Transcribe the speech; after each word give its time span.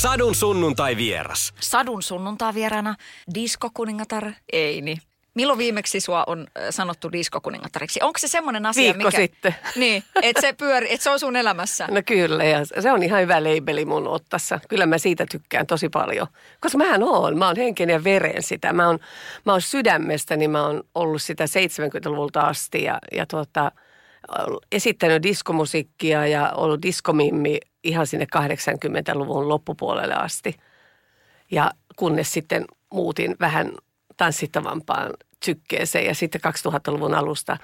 Sadun 0.00 0.34
sunnuntai 0.34 0.96
vieras. 0.96 1.54
Sadun 1.60 2.02
sunnuntai 2.02 2.54
vierana 2.54 2.94
diskokuningatar 3.34 4.32
Eini. 4.52 4.96
Milloin 5.34 5.58
viimeksi 5.58 6.00
sua 6.00 6.24
on 6.26 6.40
äh, 6.40 6.64
sanottu 6.70 7.12
diskokuningatariksi? 7.12 8.00
Onko 8.02 8.18
se 8.18 8.28
semmoinen 8.28 8.66
asia, 8.66 8.82
Viikko 8.82 9.04
mikä... 9.04 9.16
sitten. 9.16 9.54
Niin, 9.76 10.04
että 10.22 10.40
se 10.40 10.52
pyöri, 10.52 10.92
että 10.92 11.04
se 11.04 11.10
on 11.10 11.20
sun 11.20 11.36
elämässä. 11.36 11.86
No 11.90 12.02
kyllä, 12.06 12.44
ja 12.44 12.64
se 12.64 12.92
on 12.92 13.02
ihan 13.02 13.22
hyvä 13.22 13.44
leibeli 13.44 13.84
mun 13.84 14.08
ottassa. 14.08 14.60
Kyllä 14.68 14.86
mä 14.86 14.98
siitä 14.98 15.26
tykkään 15.30 15.66
tosi 15.66 15.88
paljon. 15.88 16.26
Koska 16.60 16.78
mähän 16.78 17.02
oon, 17.02 17.38
mä 17.38 17.46
oon 17.46 17.56
henken 17.56 17.90
ja 17.90 18.04
veren 18.04 18.42
sitä. 18.42 18.72
Mä 18.72 18.86
oon, 18.86 18.98
mä 19.46 19.52
oon 19.52 19.62
sydämestä, 19.62 20.36
niin 20.36 20.50
mä 20.50 20.66
oon 20.66 20.82
ollut 20.94 21.22
sitä 21.22 21.44
70-luvulta 21.44 22.40
asti 22.40 22.82
ja, 22.82 22.98
ja 23.12 23.26
tuota, 23.26 23.72
esittänyt 24.72 25.22
diskomusiikkia 25.22 26.26
ja 26.26 26.52
ollut 26.52 26.82
diskomimmi 26.82 27.58
ihan 27.84 28.06
sinne 28.06 28.26
80-luvun 28.36 29.48
loppupuolelle 29.48 30.14
asti. 30.14 30.56
Ja 31.50 31.70
kunnes 31.96 32.32
sitten 32.32 32.64
muutin 32.92 33.36
vähän 33.40 33.72
tanssittavampaan 34.16 35.10
sykkeeseen 35.44 36.06
ja 36.06 36.14
sitten 36.14 36.40
2000-luvun 36.40 37.14
alusta 37.14 37.56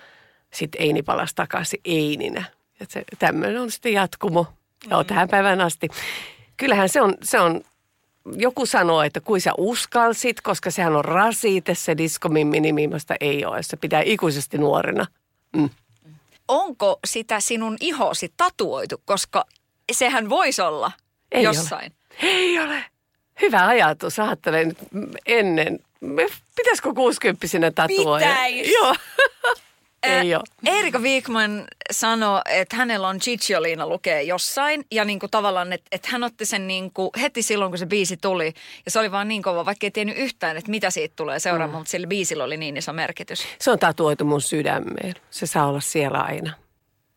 sitten 0.53 0.83
Eini 0.83 1.03
palasi 1.03 1.35
takaisin 1.35 1.81
Eininä. 1.85 2.45
Ja 2.81 2.87
se, 2.89 3.05
tämmöinen 3.19 3.61
on 3.61 3.71
sitten 3.71 3.93
jatkumo. 3.93 4.47
Joo, 4.91 5.05
tähän 5.05 5.29
päivään 5.29 5.61
asti. 5.61 5.89
Kyllähän 6.57 6.89
se 6.89 7.01
on, 7.01 7.15
se 7.23 7.41
on, 7.41 7.61
joku 8.37 8.67
sanoo, 8.67 9.03
että 9.03 9.21
kui 9.21 9.41
sä 9.41 9.53
uskalsit, 9.59 10.41
koska 10.41 10.71
sehän 10.71 10.97
on 10.97 11.05
rasite, 11.05 11.75
se 11.75 11.97
diskomimmi 11.97 12.61
nimimasta 12.61 13.15
ei 13.21 13.45
ole. 13.45 13.63
Se 13.63 13.77
pitää 13.77 14.03
ikuisesti 14.05 14.59
nuorena. 14.59 15.07
Mm. 15.57 15.71
Onko 16.49 16.99
sitä 17.07 17.41
sinun 17.41 17.77
ihosi 17.81 18.33
tatuoitu, 18.37 19.03
koska 19.05 19.45
sehän 19.93 20.29
voisi 20.29 20.63
olla 20.63 20.93
Ei 21.33 21.43
jossain. 21.43 21.93
Ole. 22.23 22.31
Ei 22.31 22.59
ole. 22.59 22.85
Hyvä 23.43 23.67
ajatus. 23.67 24.19
Ajattelen 24.19 24.77
ennen. 25.27 25.79
Pitäisikö 26.57 26.95
60 26.95 27.71
tatuoida? 27.75 28.27
Pitäis. 28.27 28.73
Joo. 28.79 28.95
Ei 30.03 30.35
ole. 30.35 30.43
Erika 30.67 30.99
Wigman 30.99 31.65
sanoi, 31.91 32.41
että 32.51 32.77
hänellä 32.77 33.09
on 33.09 33.19
Cicciolina 33.19 33.89
lukee 33.89 34.23
jossain 34.23 34.85
ja 34.93 35.05
niin 35.05 35.19
kuin 35.19 35.31
tavallaan, 35.31 35.73
että, 35.73 35.89
että 35.93 36.09
hän 36.13 36.25
otti 36.25 36.45
sen 36.45 36.67
niin 36.67 36.93
kuin 36.93 37.11
heti 37.21 37.43
silloin, 37.43 37.71
kun 37.71 37.79
se 37.79 37.87
biisi 37.87 38.17
tuli 38.17 38.55
ja 38.85 38.91
se 38.91 38.99
oli 38.99 39.13
vaan 39.13 39.29
niin 39.29 39.43
kova, 39.43 39.65
vaikka 39.65 39.87
ei 39.87 39.91
tiennyt 39.91 40.19
yhtään, 40.19 40.57
että 40.57 40.71
mitä 40.71 40.91
siitä 40.91 41.13
tulee 41.17 41.39
seuraamaan, 41.39 41.71
mm. 41.71 41.79
mutta 41.79 41.91
sillä 41.91 42.07
biisillä 42.07 42.45
oli 42.45 42.57
niin 42.57 42.77
iso 42.77 42.93
merkitys. 42.93 43.47
Se 43.61 43.71
on 43.71 43.79
tatuoitu 43.79 44.25
mun 44.25 44.41
sydämeen. 44.41 45.15
Se 45.31 45.47
saa 45.47 45.67
olla 45.67 45.81
siellä 45.81 46.21
aina. 46.21 46.53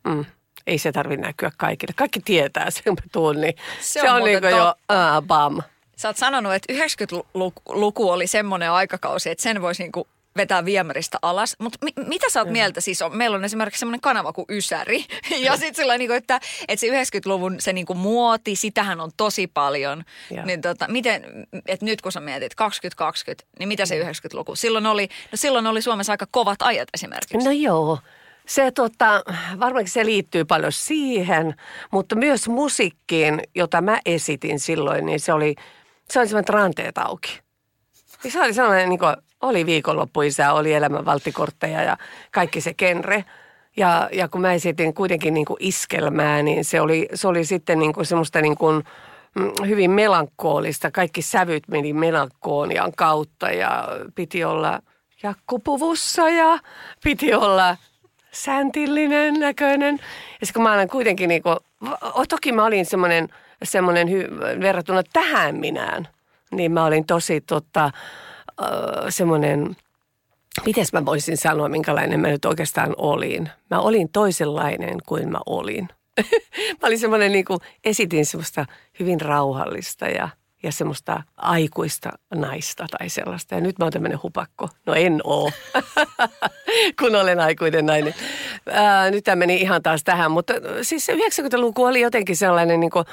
Mm. 0.08 0.26
Ei 0.70 0.78
se 0.78 0.92
tarvitse 0.92 1.26
näkyä 1.26 1.52
kaikille. 1.58 1.94
Kaikki 1.96 2.20
tietää 2.20 2.72
sen, 2.72 2.84
mä 2.88 3.02
tuun, 3.12 3.42
niin 3.42 3.54
Se 3.80 4.00
se, 4.00 4.12
on 4.12 4.16
on, 4.16 4.24
niin 4.24 4.42
kuin 4.42 4.52
jo 4.52 4.76
aa, 4.90 5.22
bam. 5.22 5.62
Sä 5.96 6.10
oot 6.10 6.18
sanonut, 6.18 6.54
että 6.54 6.74
90-luku 6.74 8.10
oli 8.10 8.28
semmoinen 8.28 8.72
aikakausi, 8.72 9.30
että 9.30 9.42
sen 9.42 9.62
voisi 9.62 9.84
niinku 9.84 10.08
vetää 10.38 10.66
viemäristä 10.66 11.18
alas. 11.22 11.56
Mutta 11.60 11.78
mi- 11.86 12.08
mitä 12.08 12.30
sä 12.30 12.40
oot 12.40 12.50
mieltä? 12.50 12.82
Siis 12.82 13.02
on, 13.02 13.18
meillä 13.18 13.36
on 13.38 13.46
esimerkiksi 13.46 13.80
semmoinen 13.80 14.02
kanava 14.02 14.34
kuin 14.34 14.46
Ysäri. 14.50 15.06
ja 15.46 15.52
sitten 15.58 15.76
sillä 15.76 15.98
niinku, 15.98 16.14
että, 16.14 16.40
että 16.68 16.80
se 16.80 16.88
90-luvun 16.88 17.56
se 17.60 17.74
niinku 17.74 17.94
muoti, 17.94 18.56
sitähän 18.56 19.02
on 19.02 19.12
tosi 19.18 19.48
paljon. 19.48 20.04
Niin 20.46 20.62
tota, 20.62 20.86
miten, 20.88 21.24
että 21.68 21.86
nyt 21.86 22.02
kun 22.02 22.12
sä 22.12 22.20
mietit 22.20 22.56
2020, 22.56 23.46
niin 23.60 23.68
mitä 23.68 23.86
se 23.86 24.04
90-luku? 24.04 24.56
Silloin 24.56 24.86
oli, 24.86 25.10
no 25.32 25.36
silloin 25.36 25.68
oli 25.68 25.82
Suomessa 25.82 26.14
aika 26.14 26.28
kovat 26.32 26.62
ajat 26.62 26.90
esimerkiksi. 26.94 27.38
No 27.46 27.52
joo. 27.52 28.00
Se 28.50 28.72
tota, 28.72 29.24
varmaankin 29.60 29.94
se 29.94 30.06
liittyy 30.06 30.46
paljon 30.46 30.72
siihen, 30.72 31.56
mutta 31.92 32.16
myös 32.16 32.50
musiikkiin, 32.50 33.42
jota 33.56 33.82
mä 33.82 34.00
esitin 34.06 34.60
silloin, 34.60 35.06
niin 35.06 35.20
se 35.20 35.34
oli, 35.34 35.56
se 36.10 36.20
oli 36.20 36.28
semmoinen 36.28 36.54
ranteet 36.54 36.98
auki. 36.98 37.40
Ja 38.24 38.32
se 38.32 38.42
oli 38.42 38.54
sellainen, 38.54 38.90
niin 38.90 39.00
kuin, 39.00 39.16
oli 39.42 39.66
viikonloppuisä, 39.66 40.54
oli 40.54 40.74
elämän 40.74 41.06
valttikortteja 41.06 41.84
ja 41.84 41.98
kaikki 42.32 42.62
se 42.62 42.74
genre. 42.74 43.26
Ja, 43.78 44.10
ja 44.12 44.28
kun 44.28 44.42
mä 44.42 44.54
esitin 44.54 44.94
kuitenkin 44.94 45.34
niin 45.34 45.46
kuin 45.46 45.58
iskelmää, 45.60 46.44
niin 46.44 46.66
se 46.66 46.82
oli, 46.82 47.10
se 47.14 47.28
oli 47.28 47.46
sitten 47.46 47.80
niin 47.80 47.94
kuin 47.94 48.06
semmoista 48.06 48.42
niin 48.42 48.58
kuin, 48.58 48.84
mm, 49.36 49.52
hyvin 49.68 49.92
melankoolista. 49.92 50.92
Kaikki 50.92 51.22
sävyt 51.22 51.68
meni 51.68 51.94
melankoonian 51.94 52.92
kautta 52.98 53.52
ja 53.52 53.88
piti 54.16 54.44
olla 54.44 54.80
jakkupuvussa 55.24 56.30
ja 56.30 56.60
piti 57.04 57.34
olla 57.34 57.78
säntillinen 58.32 59.34
näköinen. 59.34 60.00
Ja 60.42 60.46
sitten 60.48 60.54
kun 60.54 60.64
mä 60.64 60.74
olen 60.74 60.88
kuitenkin 60.88 61.30
niin 61.30 61.44
kuin, 61.44 61.58
toki 62.30 62.52
mä 62.52 62.66
olin 62.66 62.86
semmoinen, 62.86 63.30
semmoinen 63.64 64.08
hy- 64.08 64.62
verrattuna 64.62 65.04
tähän 65.14 65.56
minään, 65.56 66.08
niin 66.52 66.72
mä 66.72 66.86
olin 66.86 67.06
tosi 67.06 67.42
tota, 67.42 67.92
semmoinen, 69.10 69.76
miten 70.66 70.86
mä 70.94 71.06
voisin 71.06 71.38
sanoa, 71.38 71.70
minkälainen 71.70 72.20
mä 72.20 72.28
nyt 72.28 72.46
oikeastaan 72.46 72.94
olin. 72.98 73.50
Mä 73.70 73.80
olin 73.80 74.10
toisenlainen 74.10 74.98
kuin 75.08 75.32
mä 75.32 75.40
olin. 75.46 75.90
mä 76.82 76.88
olin 76.88 77.00
semmoinen 77.00 77.32
niin 77.32 77.46
kuin, 77.46 77.60
esitin 77.84 78.26
semmoista 78.26 78.66
hyvin 79.00 79.22
rauhallista 79.22 80.08
ja, 80.08 80.30
ja 80.64 80.72
semmoista 80.72 81.24
aikuista 81.38 82.10
naista 82.36 82.86
tai 82.98 83.10
sellaista. 83.10 83.56
Ja 83.56 83.62
nyt 83.62 83.80
mä 83.80 83.86
oon 83.86 83.92
tämmöinen 83.92 84.20
hupakko. 84.24 84.70
No 84.86 84.94
en 84.94 85.22
oo, 85.24 85.52
kun 87.00 87.16
olen 87.16 87.40
aikuinen 87.40 87.86
nainen. 87.86 88.16
Ää, 88.72 89.12
nyt 89.12 89.24
tämä 89.24 89.36
meni 89.36 89.56
ihan 89.56 89.84
taas 89.84 90.04
tähän, 90.04 90.32
mutta 90.32 90.54
siis 90.82 91.06
se 91.06 91.14
90-luku 91.14 91.84
oli 91.84 92.02
jotenkin 92.02 92.38
sellainen 92.38 92.80
niin 92.80 92.92
kuin, 92.92 93.06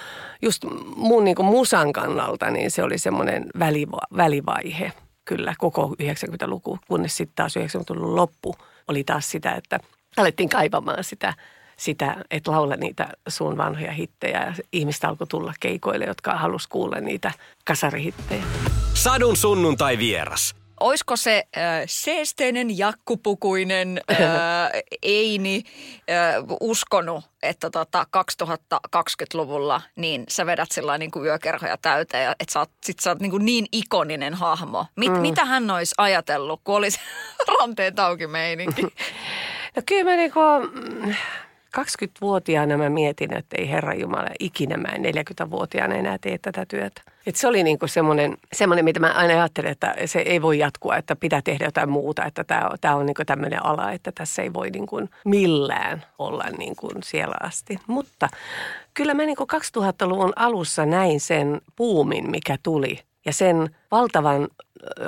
just 0.42 0.64
mun 0.96 1.24
niin 1.24 1.36
kuin 1.36 1.46
musan 1.46 1.92
kannalta, 1.92 2.50
niin 2.50 2.70
se 2.70 2.82
oli 2.82 2.98
semmoinen 2.98 3.46
väliva- 3.58 4.16
välivaihe 4.16 4.92
kyllä 5.24 5.54
koko 5.58 5.94
90-luku, 6.02 6.78
kunnes 6.88 7.16
sitten 7.16 7.36
taas 7.36 7.56
90-luvun 7.56 8.16
loppu 8.16 8.54
oli 8.88 9.04
taas 9.04 9.30
sitä, 9.30 9.52
että 9.52 9.80
alettiin 10.16 10.48
kaivamaan 10.48 11.04
sitä, 11.04 11.34
sitä, 11.76 12.16
että 12.30 12.50
laula 12.50 12.76
niitä 12.76 13.08
sun 13.28 13.56
vanhoja 13.56 13.92
hittejä 13.92 14.42
ja 14.42 14.54
ihmiset 14.72 15.04
alkoi 15.04 15.26
tulla 15.26 15.52
keikoille, 15.60 16.04
jotka 16.04 16.36
halusi 16.36 16.68
kuulla 16.68 17.00
niitä 17.00 17.32
kasarihittejä. 17.64 18.42
Sadun 18.94 19.36
sunnuntai 19.36 19.98
vieras. 19.98 20.54
Oisko 20.80 21.16
se 21.16 21.46
äh, 21.56 21.62
seesteinen, 21.86 22.78
jakkupukuinen 22.78 24.00
äh, 24.10 24.18
Eini 25.02 25.62
äh, 26.10 26.44
uskonut, 26.60 27.24
että 27.42 27.70
tota 27.70 28.06
2020-luvulla 28.16 29.82
niin 29.96 30.24
sä 30.28 30.46
vedät 30.46 30.70
sillä 30.72 30.98
niin 30.98 31.10
kuin 31.10 31.24
yökerhoja 31.24 31.76
täyteen 31.76 32.24
ja 32.24 32.34
että 32.40 32.52
sä 32.52 32.58
oot, 32.58 32.70
sit 32.84 32.98
sä 32.98 33.10
oot 33.10 33.20
niin, 33.20 33.30
kuin 33.30 33.44
niin 33.44 33.66
ikoninen 33.72 34.34
hahmo. 34.34 34.86
Mit, 34.96 35.12
mm. 35.12 35.18
Mitä 35.18 35.44
hän 35.44 35.70
olisi 35.70 35.94
ajatellut, 35.98 36.60
kun 36.64 36.76
olisi 36.76 37.00
ranteet 37.60 37.98
auki 37.98 38.26
meininki? 38.26 38.82
No 39.76 39.82
kyllä 39.86 40.10
mä 40.10 40.16
niinku, 40.16 40.40
20-vuotiaana 41.78 42.76
mä 42.76 42.90
mietin, 42.90 43.36
että 43.36 43.56
ei 43.58 43.70
Herra 43.70 43.94
Jumala, 43.94 44.28
ikinä 44.40 44.76
mä 44.76 44.88
en 44.88 45.02
40-vuotiaana 45.04 45.94
enää 45.94 46.18
tee 46.20 46.38
tätä 46.38 46.66
työtä. 46.68 47.02
Et 47.26 47.36
se 47.36 47.48
oli 47.48 47.62
niinku 47.62 47.86
semmoinen, 47.86 48.38
mitä 48.82 49.00
mä 49.00 49.12
aina 49.12 49.34
ajattelin, 49.34 49.70
että 49.70 49.94
se 50.06 50.18
ei 50.18 50.42
voi 50.42 50.58
jatkua, 50.58 50.96
että 50.96 51.16
pitää 51.16 51.42
tehdä 51.42 51.64
jotain 51.64 51.88
muuta, 51.88 52.24
että 52.24 52.44
tämä 52.44 52.68
on, 52.70 52.78
tää 52.80 52.96
on 52.96 53.06
niinku 53.06 53.22
tämmöinen 53.26 53.66
ala, 53.66 53.92
että 53.92 54.12
tässä 54.12 54.42
ei 54.42 54.52
voi 54.52 54.70
niinku 54.70 55.08
millään 55.24 56.04
olla 56.18 56.44
niinku 56.58 56.90
siellä 57.04 57.36
asti. 57.42 57.78
Mutta 57.86 58.28
kyllä 58.94 59.14
mä 59.14 59.22
niinku 59.22 59.46
2000-luvun 59.78 60.32
alussa 60.36 60.86
näin 60.86 61.20
sen 61.20 61.60
puumin, 61.76 62.30
mikä 62.30 62.58
tuli 62.62 62.98
ja 63.26 63.32
sen 63.32 63.76
valtavan, 63.90 64.48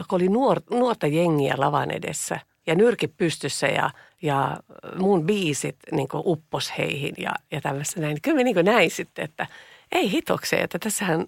kun 0.09 0.17
oli 0.17 0.29
nuor, 0.29 0.61
nuorta 0.71 1.07
jengiä 1.07 1.55
lavan 1.57 1.91
edessä 1.91 2.41
ja 2.69 2.75
nyrkit 2.75 3.17
pystyssä 3.17 3.67
ja, 3.67 3.91
ja 4.23 4.57
mun 4.99 5.27
biisit 5.27 5.77
niin 5.93 6.09
uppos 6.13 6.73
heihin 6.79 7.15
ja, 7.19 7.33
ja 7.51 7.61
tällaista 7.61 8.01
näin. 8.01 8.23
Kyllä 8.23 8.43
niin 8.43 8.65
näin 8.65 8.91
sitten, 8.91 9.25
että 9.25 9.47
ei 9.93 10.11
hitokseen, 10.11 10.65
että 10.65 10.79
tässähän, 10.79 11.27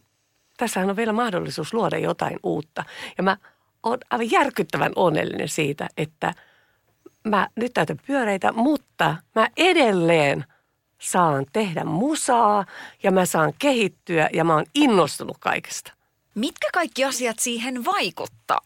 tässähän 0.57 0.91
on 0.91 0.97
vielä 0.97 1.13
mahdollisuus 1.13 1.75
luoda 1.75 1.99
jotain 1.99 2.39
uutta. 2.43 2.85
Ja 3.19 3.23
mä 3.23 3.37
oon 3.83 3.99
aivan 4.11 4.31
järkyttävän 4.31 4.93
onnellinen 4.97 5.49
siitä, 5.49 5.89
että 5.97 6.35
mä 7.25 7.49
nyt 7.57 7.75
täytän 7.75 8.01
pyöreitä, 8.07 8.53
mutta 8.53 9.17
mä 9.35 9.49
edelleen 9.57 10.45
saan 10.99 11.47
tehdä 11.53 11.85
musaa 11.85 12.67
ja 13.03 13.11
mä 13.11 13.27
saan 13.27 13.53
kehittyä 13.59 14.29
ja 14.33 14.45
mä 14.45 14.55
oon 14.55 14.67
innostunut 14.75 15.37
kaikesta. 15.41 15.93
Mitkä 16.35 16.69
kaikki 16.73 17.05
asiat 17.05 17.39
siihen 17.39 17.85
vaikuttaa. 17.85 18.61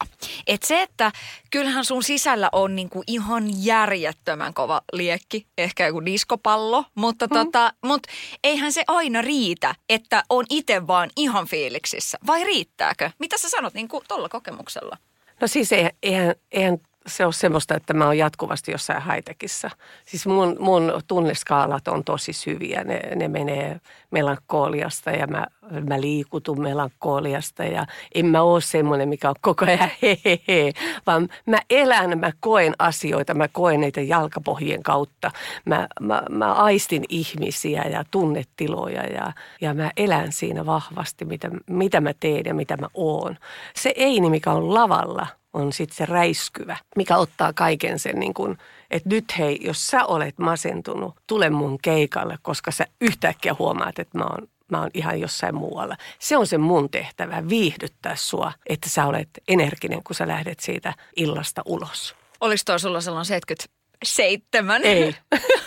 Et 0.47 0.63
se, 0.63 0.81
että 0.81 1.11
kyllähän 1.51 1.85
sun 1.85 2.03
sisällä 2.03 2.49
on 2.51 2.75
niinku 2.75 3.03
ihan 3.07 3.65
järjettömän 3.65 4.53
kova 4.53 4.81
liekki, 4.93 5.47
ehkä 5.57 5.87
joku 5.87 6.05
diskopallo, 6.05 6.85
mutta 6.95 7.27
hmm. 7.27 7.37
tota, 7.39 7.73
mut 7.81 8.07
eihän 8.43 8.71
se 8.71 8.83
aina 8.87 9.21
riitä, 9.21 9.75
että 9.89 10.23
on 10.29 10.45
itse 10.49 10.87
vaan 10.87 11.09
ihan 11.15 11.47
fiiliksissä. 11.47 12.17
Vai 12.27 12.43
riittääkö? 12.43 13.11
Mitä 13.19 13.37
sä 13.37 13.49
sanot 13.49 13.73
niinku 13.73 14.03
tuolla 14.07 14.29
kokemuksella? 14.29 14.97
No 15.41 15.47
siis 15.47 15.69
eihän, 16.03 16.35
eihän 16.51 16.77
se 17.07 17.25
on 17.25 17.33
semmoista, 17.33 17.75
että 17.75 17.93
mä 17.93 18.05
oon 18.05 18.17
jatkuvasti 18.17 18.71
jossain 18.71 19.01
haitekissa. 19.01 19.69
Siis 20.05 20.27
mun, 20.27 20.55
mun 20.59 20.93
tunneskaalat 21.07 21.87
on 21.87 22.03
tosi 22.03 22.33
syviä. 22.33 22.83
Ne, 22.83 22.99
ne 23.15 23.27
menee 23.27 23.79
melankoliasta 24.11 25.11
ja 25.11 25.27
mä, 25.27 25.47
mä 25.89 26.01
liikutun 26.01 26.61
melankoliasta 26.61 27.63
ja 27.63 27.85
en 28.15 28.25
mä 28.25 28.41
oo 28.41 28.59
semmoinen, 28.59 29.09
mikä 29.09 29.29
on 29.29 29.35
koko 29.41 29.65
ajan 29.65 29.89
hehehe, 30.01 30.73
vaan 31.07 31.29
mä 31.45 31.57
elän, 31.69 32.19
mä 32.19 32.31
koen 32.39 32.73
asioita, 32.79 33.33
mä 33.33 33.47
koen 33.47 33.81
niitä 33.81 34.01
jalkapohjien 34.01 34.83
kautta. 34.83 35.31
Mä, 35.65 35.87
mä, 36.01 36.23
mä 36.29 36.53
aistin 36.53 37.03
ihmisiä 37.09 37.83
ja 37.83 38.03
tunnetiloja 38.11 39.03
ja, 39.03 39.33
ja 39.61 39.73
mä 39.73 39.91
elän 39.97 40.31
siinä 40.31 40.65
vahvasti, 40.65 41.25
mitä, 41.25 41.51
mitä 41.67 42.01
mä 42.01 42.11
teen 42.19 42.45
ja 42.45 42.53
mitä 42.53 42.77
mä 42.77 42.87
oon. 42.93 43.37
Se 43.75 43.93
Eini, 43.95 44.29
mikä 44.29 44.51
on 44.51 44.73
lavalla– 44.73 45.27
on 45.55 45.73
sitten 45.73 45.97
se 45.97 46.05
räiskyvä, 46.05 46.77
mikä 46.95 47.17
ottaa 47.17 47.53
kaiken 47.53 47.99
sen 47.99 48.19
niin 48.19 48.33
kuin, 48.33 48.57
että 48.91 49.09
nyt 49.09 49.25
hei, 49.37 49.59
jos 49.61 49.87
sä 49.87 50.05
olet 50.05 50.39
masentunut, 50.39 51.15
tule 51.27 51.49
mun 51.49 51.77
keikalle, 51.81 52.37
koska 52.41 52.71
sä 52.71 52.85
yhtäkkiä 53.01 53.55
huomaat, 53.59 53.99
että 53.99 54.17
mä 54.17 54.23
oon 54.23 54.47
mä 54.71 54.81
oon 54.81 54.89
ihan 54.93 55.19
jossain 55.19 55.55
muualla. 55.55 55.97
Se 56.19 56.37
on 56.37 56.47
se 56.47 56.57
mun 56.57 56.89
tehtävä, 56.89 57.49
viihdyttää 57.49 58.15
sua, 58.15 58.51
että 58.69 58.89
sä 58.89 59.05
olet 59.05 59.29
energinen, 59.47 60.03
kun 60.03 60.15
sä 60.15 60.27
lähdet 60.27 60.59
siitä 60.59 60.93
illasta 61.15 61.61
ulos. 61.65 62.15
Olis 62.41 62.65
toi 62.65 62.79
sulla 62.79 63.01
sellainen 63.01 63.25
77? 63.25 64.81
Ei. 64.83 65.15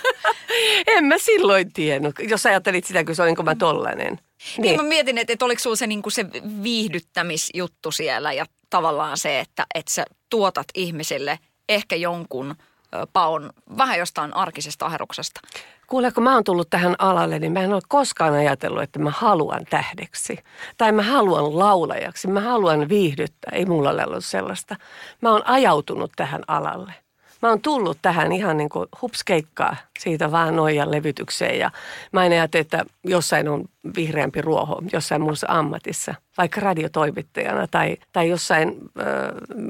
en 0.96 1.04
mä 1.04 1.18
silloin 1.18 1.72
tiennyt, 1.72 2.14
jos 2.28 2.46
ajattelit 2.46 2.84
sitä, 2.84 3.04
kun 3.04 3.14
se 3.14 3.22
olinko 3.22 3.42
mä 3.42 3.54
tollanen. 3.54 4.18
Niin. 4.56 4.62
niin 4.62 4.76
mä 4.76 4.88
mietin, 4.88 5.18
että, 5.18 5.32
että 5.32 5.44
oliko 5.44 5.62
sulla 5.62 5.76
se, 5.76 5.86
niin 5.86 6.02
se 6.08 6.26
viihdyttämisjuttu 6.62 7.92
siellä 7.92 8.32
ja 8.32 8.46
tavallaan 8.70 9.18
se, 9.18 9.40
että, 9.40 9.66
että 9.74 9.92
sä 9.92 10.04
tuotat 10.30 10.66
ihmisille 10.74 11.38
ehkä 11.68 11.96
jonkun 11.96 12.54
paon 13.12 13.50
vähän 13.78 13.98
jostain 13.98 14.36
arkisesta 14.36 14.86
aheruksesta. 14.86 15.40
Kuule, 15.86 16.12
kun 16.12 16.22
mä 16.22 16.34
oon 16.34 16.44
tullut 16.44 16.70
tähän 16.70 16.94
alalle, 16.98 17.38
niin 17.38 17.52
mä 17.52 17.60
en 17.60 17.72
ole 17.72 17.82
koskaan 17.88 18.34
ajatellut, 18.34 18.82
että 18.82 18.98
mä 18.98 19.10
haluan 19.10 19.64
tähdeksi. 19.70 20.38
Tai 20.76 20.92
mä 20.92 21.02
haluan 21.02 21.58
laulajaksi, 21.58 22.28
mä 22.28 22.40
haluan 22.40 22.88
viihdyttää. 22.88 23.52
Ei 23.52 23.66
mulla 23.66 23.90
ole 23.90 24.06
ollut 24.06 24.24
sellaista. 24.24 24.76
Mä 25.22 25.32
oon 25.32 25.46
ajautunut 25.46 26.12
tähän 26.16 26.42
alalle 26.46 26.94
mä 27.42 27.48
oon 27.48 27.60
tullut 27.60 27.98
tähän 28.02 28.32
ihan 28.32 28.56
niin 28.56 28.68
kuin 28.68 28.88
hupskeikkaa 29.02 29.76
siitä 29.98 30.32
vaan 30.32 30.56
noijan 30.56 30.90
levytykseen. 30.90 31.58
Ja 31.58 31.70
mä 32.12 32.26
en 32.26 32.32
ajattele, 32.32 32.60
että 32.60 32.84
jossain 33.04 33.48
on 33.48 33.64
vihreämpi 33.96 34.42
ruoho, 34.42 34.82
jossain 34.92 35.22
muussa 35.22 35.46
ammatissa, 35.50 36.14
vaikka 36.38 36.60
radiotoimittajana 36.60 37.66
tai, 37.66 37.96
tai 38.12 38.28
jossain 38.28 38.76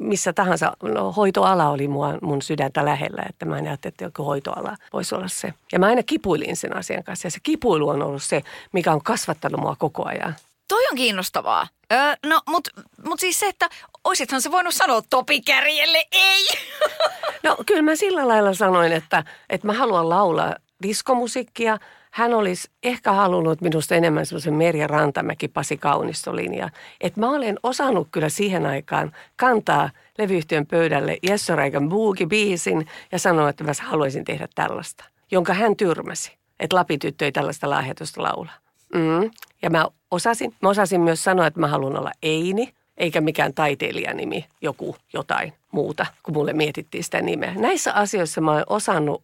missä 0.00 0.32
tahansa. 0.32 0.72
No, 0.82 1.12
hoitoala 1.12 1.68
oli 1.68 1.88
mua, 1.88 2.18
mun 2.22 2.42
sydäntä 2.42 2.84
lähellä, 2.84 3.22
että 3.28 3.46
mä 3.46 3.58
en 3.58 3.66
ajattele, 3.66 3.90
että 3.90 4.04
joku 4.04 4.24
hoitoala 4.24 4.76
voisi 4.92 5.14
olla 5.14 5.28
se. 5.28 5.54
Ja 5.72 5.78
mä 5.78 5.86
aina 5.86 6.02
kipuilin 6.02 6.56
sen 6.56 6.76
asian 6.76 7.04
kanssa 7.04 7.26
ja 7.26 7.30
se 7.30 7.38
kipuilu 7.42 7.88
on 7.88 8.02
ollut 8.02 8.22
se, 8.22 8.42
mikä 8.72 8.92
on 8.92 9.02
kasvattanut 9.02 9.60
mua 9.60 9.76
koko 9.78 10.04
ajan. 10.04 10.34
Toi 10.68 10.86
on 10.90 10.96
kiinnostavaa. 10.96 11.66
Öö, 11.92 11.98
no, 12.26 12.40
mutta 12.48 12.70
mut 13.06 13.20
siis 13.20 13.40
se, 13.40 13.46
että 13.46 13.68
oisithan 14.04 14.42
se 14.42 14.50
voinut 14.50 14.74
sanoa 14.74 15.02
Topi 15.10 15.40
Kärjelle 15.40 16.04
ei. 16.12 16.46
No 17.42 17.56
kyllä 17.66 17.82
mä 17.82 17.96
sillä 17.96 18.28
lailla 18.28 18.54
sanoin, 18.54 18.92
että, 18.92 19.24
että 19.50 19.66
mä 19.66 19.72
haluan 19.72 20.08
laulaa 20.08 20.56
diskomusiikkia. 20.82 21.78
Hän 22.10 22.34
olisi 22.34 22.70
ehkä 22.82 23.12
halunnut 23.12 23.60
minusta 23.60 23.94
enemmän 23.94 24.26
semmoisen 24.26 24.54
Merja 24.54 24.86
Rantamäki, 24.86 25.48
Pasi 25.48 25.76
Kaunistolinja. 25.76 26.70
Että 27.00 27.20
mä 27.20 27.30
olen 27.30 27.58
osannut 27.62 28.08
kyllä 28.10 28.28
siihen 28.28 28.66
aikaan 28.66 29.12
kantaa 29.36 29.90
levyyhtiön 30.18 30.66
pöydälle 30.66 31.18
Jessoraikan 31.22 31.88
Boogie-biisin 31.88 32.86
ja 33.12 33.18
sanoa, 33.18 33.48
että 33.48 33.64
mä 33.64 33.72
haluaisin 33.82 34.24
tehdä 34.24 34.48
tällaista, 34.54 35.04
jonka 35.30 35.54
hän 35.54 35.76
tyrmäsi. 35.76 36.38
Että 36.60 36.76
Lapityttö 36.76 37.24
ei 37.24 37.32
tällaista 37.32 37.70
lahjatusta 37.70 38.22
laula. 38.22 38.50
Mm. 38.94 39.30
Ja 39.62 39.70
mä 39.70 39.86
osasin, 40.10 40.54
mä 40.62 40.68
osasin 40.68 41.00
myös 41.00 41.24
sanoa, 41.24 41.46
että 41.46 41.60
mä 41.60 41.66
haluan 41.66 41.98
olla 41.98 42.12
Eini, 42.22 42.74
eikä 42.96 43.20
mikään 43.20 43.54
taiteilijanimi, 43.54 44.46
joku 44.60 44.96
jotain 45.12 45.52
muuta, 45.72 46.06
kun 46.22 46.34
mulle 46.34 46.52
mietittiin 46.52 47.04
sitä 47.04 47.22
nimeä. 47.22 47.54
Näissä 47.54 47.92
asioissa 47.92 48.40
mä 48.40 48.52
olen 48.52 48.64
osannut 48.68 49.22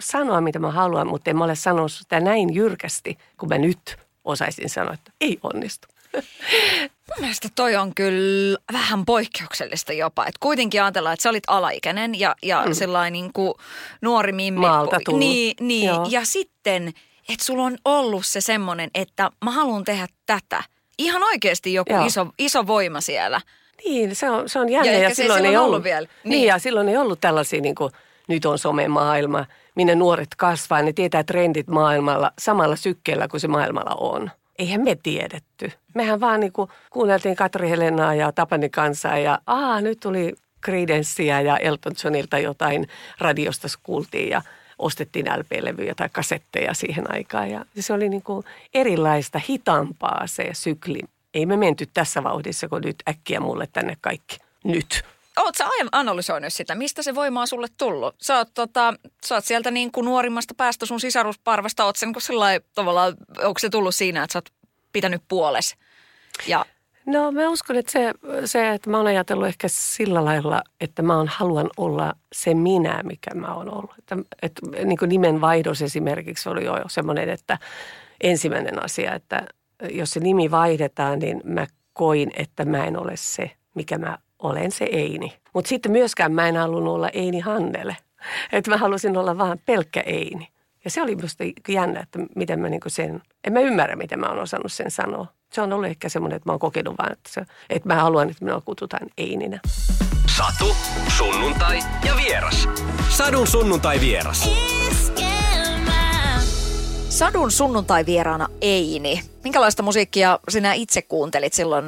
sanoa, 0.00 0.40
mitä 0.40 0.58
mä 0.58 0.70
haluan, 0.70 1.06
mutta 1.06 1.30
en 1.30 1.36
mä 1.36 1.44
ole 1.44 1.54
sanonut 1.54 1.92
sitä 1.92 2.20
näin 2.20 2.54
jyrkästi, 2.54 3.18
kun 3.40 3.48
mä 3.48 3.58
nyt 3.58 3.96
osaisin 4.24 4.70
sanoa, 4.70 4.94
että 4.94 5.12
ei 5.20 5.38
onnistu. 5.42 5.88
Mun 7.08 7.20
mielestä 7.20 7.48
toi 7.54 7.76
on 7.76 7.94
kyllä 7.94 8.58
vähän 8.72 9.04
poikkeuksellista 9.04 9.92
jopa. 9.92 10.26
Että 10.26 10.38
kuitenkin 10.40 10.82
ajatellaan, 10.82 11.12
että 11.12 11.22
sä 11.22 11.30
olit 11.30 11.44
alaikäinen 11.46 12.20
ja, 12.20 12.36
ja 12.42 12.62
mm. 12.66 12.74
sellainen 12.74 13.12
niin 13.12 13.32
kuin 13.32 13.54
nuori 14.02 14.32
mimmi. 14.32 14.60
Maalta 14.60 14.98
tullut. 15.04 15.20
Niin, 15.20 15.56
niin. 15.60 15.90
ja 16.10 16.24
sitten, 16.24 16.92
että 17.28 17.44
sulla 17.44 17.62
on 17.62 17.78
ollut 17.84 18.26
se 18.26 18.40
semmoinen, 18.40 18.90
että 18.94 19.30
mä 19.44 19.50
haluan 19.50 19.84
tehdä 19.84 20.06
tätä. 20.26 20.62
Ihan 20.98 21.22
oikeasti 21.22 21.72
joku 21.72 21.92
iso, 22.06 22.26
iso 22.38 22.66
voima 22.66 23.00
siellä. 23.00 23.40
Niin, 23.84 24.16
se 24.16 24.30
on, 24.30 24.48
se 24.48 24.58
on 24.58 24.68
jännä. 24.68 24.92
Ja, 24.92 24.98
ja 24.98 25.14
silloin 25.14 25.46
ei 25.46 25.56
ollut, 25.56 25.68
ollut 25.68 25.84
vielä. 25.84 26.06
Niin. 26.24 26.30
niin, 26.30 26.46
ja 26.46 26.58
silloin 26.58 26.88
ei 26.88 26.96
ollut 26.96 27.20
tällaisia 27.20 27.60
niin 27.60 27.74
kuin, 27.74 27.92
nyt 28.28 28.44
on 28.44 28.58
somemaailma, 28.58 29.46
minne 29.74 29.94
nuoret 29.94 30.34
kasvaa, 30.36 30.82
ne 30.82 30.92
tietää 30.92 31.24
trendit 31.24 31.68
maailmalla 31.68 32.32
samalla 32.38 32.76
sykkeellä 32.76 33.28
kuin 33.28 33.40
se 33.40 33.48
maailmalla 33.48 33.94
on. 34.00 34.30
Eihän 34.58 34.80
me 34.84 34.96
tiedetty. 35.02 35.72
Mehän 35.94 36.20
vaan 36.20 36.40
niin 36.40 36.52
kuin, 36.52 36.70
kuunneltiin 36.90 37.36
Katri 37.36 37.70
Helenaa 37.70 38.14
ja 38.14 38.32
Tapani 38.32 38.70
kanssa 38.70 39.08
ja 39.08 39.38
aa, 39.46 39.80
nyt 39.80 40.00
tuli 40.00 40.32
Creedencea 40.64 41.40
ja 41.40 41.56
Elton 41.56 41.92
Johnilta 42.04 42.38
jotain 42.38 42.88
radiosta 43.18 43.68
kuultiin 43.82 44.28
ja 44.28 44.42
ostettiin 44.78 45.26
LP-levyjä 45.26 45.94
tai 45.94 46.08
kasetteja 46.12 46.74
siihen 46.74 47.14
aikaan. 47.14 47.50
Ja 47.50 47.64
se 47.80 47.92
oli 47.92 48.08
niin 48.08 48.22
kuin 48.22 48.46
erilaista, 48.74 49.40
hitaampaa 49.48 50.26
se 50.26 50.50
sykli 50.52 51.00
ei 51.36 51.46
me 51.46 51.56
menty 51.56 51.86
tässä 51.86 52.22
vauhdissa, 52.22 52.68
kun 52.68 52.80
nyt 52.80 52.96
äkkiä 53.08 53.40
mulle 53.40 53.68
tänne 53.72 53.96
kaikki. 54.00 54.38
Nyt. 54.64 55.04
Oletko 55.36 55.64
analysoinut 55.92 56.52
sitä? 56.52 56.74
Mistä 56.74 57.02
se 57.02 57.14
voima 57.14 57.40
on 57.40 57.48
sulle 57.48 57.66
tullut? 57.78 58.14
Sä 58.22 58.36
oot, 58.36 58.48
tota, 58.54 58.94
sä 59.26 59.34
oot 59.34 59.44
sieltä 59.44 59.70
niin 59.70 59.92
kuin 59.92 60.04
nuorimmasta 60.04 60.54
päästä 60.54 60.86
sun 60.86 61.00
sisarusparvasta. 61.00 61.84
Oot 61.84 61.96
sen 61.96 62.12
niin 62.12 62.60
tavallaan, 62.74 63.14
onko 63.38 63.58
se 63.58 63.68
tullut 63.68 63.94
siinä, 63.94 64.22
että 64.22 64.32
sä 64.32 64.38
oot 64.38 64.50
pitänyt 64.92 65.22
puoles? 65.28 65.76
Ja 66.46 66.66
No 67.06 67.32
mä 67.32 67.48
uskon, 67.48 67.76
että 67.76 67.92
se, 67.92 68.12
se, 68.44 68.70
että 68.70 68.90
mä 68.90 68.96
oon 68.96 69.06
ajatellut 69.06 69.46
ehkä 69.46 69.68
sillä 69.70 70.24
lailla, 70.24 70.62
että 70.80 71.02
mä 71.02 71.16
oon, 71.16 71.28
haluan 71.28 71.70
olla 71.76 72.12
se 72.32 72.54
minä, 72.54 73.02
mikä 73.02 73.34
mä 73.34 73.54
oon 73.54 73.74
ollut. 73.74 73.90
Että, 73.98 74.16
että 74.42 74.62
niin 74.84 74.98
kuin 74.98 75.08
nimen 75.08 75.40
vaihdos 75.40 75.82
esimerkiksi 75.82 76.48
oli 76.48 76.64
jo 76.64 76.74
semmoinen, 76.88 77.28
että 77.28 77.58
ensimmäinen 78.20 78.84
asia, 78.84 79.14
että 79.14 79.46
jos 79.90 80.10
se 80.10 80.20
nimi 80.20 80.50
vaihdetaan, 80.50 81.18
niin 81.18 81.40
mä 81.44 81.66
koin, 81.92 82.30
että 82.36 82.64
mä 82.64 82.84
en 82.84 82.98
ole 82.98 83.12
se, 83.14 83.50
mikä 83.74 83.98
mä 83.98 84.18
olen, 84.38 84.70
se 84.72 84.84
Eini. 84.84 85.32
Mutta 85.54 85.68
sitten 85.68 85.92
myöskään 85.92 86.32
mä 86.32 86.48
en 86.48 86.56
halunnut 86.56 86.94
olla 86.94 87.08
Eini 87.08 87.40
Hannele. 87.40 87.96
Että 88.52 88.70
mä 88.70 88.76
halusin 88.76 89.16
olla 89.16 89.38
vaan 89.38 89.58
pelkkä 89.66 90.00
Eini. 90.00 90.48
Ja 90.84 90.90
se 90.90 91.02
oli 91.02 91.16
musta 91.16 91.44
jännä, 91.68 92.00
että 92.00 92.18
miten 92.36 92.60
mä 92.60 92.68
niinku 92.68 92.90
sen, 92.90 93.22
en 93.44 93.52
mä 93.52 93.60
ymmärrä, 93.60 93.96
miten 93.96 94.20
mä 94.20 94.28
oon 94.28 94.38
osannut 94.38 94.72
sen 94.72 94.90
sanoa. 94.90 95.35
Se 95.52 95.60
on 95.60 95.72
ollut 95.72 95.88
ehkä 95.88 96.08
semmoinen, 96.08 96.36
että 96.36 96.48
mä 96.48 96.52
oon 96.52 96.60
kokenut 96.60 96.94
vaan, 96.98 97.12
että, 97.12 97.30
se, 97.32 97.42
että 97.70 97.88
mä 97.88 97.94
haluan, 97.94 98.30
että 98.30 98.44
minua 98.44 98.60
kutsutaan 98.60 99.08
Eininä. 99.18 99.60
Satu, 100.36 100.76
sunnuntai 101.16 101.78
ja 102.04 102.16
vieras. 102.16 102.68
Sadun 103.08 103.46
sunnuntai 103.46 104.00
vieras. 104.00 104.50
Sadun 107.08 107.50
sunnuntai-vieraana 107.50 108.48
Eini. 108.60 109.20
Minkälaista 109.44 109.82
musiikkia 109.82 110.38
sinä 110.48 110.72
itse 110.72 111.02
kuuntelit 111.02 111.52
silloin 111.52 111.84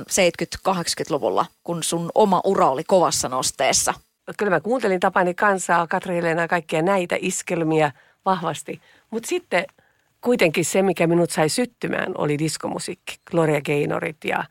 70-80-luvulla, 0.68 1.46
kun 1.64 1.82
sun 1.82 2.10
oma 2.14 2.40
ura 2.44 2.70
oli 2.70 2.84
kovassa 2.84 3.28
nosteessa? 3.28 3.94
Kyllä 4.36 4.50
mä 4.50 4.60
kuuntelin 4.60 5.00
Tapani 5.00 5.34
kansaa, 5.34 5.86
Katri 5.86 6.16
Helena, 6.16 6.48
kaikkia 6.48 6.82
näitä 6.82 7.16
iskelmiä 7.20 7.92
vahvasti. 8.24 8.80
Mutta 9.10 9.28
sitten 9.28 9.66
kuitenkin 10.20 10.64
se, 10.64 10.82
mikä 10.82 11.06
minut 11.06 11.30
sai 11.30 11.48
syttymään, 11.48 12.12
oli 12.18 12.38
diskomusiikki. 12.38 13.16
Gloria 13.30 13.60
Gaynorit 13.60 14.24
ja, 14.24 14.44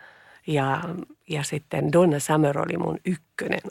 ja, 0.47 0.81
ja 1.29 1.43
sitten 1.43 1.93
Donna 1.93 2.19
Summer 2.19 2.59
oli 2.59 2.77
mun 2.77 2.97
ykkönen. 3.05 3.61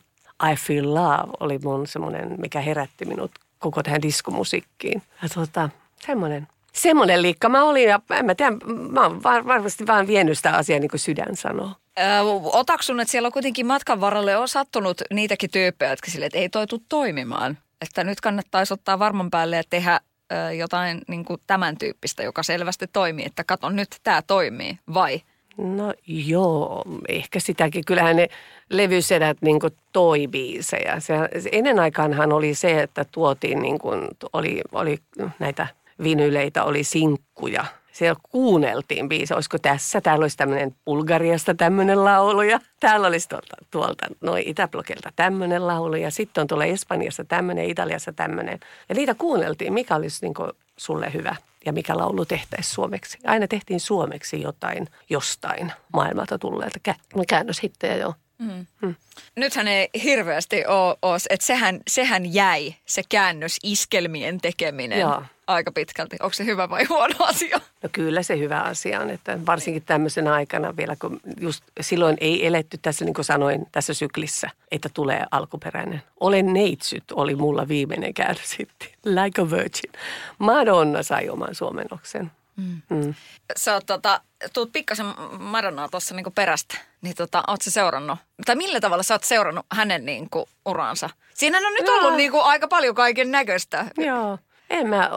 I 0.53 0.57
Feel 0.57 0.95
Love 0.95 1.33
oli 1.41 1.59
mun 1.59 1.87
semmoinen, 1.87 2.35
mikä 2.39 2.61
herätti 2.61 3.05
minut 3.05 3.31
koko 3.59 3.83
tähän 3.83 4.03
diskomusiikkiin. 4.03 5.03
Ja 5.23 5.29
tuota, 5.29 5.71
semmoinen 6.01 6.47
semmoinen 6.77 7.23
liikka 7.23 7.49
mä 7.49 7.65
olin 7.65 7.89
ja 7.89 8.01
en 8.11 8.27
mä 8.27 8.35
tiedä, 8.35 8.53
mä 8.91 9.03
oon 9.03 9.23
var, 9.23 9.47
varmasti 9.47 9.87
vaan 9.87 10.07
vienyt 10.07 10.37
sitä 10.37 10.57
asiaa 10.57 10.81
niin 10.81 10.91
kuin 10.91 11.01
sydän 11.01 11.37
sanoo. 11.37 11.71
Öö, 11.99 12.05
otaksun, 12.53 13.01
että 13.01 13.13
siellä 13.13 13.27
on 13.27 13.33
kuitenkin 13.33 13.67
matkan 13.67 14.01
varalle 14.01 14.37
on 14.37 14.49
sattunut 14.49 15.03
niitäkin 15.13 15.51
tyyppejä, 15.51 15.93
jotka 15.93 16.11
sille, 16.11 16.27
että 16.27 16.39
ei 16.39 16.49
toi 16.49 16.67
tuu 16.67 16.83
toimimaan. 16.89 17.59
Että 17.81 18.05
nyt 18.05 18.21
kannattaisi 18.21 18.75
ottaa 18.75 18.99
varman 18.99 19.31
päälle 19.31 19.57
ja 19.57 19.63
tehdä 19.71 20.01
ö, 20.33 20.53
jotain 20.53 21.03
niin 21.09 21.25
kuin 21.25 21.41
tämän 21.47 21.79
tyyppistä, 21.79 22.23
joka 22.23 22.43
selvästi 22.43 22.87
toimii. 22.87 23.27
Että 23.27 23.45
katon 23.45 23.77
nyt, 23.77 23.89
tämä 24.03 24.23
toimii, 24.23 24.79
vai? 24.95 25.21
No 25.59 25.95
joo, 26.07 26.85
ehkä 27.09 27.41
sitäkin. 27.41 27.85
Kyllähän 27.85 28.17
ne 28.17 28.29
levysedät 28.71 29.39
niin 29.41 29.61
toi 29.93 30.29
biisejä. 30.29 31.01
Se, 31.01 31.15
ennen 31.53 31.79
aikaanhan 31.79 32.33
oli 32.33 32.55
se, 32.55 32.83
että 32.83 33.05
tuotiin 33.05 33.63
niin 33.63 33.79
kuin, 33.79 34.09
oli, 34.33 34.61
oli 34.73 34.99
näitä 35.39 35.67
vinyleitä, 36.03 36.65
oli 36.65 36.85
sinkkuja. 36.85 37.65
Siellä 37.97 38.21
kuunneltiin 38.31 39.09
biisi, 39.09 39.35
olisiko 39.35 39.59
tässä, 39.59 40.01
täällä 40.01 40.23
olisi 40.23 40.37
tämmöinen 40.37 40.77
Bulgariasta 40.85 41.55
tämmöinen 41.55 42.05
laulu 42.05 42.43
ja 42.43 42.61
täällä 42.81 43.07
olisi 43.07 43.29
tuolta, 43.29 43.57
tuolta 43.71 44.07
noin 44.21 44.49
Itäblokilta 44.49 45.13
tämmöinen 45.17 45.67
laulu 45.67 45.95
ja 45.95 46.11
sitten 46.11 46.43
on 46.43 46.47
tuolla 46.47 46.65
Espanjassa 46.65 47.25
tämmöinen, 47.25 47.71
Italiassa 47.71 48.13
tämmöinen. 48.13 48.61
Ja 48.89 48.95
niitä 48.95 49.15
kuunneltiin, 49.15 49.73
mikä 49.73 49.97
olisi 49.97 50.27
niin 50.27 50.35
sulle 50.77 51.13
hyvä 51.13 51.37
ja 51.67 51.73
mikä 51.73 51.97
laulu 51.97 52.25
tehtäisiin 52.25 52.75
suomeksi. 52.75 53.19
Aina 53.25 53.49
tehtiin 53.49 53.81
suomeksi 53.81 54.43
jotain 54.43 54.89
jostain 55.11 55.73
maailmalta 55.93 56.39
tulleelta 56.39 56.81
käännöshittejä 57.29 57.97
jo. 57.97 58.15
Mm. 58.39 58.67
Mm. 58.81 58.95
Nythän 59.37 59.69
ei 59.69 59.89
hirveästi 60.03 60.67
ole, 60.67 61.19
että 61.31 61.47
sehän, 61.47 61.81
sehän 61.89 62.35
jäi 62.35 62.75
se 62.87 63.03
käännös 63.09 63.57
iskelmien 63.63 64.41
tekeminen. 64.41 65.01
Joo 65.01 65.23
aika 65.47 65.73
pitkälti. 65.73 66.17
Onko 66.21 66.33
se 66.33 66.45
hyvä 66.45 66.71
vai 66.71 66.85
huono 66.85 67.15
asia? 67.19 67.61
No 67.83 67.89
kyllä 67.93 68.23
se 68.23 68.39
hyvä 68.39 68.61
asia 68.61 69.01
on, 69.01 69.11
että 69.11 69.39
varsinkin 69.47 69.83
tämmöisenä 69.83 70.35
aikana 70.35 70.77
vielä, 70.77 70.97
kun 70.97 71.21
just 71.41 71.65
silloin 71.81 72.17
ei 72.21 72.47
eletty 72.47 72.79
tässä, 72.83 73.05
niin 73.05 73.15
kuin 73.15 73.25
sanoin, 73.25 73.67
tässä 73.73 73.95
syklissä, 73.95 74.51
että 74.71 74.89
tulee 74.95 75.25
alkuperäinen. 75.31 76.03
Olen 76.21 76.53
neitsyt, 76.53 77.05
oli 77.13 77.35
mulla 77.35 77.69
viimeinen 77.69 78.15
käännös 78.15 78.59
Like 79.05 79.43
a 79.43 79.51
Virgin. 79.51 79.93
Madonna 80.39 81.03
sai 81.03 81.29
oman 81.29 81.55
suomennoksen. 81.55 82.31
Mm. 82.57 82.83
Mm. 82.91 83.15
Sä 83.57 83.75
oot, 83.75 83.87
tota, 83.87 84.21
tuut 84.53 84.73
pikkasen 84.73 85.07
Madonnaa 85.39 85.89
tuossa 85.89 86.15
niinku 86.15 86.31
perästä, 86.31 86.79
niin 87.03 87.17
tota, 87.17 87.43
oot 87.49 87.63
sä 87.63 87.71
seurannut, 87.71 88.19
tai 88.45 88.57
millä 88.57 88.81
tavalla 88.81 89.03
sä 89.03 89.15
oot 89.15 89.25
seurannut 89.25 89.67
hänen 89.73 90.05
niinku 90.05 90.49
uransa? 90.67 91.11
Siinä 91.35 91.59
on 91.59 91.75
nyt 91.75 91.89
ollut 91.89 92.15
niinku 92.15 92.41
aika 92.41 92.69
paljon 92.69 92.95
kaiken 92.95 93.31
näköistä. 93.31 93.85
Joo. 93.97 94.39
En 94.71 94.89
mä 94.89 95.11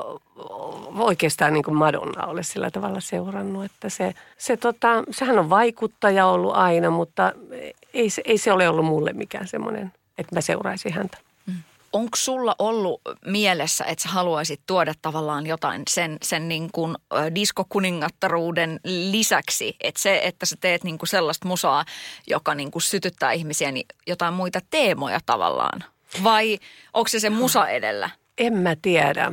oikeastaan 0.98 1.53
niin 1.53 1.75
Madonna 1.75 2.25
ole 2.25 2.43
sillä 2.43 2.72
tavalla 2.72 3.00
seurannut, 3.00 3.65
että 3.65 3.89
se, 3.89 4.13
se 4.38 4.58
tota, 4.58 5.03
sehän 5.12 5.39
on 5.39 5.50
vaikuttaja 5.50 6.25
ollut 6.25 6.55
aina, 6.55 6.89
mutta 6.89 7.34
ei 7.93 8.10
se, 8.10 8.22
ei 8.25 8.38
se 8.38 8.51
ole 8.51 8.69
ollut 8.69 8.86
mulle 8.86 9.13
mikään 9.13 9.48
semmoinen, 9.48 9.93
että 10.17 10.36
mä 10.36 10.41
seuraisin 10.41 10.93
häntä. 10.93 11.17
Onko 11.93 12.17
sulla 12.17 12.55
ollut 12.60 13.01
mielessä, 13.25 13.86
että 13.86 14.03
sä 14.03 14.10
haluaisit 14.10 14.62
tuoda 14.67 14.93
tavallaan 15.01 15.48
jotain 15.48 15.84
sen, 15.89 16.17
sen 16.22 16.48
niin 16.48 16.69
kuin 16.72 16.96
diskokuningattaruuden 17.36 18.79
lisäksi, 18.84 19.75
että 19.81 20.01
se, 20.01 20.22
että 20.24 20.46
sä 20.46 20.55
teet 20.62 20.84
niin 20.84 20.98
kuin 20.98 21.10
sellaista 21.10 21.48
musaa, 21.48 21.86
joka 22.27 22.55
niin 22.55 22.72
kuin 22.72 22.81
sytyttää 22.81 23.31
ihmisiä, 23.31 23.72
niin 23.72 23.86
jotain 24.08 24.34
muita 24.34 24.60
teemoja 24.69 25.19
tavallaan? 25.25 25.84
Vai 26.24 26.60
onko 26.93 27.08
se 27.08 27.19
se 27.19 27.29
musa 27.29 27.67
edellä? 27.67 28.10
En 28.38 28.53
mä 28.53 28.75
tiedä. 28.81 29.31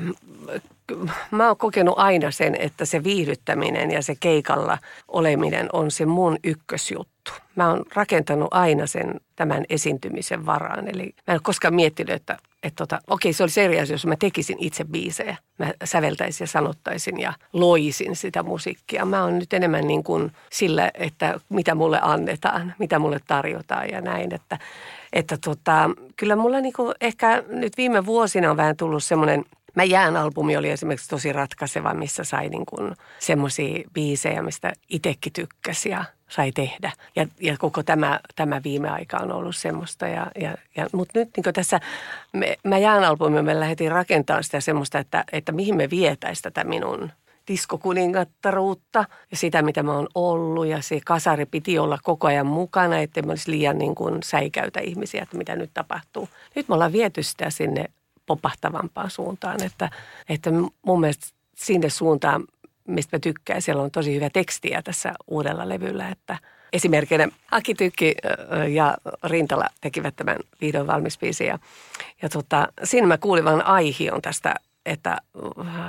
Mä 1.30 1.46
oon 1.46 1.56
kokenut 1.56 1.94
aina 1.98 2.30
sen, 2.30 2.56
että 2.58 2.84
se 2.84 3.04
viihdyttäminen 3.04 3.90
ja 3.90 4.02
se 4.02 4.14
keikalla 4.20 4.78
oleminen 5.08 5.68
on 5.72 5.90
se 5.90 6.06
mun 6.06 6.38
ykkösjuttu. 6.44 7.32
Mä 7.56 7.68
oon 7.68 7.84
rakentanut 7.94 8.48
aina 8.50 8.86
sen 8.86 9.20
tämän 9.36 9.64
esiintymisen 9.68 10.46
varaan. 10.46 10.88
Eli 10.88 11.02
mä 11.02 11.32
en 11.32 11.34
ole 11.34 11.40
koskaan 11.42 11.74
miettinyt, 11.74 12.14
että, 12.14 12.38
että 12.62 12.76
tota, 12.76 13.00
okei 13.06 13.32
se 13.32 13.42
olisi 13.42 13.60
eri 13.60 13.80
asia, 13.80 13.94
jos 13.94 14.06
mä 14.06 14.16
tekisin 14.18 14.56
itse 14.60 14.84
biisejä. 14.84 15.36
Mä 15.58 15.72
säveltäisin 15.84 16.44
ja 16.44 16.48
sanottaisin 16.48 17.20
ja 17.20 17.32
loisin 17.52 18.16
sitä 18.16 18.42
musiikkia. 18.42 19.04
Mä 19.04 19.22
oon 19.22 19.38
nyt 19.38 19.52
enemmän 19.52 19.86
niin 19.86 20.04
kuin 20.04 20.32
sillä, 20.52 20.90
että 20.94 21.40
mitä 21.48 21.74
mulle 21.74 21.98
annetaan, 22.02 22.74
mitä 22.78 22.98
mulle 22.98 23.20
tarjotaan 23.26 23.90
ja 23.90 24.00
näin. 24.00 24.34
Että 24.34 24.58
että 25.12 25.38
tota, 25.44 25.90
kyllä 26.16 26.36
mulla 26.36 26.60
niinku 26.60 26.92
ehkä 27.00 27.42
nyt 27.48 27.76
viime 27.76 28.06
vuosina 28.06 28.50
on 28.50 28.56
vähän 28.56 28.76
tullut 28.76 29.04
semmoinen 29.04 29.44
Mä 29.76 29.85
jään 29.85 30.16
albumi 30.16 30.56
oli 30.56 30.71
esimerkiksi 30.71 31.09
tosi 31.09 31.33
ratkaiseva, 31.33 31.95
missä 31.95 32.25
sai 32.25 32.49
niin 32.49 32.95
semmoisia 33.18 33.85
biisejä, 33.92 34.42
mistä 34.42 34.73
itsekin 34.88 35.33
tykkäsi 35.33 35.88
ja 35.88 36.04
sai 36.28 36.52
tehdä. 36.52 36.92
Ja, 37.16 37.26
ja 37.40 37.56
koko 37.59 37.83
tämä, 37.83 38.21
tämä 38.37 38.61
viime 38.64 38.88
aika 38.88 39.16
on 39.16 39.33
ollut 39.33 39.56
semmoista. 39.56 40.09
Ja, 40.09 40.26
ja, 40.40 40.54
ja, 40.76 40.87
Mutta 40.92 41.18
nyt 41.18 41.28
niin 41.37 41.54
tässä, 41.54 41.80
me, 42.33 42.56
mä 42.64 42.78
jään 42.78 43.04
albumi, 43.04 43.42
me 43.42 43.61
lähdettiin 43.61 43.92
rakentamaan 43.92 44.45
sitä 44.45 44.61
semmoista, 44.61 44.99
että, 44.99 45.25
että 45.33 45.52
mihin 45.52 45.76
me 45.76 45.90
vietäisiin 45.90 46.42
tätä 46.42 46.64
minun 46.64 47.11
diskokuningattaruutta 47.49 49.04
ja 49.30 49.37
sitä, 49.37 49.62
mitä 49.62 49.83
mä 49.83 49.92
oon 49.92 50.09
ollut. 50.14 50.66
Ja 50.66 50.83
se 50.83 51.00
kasari 51.04 51.47
piti 51.47 51.78
olla 51.78 51.99
koko 52.02 52.26
ajan 52.26 52.47
mukana, 52.47 52.99
ettei 52.99 53.23
mä 53.23 53.33
olisi 53.33 53.50
liian 53.50 53.78
niin 53.78 53.95
kuin 53.95 54.23
säikäytä 54.23 54.80
ihmisiä, 54.80 55.23
että 55.23 55.37
mitä 55.38 55.56
nyt 55.56 55.71
tapahtuu. 55.75 56.28
Nyt 56.54 56.68
me 56.68 56.75
ollaan 56.75 56.92
viety 56.92 57.23
sitä 57.23 57.50
sinne 57.50 57.87
popahtavampaan 58.26 59.11
suuntaan, 59.11 59.62
että, 59.62 59.90
että 60.28 60.50
mun 60.83 61.00
mielestä 61.00 61.26
sinne 61.56 61.88
suuntaan, 61.88 62.45
mistä 62.88 63.16
mä 63.16 63.21
tykkään, 63.21 63.62
siellä 63.62 63.83
on 63.83 63.90
tosi 63.90 64.14
hyvä 64.14 64.30
tekstiä 64.30 64.83
tässä 64.83 65.14
uudella 65.26 65.68
levyllä, 65.68 66.09
että 66.09 66.38
Esimerkkinä 66.73 67.28
Aki 67.50 67.75
Tykki 67.75 68.14
ja 68.68 68.97
Rintala 69.25 69.68
tekivät 69.80 70.16
tämän 70.16 70.37
vihdoin 70.61 70.87
valmis 70.87 71.18
ja, 71.47 71.59
ja 72.23 72.28
tota, 72.28 72.68
siinä 72.85 73.06
mä 73.06 73.18
kuulin 73.18 73.45
vain 73.45 73.62
aihion 73.62 74.23
tästä 74.23 74.54
että 74.87 75.18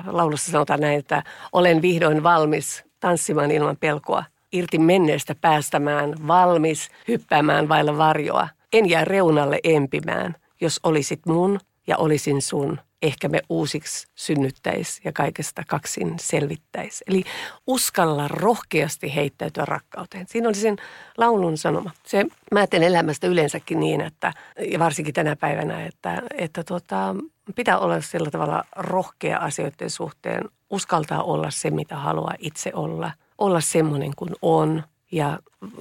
laulussa 0.06 0.52
sanotaan 0.52 0.80
näin, 0.80 1.00
että 1.00 1.24
olen 1.52 1.82
vihdoin 1.82 2.24
valmis 2.24 2.84
tanssimaan 3.00 3.52
ilman 3.52 3.78
pelkoa, 3.78 4.24
irti 4.52 4.80
menneestä 4.80 5.36
päästämään, 5.42 6.28
valmis 6.28 6.90
hyppäämään 7.08 7.70
vailla 7.70 7.98
varjoa. 7.98 8.50
En 8.74 8.90
jää 8.90 9.06
reunalle 9.06 9.60
empimään, 9.64 10.36
jos 10.62 10.80
olisit 10.84 11.26
mun 11.26 11.60
ja 11.88 11.98
olisin 11.98 12.42
sun. 12.42 12.80
Ehkä 13.02 13.30
me 13.30 13.42
uusiksi 13.50 14.08
synnyttäis 14.16 15.02
ja 15.06 15.12
kaikesta 15.14 15.64
kaksin 15.68 16.14
selvittäis. 16.20 17.04
Eli 17.08 17.24
uskalla 17.68 18.28
rohkeasti 18.28 19.16
heittäytyä 19.16 19.66
rakkauteen. 19.66 20.26
Siinä 20.30 20.48
oli 20.48 20.56
sen 20.56 20.76
laulun 21.18 21.58
sanoma. 21.58 21.92
Se, 22.06 22.26
mä 22.52 22.68
teen 22.68 22.84
elämästä 22.84 23.28
yleensäkin 23.28 23.80
niin, 23.80 24.02
että, 24.02 24.34
ja 24.72 24.80
varsinkin 24.80 25.14
tänä 25.14 25.36
päivänä, 25.36 25.86
että, 25.86 26.22
että 26.38 26.64
tota, 26.64 27.16
pitää 27.56 27.80
olla 27.80 28.02
sillä 28.02 28.32
tavalla 28.32 28.64
rohkea 28.76 29.38
asioiden 29.38 29.90
suhteen, 29.90 30.44
uskaltaa 30.70 31.24
olla 31.24 31.52
se, 31.52 31.70
mitä 31.72 31.96
haluaa 31.96 32.34
itse 32.40 32.72
olla, 32.74 33.12
olla 33.38 33.62
semmoinen 33.62 34.12
kuin 34.16 34.32
on 34.42 34.84
ja 35.12 35.40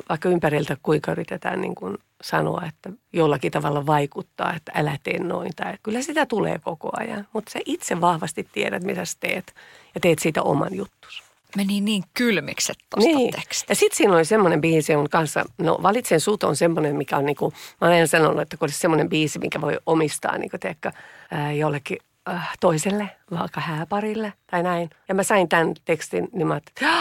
vaikka 0.09 0.29
ympäriltä 0.29 0.77
kuinka 0.83 1.13
yritetään 1.13 1.61
niin 1.61 1.75
kuin 1.75 1.99
sanoa, 2.23 2.63
että 2.69 2.91
jollakin 3.13 3.53
tavalla 3.53 3.87
vaikuttaa, 3.87 4.55
että 4.55 4.73
älä 4.75 4.99
tee 5.03 5.19
noin. 5.19 5.53
Tai 5.57 5.75
kyllä 5.83 6.03
sitä 6.03 6.27
tulee 6.27 6.59
koko 6.59 6.91
ajan, 6.93 7.27
mutta 7.33 7.51
sä 7.51 7.59
itse 7.65 8.01
vahvasti 8.01 8.49
tiedät, 8.53 8.83
mitä 8.85 9.05
sä 9.05 9.17
teet 9.21 9.55
ja 9.95 10.01
teet 10.01 10.19
siitä 10.19 10.43
oman 10.43 10.75
juttus. 10.75 11.23
Meni 11.57 11.81
niin 11.81 12.05
kylmikset 12.15 12.77
tuosta 12.91 13.11
niin. 13.11 13.31
tekstistä. 13.31 13.71
Ja 13.73 13.77
sitten 13.77 13.97
siinä 13.97 14.15
oli 14.15 14.25
semmoinen 14.25 14.61
biisi 14.61 14.95
on 14.95 15.09
kanssa, 15.11 15.45
no 15.59 15.79
Valitsen 15.83 16.21
sut 16.21 16.43
on 16.43 16.57
semmoinen, 16.57 16.97
mikä 16.97 17.17
on 17.17 17.27
niinku, 17.27 17.53
mä 17.81 17.89
olen 17.89 18.09
sanonut, 18.09 18.41
että 18.41 18.57
kun 18.57 18.67
olisi 18.67 18.79
semmoinen 18.79 19.09
biisi, 19.09 19.39
mikä 19.39 19.61
voi 19.61 19.79
omistaa 19.87 20.39
niinku 20.39 20.59
teekö, 20.59 20.93
ää, 21.31 21.53
jollekin 21.53 21.99
äh, 22.29 22.57
toiselle, 22.61 23.11
vaikka 23.31 23.61
hääparille 23.61 24.33
tai 24.51 24.63
näin. 24.63 24.91
Ja 25.09 25.15
mä 25.15 25.23
sain 25.23 25.49
tämän 25.49 25.75
tekstin, 25.85 26.29
niin 26.33 26.47
mä 26.47 26.55
ajattelin, 26.55 26.93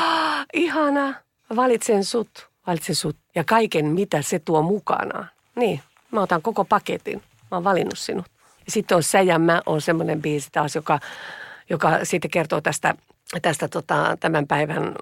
ihana, 0.53 1.13
valitsen 1.55 2.03
sut, 2.03 2.47
valitsen 2.67 2.95
sut 2.95 3.17
ja 3.35 3.43
kaiken, 3.43 3.85
mitä 3.85 4.21
se 4.21 4.39
tuo 4.39 4.61
mukanaan. 4.61 5.29
Niin, 5.55 5.81
mä 6.11 6.21
otan 6.21 6.41
koko 6.41 6.65
paketin, 6.65 7.21
mä 7.51 7.57
oon 7.57 7.63
valinnut 7.63 7.97
sinut. 7.97 8.25
Ja 8.65 8.71
sitten 8.71 8.95
on 8.95 9.03
Sä 9.03 9.21
ja 9.21 9.39
mä 9.39 9.61
on 9.65 9.81
semmoinen 9.81 10.21
biisi 10.21 10.49
taas, 10.51 10.75
joka, 10.75 10.99
joka 11.69 11.99
sitten 12.03 12.31
kertoo 12.31 12.61
tästä, 12.61 12.95
tästä 13.41 13.67
tota, 13.67 14.17
tämän 14.19 14.47
päivän 14.47 14.95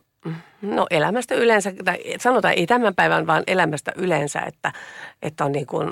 No 0.61 0.87
elämästä 0.89 1.35
yleensä, 1.35 1.73
tai 1.85 1.97
sanotaan 2.19 2.53
ei 2.53 2.67
tämän 2.67 2.95
päivän, 2.95 3.27
vaan 3.27 3.43
elämästä 3.47 3.91
yleensä, 3.95 4.39
että, 4.39 4.73
että 5.21 5.45
on 5.45 5.51
niin 5.51 5.65
kuin 5.65 5.91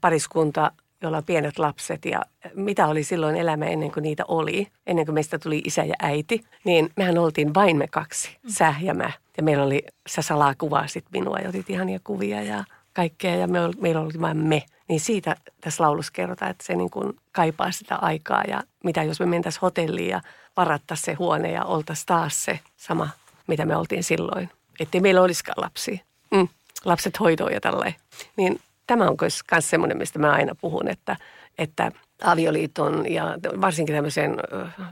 pariskunta 0.00 0.72
jolla 1.06 1.18
on 1.18 1.24
pienet 1.24 1.58
lapset 1.58 2.04
ja 2.04 2.22
mitä 2.54 2.86
oli 2.86 3.04
silloin 3.04 3.36
elämä 3.36 3.64
ennen 3.64 3.92
kuin 3.92 4.02
niitä 4.02 4.24
oli, 4.28 4.68
ennen 4.86 5.04
kuin 5.04 5.14
meistä 5.14 5.38
tuli 5.38 5.62
isä 5.64 5.84
ja 5.84 5.94
äiti, 6.02 6.44
niin 6.64 6.90
mehän 6.96 7.18
oltiin 7.18 7.54
vain 7.54 7.76
me 7.76 7.86
kaksi, 7.88 8.36
sä 8.48 8.74
ja 8.80 8.94
mä. 8.94 9.10
Ja 9.36 9.42
meillä 9.42 9.64
oli, 9.64 9.82
sä 10.08 10.22
salaa 10.22 10.54
kuvasit 10.58 11.04
minua 11.12 11.38
ja 11.38 11.48
otit 11.48 11.70
ihania 11.70 12.00
kuvia 12.04 12.42
ja 12.42 12.64
kaikkea 12.92 13.34
ja 13.34 13.46
me, 13.46 13.58
meillä 13.80 14.00
oli 14.00 14.20
vain 14.20 14.36
me. 14.36 14.62
Niin 14.88 15.00
siitä 15.00 15.36
tässä 15.60 15.84
laulussa 15.84 16.12
kerrotaan, 16.12 16.50
että 16.50 16.64
se 16.64 16.76
niin 16.76 16.90
kuin 16.90 17.16
kaipaa 17.32 17.70
sitä 17.70 17.96
aikaa 17.96 18.42
ja 18.48 18.62
mitä 18.84 19.02
jos 19.02 19.20
me 19.20 19.26
mentäisiin 19.26 19.60
hotelliin 19.60 20.10
ja 20.10 20.20
varatta 20.56 20.96
se 20.96 21.14
huone 21.14 21.50
ja 21.50 21.64
oltaisiin 21.64 22.06
taas 22.06 22.44
se 22.44 22.60
sama, 22.76 23.08
mitä 23.46 23.66
me 23.66 23.76
oltiin 23.76 24.04
silloin. 24.04 24.50
Että 24.80 25.00
meillä 25.00 25.22
olisikaan 25.22 25.64
lapsia. 25.64 25.98
Mm, 26.30 26.48
lapset 26.84 27.20
hoitoon 27.20 27.52
ja 27.52 27.60
tälleen. 27.60 27.94
Niin 28.36 28.60
tämä 28.86 29.08
on 29.08 29.16
myös 29.20 29.40
semmoinen, 29.60 29.98
mistä 29.98 30.18
mä 30.18 30.32
aina 30.32 30.54
puhun, 30.60 30.88
että, 30.88 31.16
että 31.58 31.92
avioliiton 32.24 33.12
ja 33.12 33.24
varsinkin 33.60 33.94
tämmöisen 33.94 34.36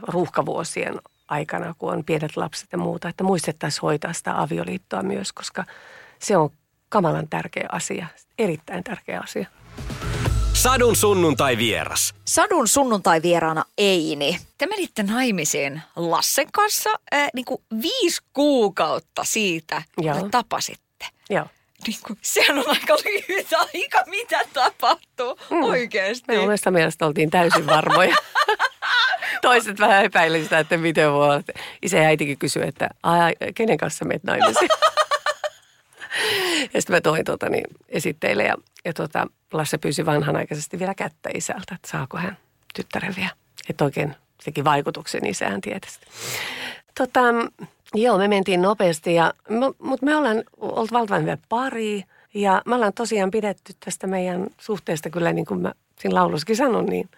ruuhkavuosien 0.07 0.95
aikana, 1.27 1.73
kun 1.77 1.93
on 1.93 2.03
pienet 2.03 2.37
lapset 2.37 2.69
ja 2.71 2.77
muuta, 2.77 3.09
että 3.09 3.23
muistettaisiin 3.23 3.81
hoitaa 3.81 4.13
sitä 4.13 4.41
avioliittoa 4.41 5.03
myös, 5.03 5.33
koska 5.33 5.63
se 6.19 6.37
on 6.37 6.49
kamalan 6.89 7.27
tärkeä 7.29 7.67
asia, 7.71 8.07
erittäin 8.39 8.83
tärkeä 8.83 9.21
asia. 9.23 9.47
Sadun 10.53 10.95
sunnuntai 10.95 11.57
vieras. 11.57 12.15
Sadun 12.25 12.67
sunnuntai 12.67 13.21
vieraana 13.21 13.63
Eini. 13.77 14.39
Te 14.57 14.65
menitte 14.65 15.03
naimisiin 15.03 15.81
Lassen 15.95 16.47
kanssa 16.53 16.89
äh, 17.13 17.29
niin 17.33 17.45
kuin 17.45 17.61
viisi 17.81 18.21
kuukautta 18.33 19.23
siitä, 19.23 19.81
Joo. 19.97 20.17
kun 20.17 20.31
tapasitte. 20.31 21.05
Joo. 21.29 21.45
Niin 21.87 21.99
kuin, 22.07 22.19
sehän 22.21 22.59
on 22.59 22.65
aika 22.67 22.95
lyhyt 23.05 23.53
aika, 23.53 24.03
mitä 24.05 24.39
tapahtuu 24.53 25.39
mm. 25.49 25.63
oikeasti. 25.63 26.23
Me 26.27 26.39
omasta 26.39 26.71
mielestä 26.71 27.05
oltiin 27.05 27.29
täysin 27.29 27.67
varmoja. 27.67 28.15
Toiset 29.41 29.79
vähän 29.79 30.05
epäilivät 30.05 30.43
sitä, 30.43 30.59
että 30.59 30.77
miten 30.77 31.11
voi 31.11 31.25
olla. 31.25 31.41
Isä 31.81 31.97
ja 31.97 32.07
äitikin 32.07 32.37
kysyi, 32.37 32.67
että 32.67 32.89
kenen 33.55 33.77
kanssa 33.77 34.05
menet 34.05 34.23
naimisiin? 34.23 34.69
ja 36.73 36.81
sitten 36.81 36.95
mä 36.95 37.01
toin 37.01 37.25
tuota, 37.25 37.49
niin, 37.49 37.65
esitteille 37.89 38.43
ja, 38.43 38.55
ja 38.85 38.93
tuota, 38.93 39.27
Lasse 39.53 39.77
pyysi 39.77 40.05
vanhanaikaisesti 40.05 40.79
vielä 40.79 40.93
kättä 40.95 41.29
isältä, 41.33 41.75
että 41.75 41.89
saako 41.89 42.17
hän 42.17 42.37
tyttären 42.75 43.15
vielä. 43.15 43.29
Että 43.69 43.85
oikein 43.85 44.15
teki 44.45 44.63
vaikutuksen 44.63 45.25
isään 45.25 45.61
tietysti. 45.61 46.05
Tota, 46.97 47.21
joo, 47.93 48.17
me 48.17 48.27
mentiin 48.27 48.61
nopeasti, 48.61 49.15
ja, 49.15 49.33
mutta 49.79 50.05
me 50.05 50.15
ollaan 50.15 50.43
oltu 50.57 50.93
valtavan 50.93 51.21
hyvä 51.21 51.37
pari. 51.49 52.03
Ja 52.33 52.61
me 52.65 52.75
ollaan 52.75 52.93
tosiaan 52.93 53.31
pidetty 53.31 53.73
tästä 53.85 54.07
meidän 54.07 54.47
suhteesta 54.61 55.09
kyllä, 55.09 55.33
niin 55.33 55.45
kuin 55.45 55.61
mä 55.61 55.73
siinä 55.99 56.15
laulussakin 56.15 56.55
sanon, 56.55 56.85
niin, 56.85 57.09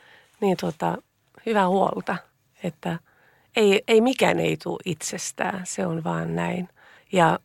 niin 0.42 0.58
tota, 0.58 0.98
hyvää 1.46 1.68
huolta. 1.68 2.18
Että 2.64 3.00
ei, 3.56 3.84
ei 3.88 4.02
mikään 4.02 4.40
ei 4.40 4.58
tule 4.58 4.80
itsestään, 4.86 5.62
se 5.64 5.86
on 5.86 6.04
vaan 6.04 6.36
näin. 6.36 6.70
Ja 7.12 7.40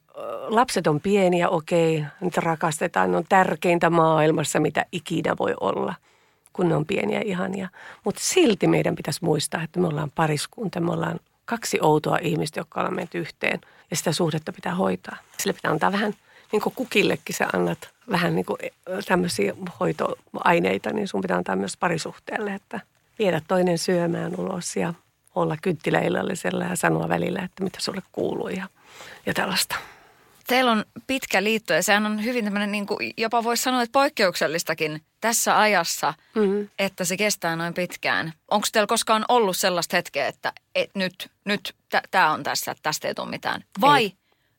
lapset 0.48 0.86
on 0.86 1.00
pieniä, 1.00 1.48
okei, 1.48 2.04
niitä 2.20 2.40
rakastetaan, 2.40 3.10
ne 3.10 3.16
on 3.16 3.24
tärkeintä 3.28 3.90
maailmassa, 3.90 4.60
mitä 4.60 4.86
ikinä 4.92 5.34
voi 5.38 5.54
olla, 5.60 5.94
kun 6.52 6.68
ne 6.68 6.76
on 6.76 6.86
pieniä 6.86 7.20
ihania. 7.20 7.68
Mutta 8.04 8.20
silti 8.24 8.66
meidän 8.66 8.94
pitäisi 8.94 9.24
muistaa, 9.24 9.62
että 9.62 9.80
me 9.80 9.86
ollaan 9.86 10.12
pariskunta, 10.14 10.80
me 10.80 10.92
ollaan 10.92 11.20
kaksi 11.44 11.78
outoa 11.80 12.18
ihmistä, 12.22 12.60
jotka 12.60 12.80
ollaan 12.80 12.96
menty 12.96 13.18
yhteen 13.18 13.60
ja 13.90 13.96
sitä 13.96 14.12
suhdetta 14.12 14.52
pitää 14.52 14.74
hoitaa. 14.74 15.16
Sille 15.38 15.52
pitää 15.52 15.70
antaa 15.70 15.92
vähän, 15.92 16.14
niin 16.52 16.62
kuin 16.62 16.74
kukillekin 16.74 17.36
sä 17.36 17.48
annat 17.52 17.90
vähän 18.10 18.34
niin 18.34 18.44
kuin 18.44 18.58
tämmöisiä 19.08 19.54
hoitoaineita, 19.80 20.92
niin 20.92 21.08
sun 21.08 21.20
pitää 21.20 21.36
antaa 21.36 21.56
myös 21.56 21.76
parisuhteelle, 21.76 22.54
että 22.54 22.80
viedä 23.18 23.42
toinen 23.48 23.78
syömään 23.78 24.40
ulos 24.40 24.76
ja 24.76 24.94
olla 25.34 25.56
kynttiläillallisella 25.62 26.64
ja 26.64 26.76
sanoa 26.76 27.08
välillä, 27.08 27.42
että 27.42 27.64
mitä 27.64 27.80
sulle 27.80 28.02
kuuluu 28.12 28.48
ja, 28.48 28.68
ja 29.26 29.34
tällaista. 29.34 29.76
Teillä 30.46 30.72
on 30.72 30.84
pitkä 31.06 31.44
liitto 31.44 31.72
ja 31.72 31.82
sehän 31.82 32.06
on 32.06 32.24
hyvin 32.24 32.44
tämmöinen, 32.44 32.72
niin 32.72 32.86
kuin 32.86 33.12
jopa 33.16 33.44
voisi 33.44 33.62
sanoa, 33.62 33.82
että 33.82 33.92
poikkeuksellistakin 33.92 35.02
tässä 35.20 35.60
ajassa, 35.60 36.14
mm-hmm. 36.34 36.68
että 36.78 37.04
se 37.04 37.16
kestää 37.16 37.56
noin 37.56 37.74
pitkään. 37.74 38.32
Onko 38.50 38.66
teillä 38.72 38.86
koskaan 38.86 39.24
ollut 39.28 39.56
sellaista 39.56 39.96
hetkeä, 39.96 40.26
että 40.26 40.52
et 40.74 40.90
nyt, 40.94 41.30
nyt 41.44 41.74
tämä 42.10 42.32
on 42.32 42.42
tässä, 42.42 42.70
että 42.70 42.82
tästä 42.82 43.08
ei 43.08 43.14
tule 43.14 43.28
mitään? 43.28 43.64
Vai? 43.80 44.04
Ei. 44.04 44.12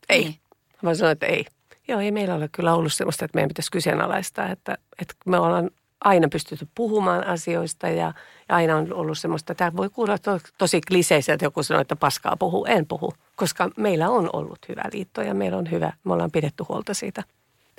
ei. 0.09 0.23
Niin. 0.23 0.35
Mä 0.81 0.95
sanoin, 0.95 1.11
että 1.11 1.25
ei. 1.25 1.45
Joo, 1.87 1.99
ei 1.99 2.11
meillä 2.11 2.35
ole 2.35 2.49
kyllä 2.51 2.73
ollut 2.73 2.93
sellaista, 2.93 3.25
että 3.25 3.35
meidän 3.37 3.47
pitäisi 3.47 3.71
kyseenalaistaa, 3.71 4.49
että, 4.49 4.77
että 5.01 5.13
me 5.25 5.39
ollaan 5.39 5.69
aina 6.03 6.27
pystytty 6.27 6.67
puhumaan 6.75 7.27
asioista 7.27 7.87
ja, 7.87 8.13
ja 8.49 8.55
aina 8.55 8.75
on 8.75 8.93
ollut 8.93 9.17
semmoista, 9.17 9.55
tämä 9.55 9.77
voi 9.77 9.89
kuulla 9.89 10.17
to, 10.17 10.39
tosi 10.57 10.81
kliseisiä, 10.81 11.33
että 11.33 11.45
joku 11.45 11.63
sanoo, 11.63 11.81
että 11.81 11.95
paskaa 11.95 12.37
puhuu. 12.39 12.65
En 12.65 12.85
puhu, 12.85 13.13
koska 13.35 13.69
meillä 13.77 14.09
on 14.09 14.29
ollut 14.33 14.59
hyvä 14.69 14.83
liitto 14.93 15.21
ja 15.21 15.33
meillä 15.33 15.57
on 15.57 15.71
hyvä, 15.71 15.93
me 16.03 16.13
ollaan 16.13 16.31
pidetty 16.31 16.63
huolta 16.69 16.93
siitä 16.93 17.23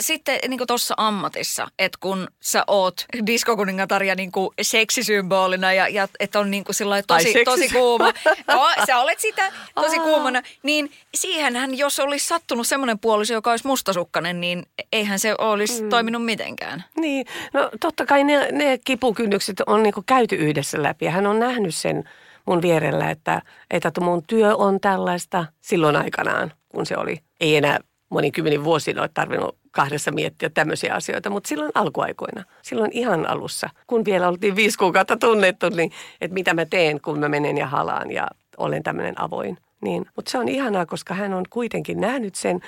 sitten 0.01 0.39
niin 0.49 0.61
tuossa 0.67 0.95
ammatissa, 0.97 1.69
että 1.79 1.99
kun 2.01 2.29
sä 2.41 2.65
oot 2.67 3.05
diskokuningatar 3.27 4.03
ja 4.03 4.15
niin 4.15 4.33
kuin 4.33 4.51
seksisymbolina 4.63 5.73
ja, 5.73 5.89
ja 5.89 6.09
että 6.21 6.41
on 6.41 6.51
niin 6.51 6.65
kuin 6.65 6.75
tosi, 7.07 7.39
Ai, 7.39 7.45
tosi 7.45 7.69
kuuma. 7.69 8.13
No, 8.49 8.69
sä 8.87 8.99
olet 8.99 9.21
sitä 9.21 9.53
tosi 9.75 9.99
Aa. 9.99 10.05
kuumana. 10.05 10.43
Niin 10.63 10.91
siihenhän, 11.15 11.79
jos 11.79 12.01
olisi 12.01 12.27
sattunut 12.27 12.67
semmoinen 12.67 12.99
puoliso, 12.99 13.35
joka 13.35 13.51
olisi 13.51 13.67
mustasukkainen, 13.67 14.41
niin 14.41 14.67
eihän 14.93 15.19
se 15.19 15.35
olisi 15.39 15.83
mm. 15.83 15.89
toiminut 15.89 16.25
mitenkään. 16.25 16.85
Niin, 16.97 17.27
no 17.53 17.71
totta 17.81 18.07
kai 18.07 18.25
ne, 18.25 18.49
ne 18.53 18.79
kipukynnykset 18.85 19.61
on 19.67 19.83
niin 19.83 19.95
kuin 19.95 20.07
käyty 20.07 20.37
yhdessä 20.37 20.83
läpi 20.83 21.05
ja 21.05 21.11
hän 21.11 21.27
on 21.27 21.41
nähnyt 21.41 21.75
sen 21.75 22.05
mun 22.47 22.63
vierellä, 22.63 23.11
että, 23.11 23.43
että 23.71 24.01
mun 24.01 24.23
työ 24.27 24.57
on 24.57 24.81
tällaista 24.81 25.47
silloin 25.61 25.97
aikanaan, 25.97 26.53
kun 26.69 26.87
se 26.87 26.97
oli. 26.97 27.21
Ei 27.41 27.57
enää 27.57 27.79
monikymmenen 28.09 28.65
vuosina 28.65 29.03
ole 29.03 29.11
tarvinnut 29.15 29.57
kahdessa 29.71 30.13
miettiä 30.13 30.51
tämmöisiä 30.51 30.95
asioita, 30.95 31.31
mutta 31.31 31.49
silloin 31.49 31.73
alkuaikoina, 31.75 32.45
silloin 32.63 32.91
ihan 32.93 33.27
alussa, 33.27 33.71
kun 33.87 34.05
vielä 34.05 34.29
oltiin 34.29 34.57
viisi 34.57 34.79
kuukautta 34.79 35.17
tunnettu, 35.17 35.69
niin 35.69 35.93
että 36.21 36.35
mitä 36.35 36.55
mä 36.55 36.67
teen, 36.67 37.01
kun 37.01 37.19
mä 37.19 37.29
menen 37.29 37.59
ja 37.59 37.67
halaan 37.67 38.11
ja 38.11 38.29
olen 38.57 38.83
tämmöinen 38.83 39.21
avoin. 39.21 39.59
Niin, 39.81 40.07
mutta 40.17 40.31
se 40.31 40.39
on 40.39 40.49
ihanaa, 40.49 40.87
koska 40.87 41.15
hän 41.15 41.35
on 41.35 41.45
kuitenkin 41.51 42.01
nähnyt 42.01 42.35
sen, 42.35 42.61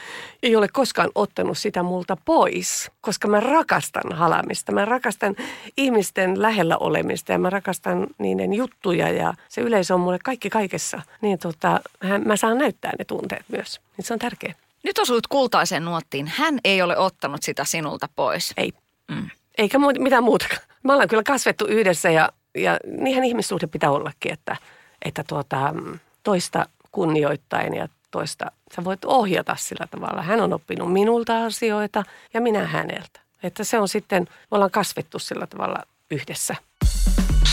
ei 0.42 0.56
ole 0.56 0.68
koskaan 0.68 1.10
ottanut 1.14 1.58
sitä 1.58 1.82
multa 1.82 2.16
pois, 2.24 2.90
koska 3.00 3.28
mä 3.28 3.40
rakastan 3.40 4.12
halamista. 4.12 4.72
Mä 4.72 4.84
rakastan 4.84 5.36
ihmisten 5.76 6.42
lähellä 6.42 6.76
olemista 6.76 7.32
ja 7.32 7.38
mä 7.38 7.50
rakastan 7.50 8.06
niiden 8.18 8.54
juttuja 8.54 9.08
ja 9.08 9.34
se 9.48 9.60
yleisö 9.60 9.94
on 9.94 10.00
mulle 10.00 10.18
kaikki 10.24 10.50
kaikessa. 10.50 11.02
Niin 11.20 11.38
tota, 11.38 11.80
hän, 12.02 12.22
mä 12.26 12.36
saan 12.36 12.58
näyttää 12.58 12.92
ne 12.98 13.04
tunteet 13.04 13.44
myös. 13.48 13.80
Niin 13.96 14.04
se 14.04 14.12
on 14.12 14.18
tärkeää. 14.18 14.65
Nyt 14.84 14.98
osuit 14.98 15.26
kultaiseen 15.26 15.84
nuottiin. 15.84 16.32
Hän 16.36 16.58
ei 16.64 16.82
ole 16.82 16.96
ottanut 16.98 17.42
sitä 17.42 17.64
sinulta 17.64 18.08
pois. 18.16 18.52
Ei. 18.56 18.72
Mm. 19.08 19.30
Eikä 19.58 19.78
mu- 19.78 20.02
mitään 20.02 20.24
muuta. 20.24 20.46
Me 20.82 20.92
ollaan 20.92 21.08
kyllä 21.08 21.22
kasvettu 21.22 21.66
yhdessä 21.66 22.10
ja, 22.10 22.28
ja 22.54 22.78
niinhän 22.98 23.24
ihmissuhde 23.24 23.66
pitää 23.66 23.90
ollakin, 23.90 24.32
että, 24.32 24.56
että 25.04 25.24
tuota, 25.28 25.74
toista 26.22 26.66
kunnioittain 26.92 27.74
ja 27.74 27.88
toista 28.10 28.50
sä 28.76 28.84
voit 28.84 29.04
ohjata 29.04 29.56
sillä 29.58 29.86
tavalla. 29.90 30.22
Hän 30.22 30.40
on 30.40 30.52
oppinut 30.52 30.92
minulta 30.92 31.44
asioita 31.44 32.02
ja 32.34 32.40
minä 32.40 32.66
häneltä. 32.66 33.20
Että 33.42 33.64
se 33.64 33.78
on 33.78 33.88
sitten, 33.88 34.22
me 34.22 34.54
ollaan 34.54 34.70
kasvettu 34.70 35.18
sillä 35.18 35.46
tavalla 35.46 35.82
yhdessä. 36.10 36.56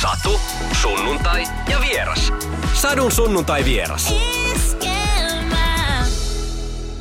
Satu, 0.02 0.40
sunnuntai 0.82 1.44
ja 1.70 1.80
vieras. 1.82 2.34
Sadun 2.74 3.12
sunnuntai 3.12 3.66
vieras. 3.66 4.14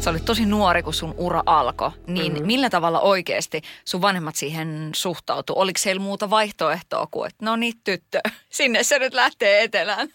Sä 0.02 0.10
olit 0.10 0.24
tosi 0.24 0.46
nuori, 0.46 0.82
kun 0.82 0.94
sun 0.94 1.14
ura 1.16 1.42
alkoi. 1.46 1.90
Niin 2.06 2.32
mm-hmm. 2.32 2.46
millä 2.46 2.70
tavalla 2.70 3.00
oikeasti 3.00 3.62
sun 3.84 4.02
vanhemmat 4.02 4.36
siihen 4.36 4.90
suhtautu? 4.94 5.52
Oliko 5.56 5.78
siellä 5.78 6.02
muuta 6.02 6.30
vaihtoehtoa 6.30 7.08
kuin, 7.10 7.26
että 7.26 7.44
no 7.44 7.56
niin 7.56 7.74
tyttö, 7.84 8.20
sinne 8.48 8.82
se 8.82 8.98
nyt 8.98 9.14
lähtee 9.14 9.62
etelään? 9.62 10.08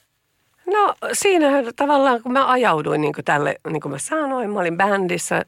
No 0.65 0.95
siinä 1.13 1.47
tavallaan, 1.75 2.23
kun 2.23 2.31
mä 2.31 2.51
ajauduin 2.51 3.01
niin 3.01 3.13
kuin 3.13 3.25
tälle, 3.25 3.55
niin 3.69 3.81
kuin 3.81 3.91
mä 3.91 3.97
sanoin, 3.97 4.49
mä 4.49 4.59
olin 4.59 4.77
bändissä, 4.77 5.45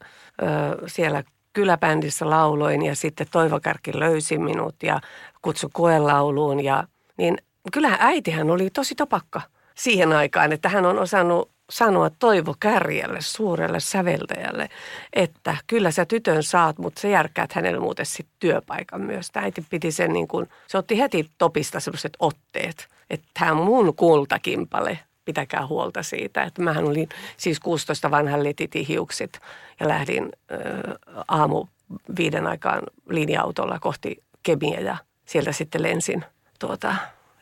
siellä 0.88 1.24
kyläbändissä 1.54 2.30
lauloin 2.30 2.86
ja 2.86 2.96
sitten 2.96 3.28
Toivo 3.32 3.60
Kärki 3.60 4.00
löysi 4.00 4.38
minut 4.38 4.76
ja 4.84 5.00
kutsui 5.42 5.70
koelauluun. 5.74 6.64
Ja, 6.64 6.84
niin 7.18 7.38
kyllähän 7.74 8.00
äitihän 8.02 8.50
oli 8.50 8.70
tosi 8.70 8.96
topakka 8.96 9.42
siihen 9.76 10.14
aikaan, 10.14 10.52
että 10.52 10.70
hän 10.70 10.86
on 10.86 11.00
osannut 11.00 11.52
sanoa 11.70 12.10
Toivo 12.10 12.56
Kärjälle, 12.60 13.22
suurelle 13.22 13.80
säveltäjälle, 13.80 14.70
että 15.14 15.58
kyllä 15.68 15.92
sä 15.92 16.06
tytön 16.06 16.44
saat, 16.44 16.78
mutta 16.78 17.02
sä 17.02 17.08
järkkäät 17.08 17.54
hänelle 17.54 17.80
muuten 17.80 18.06
sitten 18.06 18.36
työpaikan 18.40 19.02
myös. 19.02 19.28
Tämä 19.32 19.44
äiti 19.44 19.66
piti 19.70 19.92
sen 19.92 20.14
niin 20.14 20.28
kuin, 20.28 20.50
se 20.68 20.78
otti 20.78 21.00
heti 21.00 21.30
topista 21.38 21.80
sellaiset 21.80 22.18
otteet, 22.20 22.88
että 23.10 23.28
tämä 23.40 23.54
mun 23.54 23.96
kultakimpale, 23.96 25.00
pitäkää 25.26 25.68
huolta 25.68 26.04
siitä. 26.04 26.44
Että 26.44 26.62
mähän 26.62 26.86
olin 26.86 27.10
siis 27.38 27.60
16 27.60 28.12
vanhan 28.12 28.44
letitihiukset 28.44 29.40
ja 29.80 29.88
lähdin 29.88 30.24
äh, 30.52 30.60
aamu 31.28 31.66
viiden 32.18 32.48
aikaan 32.48 32.82
linja-autolla 33.10 33.80
kohti 33.80 34.24
Kemiä 34.44 34.80
ja 34.80 34.98
sieltä 35.26 35.52
sitten 35.52 35.84
lensin 35.84 36.26
tuota 36.60 36.96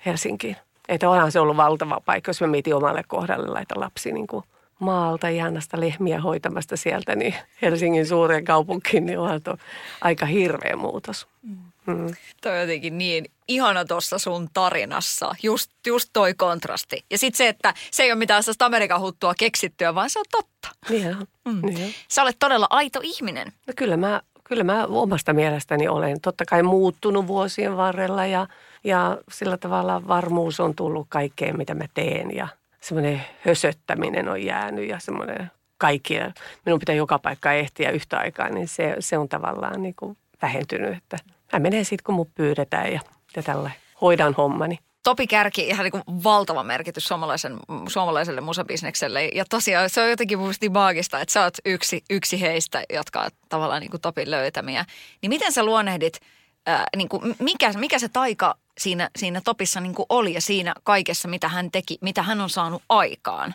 Helsinkiin. 0.06 0.56
Että 0.90 1.10
onhan 1.10 1.32
se 1.32 1.40
ollut 1.40 1.58
valtava 1.58 2.02
paikka, 2.06 2.30
jos 2.30 2.42
mä 2.42 2.48
mietin 2.48 2.76
omalle 2.76 3.04
kohdalle 3.08 3.48
laita 3.48 3.80
lapsi 3.80 4.12
niin 4.12 4.28
kuin 4.28 4.44
maalta 4.80 5.28
ihanasta 5.28 5.80
lehmiä 5.80 6.22
hoitamasta 6.22 6.78
sieltä, 6.78 7.16
niin 7.16 7.36
Helsingin 7.62 8.08
suureen 8.08 8.46
kaupunkiin, 8.46 9.06
niin 9.06 9.20
onhan 9.20 9.42
tuo 9.42 9.58
aika 10.02 10.26
hirveä 10.26 10.76
muutos. 10.76 11.28
Mm. 11.42 11.58
Mm. 11.88 12.16
Toi 12.42 12.52
on 12.52 12.60
jotenkin 12.62 12.98
niin 12.98 13.26
ihana 13.48 13.86
tuossa 13.86 14.20
sun 14.20 14.50
tarinassa, 14.54 15.36
just, 15.44 15.72
just 15.88 16.10
toi 16.14 16.34
kontrasti. 16.34 17.06
Ja 17.10 17.18
sitten 17.18 17.38
se, 17.38 17.48
että 17.48 17.74
se 17.92 18.04
ei 18.04 18.12
ole 18.12 18.20
mitään 18.20 18.44
sellaista 18.44 18.66
Amerikan 18.66 19.02
huttua 19.02 19.34
keksittyä, 19.36 19.96
vaan 19.96 20.10
se 20.10 20.20
on 20.20 20.26
totta. 20.32 20.70
Niin 20.90 21.18
mm. 21.46 21.62
niin 21.66 21.94
Sä 22.10 22.22
olet 22.22 22.36
todella 22.40 22.68
aito 22.70 23.00
ihminen. 23.04 23.54
No 23.68 23.74
kyllä 23.76 23.98
mä, 23.98 24.22
kyllä 24.48 24.64
mä 24.64 24.86
omasta 24.86 25.34
mielestäni 25.34 25.88
olen 25.88 26.22
totta 26.22 26.46
kai 26.46 26.64
muuttunut 26.64 27.28
vuosien 27.28 27.78
varrella 27.78 28.26
ja, 28.26 28.48
ja 28.84 29.18
sillä 29.32 29.58
tavalla 29.58 30.08
varmuus 30.08 30.60
on 30.60 30.76
tullut 30.76 31.08
kaikkeen, 31.10 31.58
mitä 31.58 31.76
mä 31.76 31.86
teen 31.94 32.36
ja 32.36 32.48
semmoinen 32.82 33.22
hösöttäminen 33.46 34.30
on 34.30 34.44
jäänyt 34.44 34.90
ja 34.90 35.00
semmoinen 35.00 35.52
kaikkia, 35.78 36.32
minun 36.66 36.80
pitää 36.80 36.96
joka 36.96 37.20
paikka 37.20 37.52
ehtiä 37.52 37.92
yhtä 37.92 38.18
aikaa, 38.18 38.50
niin 38.50 38.68
se, 38.68 38.96
se 39.00 39.18
on 39.18 39.30
tavallaan 39.30 39.82
niin 39.82 39.96
kuin 40.00 40.18
vähentynyt, 40.42 40.98
että 40.98 41.18
mä 41.54 41.60
menen 41.60 41.86
sitten, 41.86 42.04
kun 42.04 42.16
mut 42.16 42.30
pyydetään 42.36 42.94
ja, 42.94 43.00
ja 43.36 43.44
tällä 43.44 43.72
hoidan 44.02 44.34
hommani. 44.34 44.80
Topi 45.08 45.28
Kärki, 45.28 45.68
ihan 45.68 45.84
niin 45.84 46.24
valtava 46.24 46.64
merkitys 46.64 47.08
suomalaisen, 47.08 47.58
suomalaiselle 47.90 48.42
musabisnekselle. 48.42 49.26
Ja 49.26 49.46
tosiaan 49.50 49.90
se 49.90 50.02
on 50.02 50.10
jotenkin 50.10 50.40
musta 50.40 50.64
niin 50.64 50.72
maagista, 50.72 51.20
että 51.20 51.34
sä 51.34 51.44
oot 51.44 51.58
yksi, 51.66 52.04
yksi 52.10 52.42
heistä, 52.42 52.84
jotka 52.94 53.22
on 53.22 53.30
tavallaan 53.50 53.82
niin 53.82 53.92
kuin 53.92 54.02
Topin 54.02 54.32
löytämiä. 54.32 54.86
Niin 55.22 55.30
miten 55.30 55.52
sä 55.52 55.64
luonnehdit, 55.64 56.20
ää, 56.66 56.86
niin 56.96 57.10
kuin, 57.10 57.36
mikä, 57.40 57.74
mikä 57.74 58.00
se 58.00 58.10
taika 58.10 58.58
siinä, 58.78 59.10
siinä 59.16 59.42
Topissa 59.44 59.82
niin 59.82 59.96
kuin 59.96 60.06
oli 60.10 60.34
ja 60.34 60.42
siinä 60.42 60.74
kaikessa, 60.84 61.28
mitä 61.28 61.48
hän 61.48 61.72
teki, 61.72 61.98
mitä 62.02 62.24
hän 62.24 62.42
on 62.42 62.50
saanut 62.50 62.84
aikaan? 62.90 63.54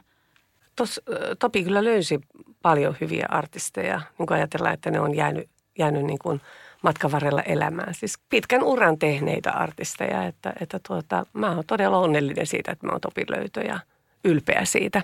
Tos, 0.77 1.01
Topi 1.39 1.65
kyllä 1.65 1.85
löysi 1.85 2.21
paljon 2.63 2.97
hyviä 3.01 3.27
artisteja, 3.29 4.01
niin 4.19 4.27
kuin 4.27 4.39
ajatellaan, 4.39 4.75
että 4.75 4.91
ne 4.91 5.01
on 5.01 5.15
jäänyt, 5.15 5.49
jäänyt 5.79 6.05
niin 6.05 6.19
kuin– 6.19 6.41
matkan 6.83 7.13
varrella 7.13 7.43
elämään. 7.43 7.95
Siis 7.95 8.19
pitkän 8.29 8.63
uran 8.63 8.99
tehneitä 8.99 9.51
artisteja, 9.51 10.25
että, 10.25 10.53
että 10.61 10.81
tuota, 10.89 11.27
mä 11.33 11.51
oon 11.51 11.65
todella 11.67 11.99
onnellinen 11.99 12.47
siitä, 12.47 12.73
että 12.73 12.87
mä 12.87 12.93
oon 12.93 13.01
Topin 13.01 13.27
löytö 13.31 13.61
ja 13.61 13.81
ylpeä 14.25 14.65
siitä 14.65 15.03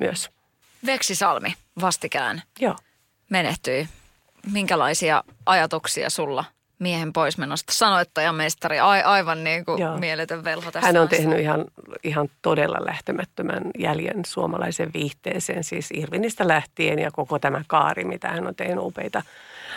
myös. 0.00 0.30
Veksi 0.86 1.14
Salmi 1.14 1.54
vastikään 1.80 2.42
Joo. 2.60 2.76
menehtyi. 3.30 3.88
Minkälaisia 4.52 5.24
ajatuksia 5.46 6.10
sulla 6.10 6.44
miehen 6.78 7.12
poismenosta? 7.12 7.72
Sanoittajan 7.72 8.34
mestari, 8.34 8.78
a, 8.78 8.90
aivan 8.90 9.44
niin 9.44 9.64
kuin 9.64 9.82
Joo. 9.82 9.98
mieletön 9.98 10.44
velho 10.44 10.70
tässä 10.70 10.86
Hän 10.86 10.96
on 10.96 11.08
tehnyt 11.08 11.38
ihan, 11.38 11.64
ihan 12.04 12.28
todella 12.42 12.78
lähtemättömän 12.80 13.62
jäljen 13.78 14.24
suomalaisen 14.26 14.90
viihteeseen, 14.94 15.64
siis 15.64 15.88
Irvinistä 15.94 16.48
lähtien 16.48 16.98
ja 16.98 17.10
koko 17.10 17.38
tämä 17.38 17.62
kaari, 17.66 18.04
mitä 18.04 18.28
hän 18.28 18.46
on 18.46 18.54
tehnyt 18.54 18.78
upeita 18.78 19.22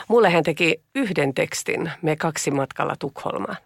Mulle 0.08 0.30
hän 0.30 0.44
teki 0.44 0.82
yhden 0.96 1.34
tekstin, 1.34 1.92
me 2.02 2.16
kaksi 2.16 2.52
matkalla 2.52 2.96
Tukholmaan. 3.00 3.58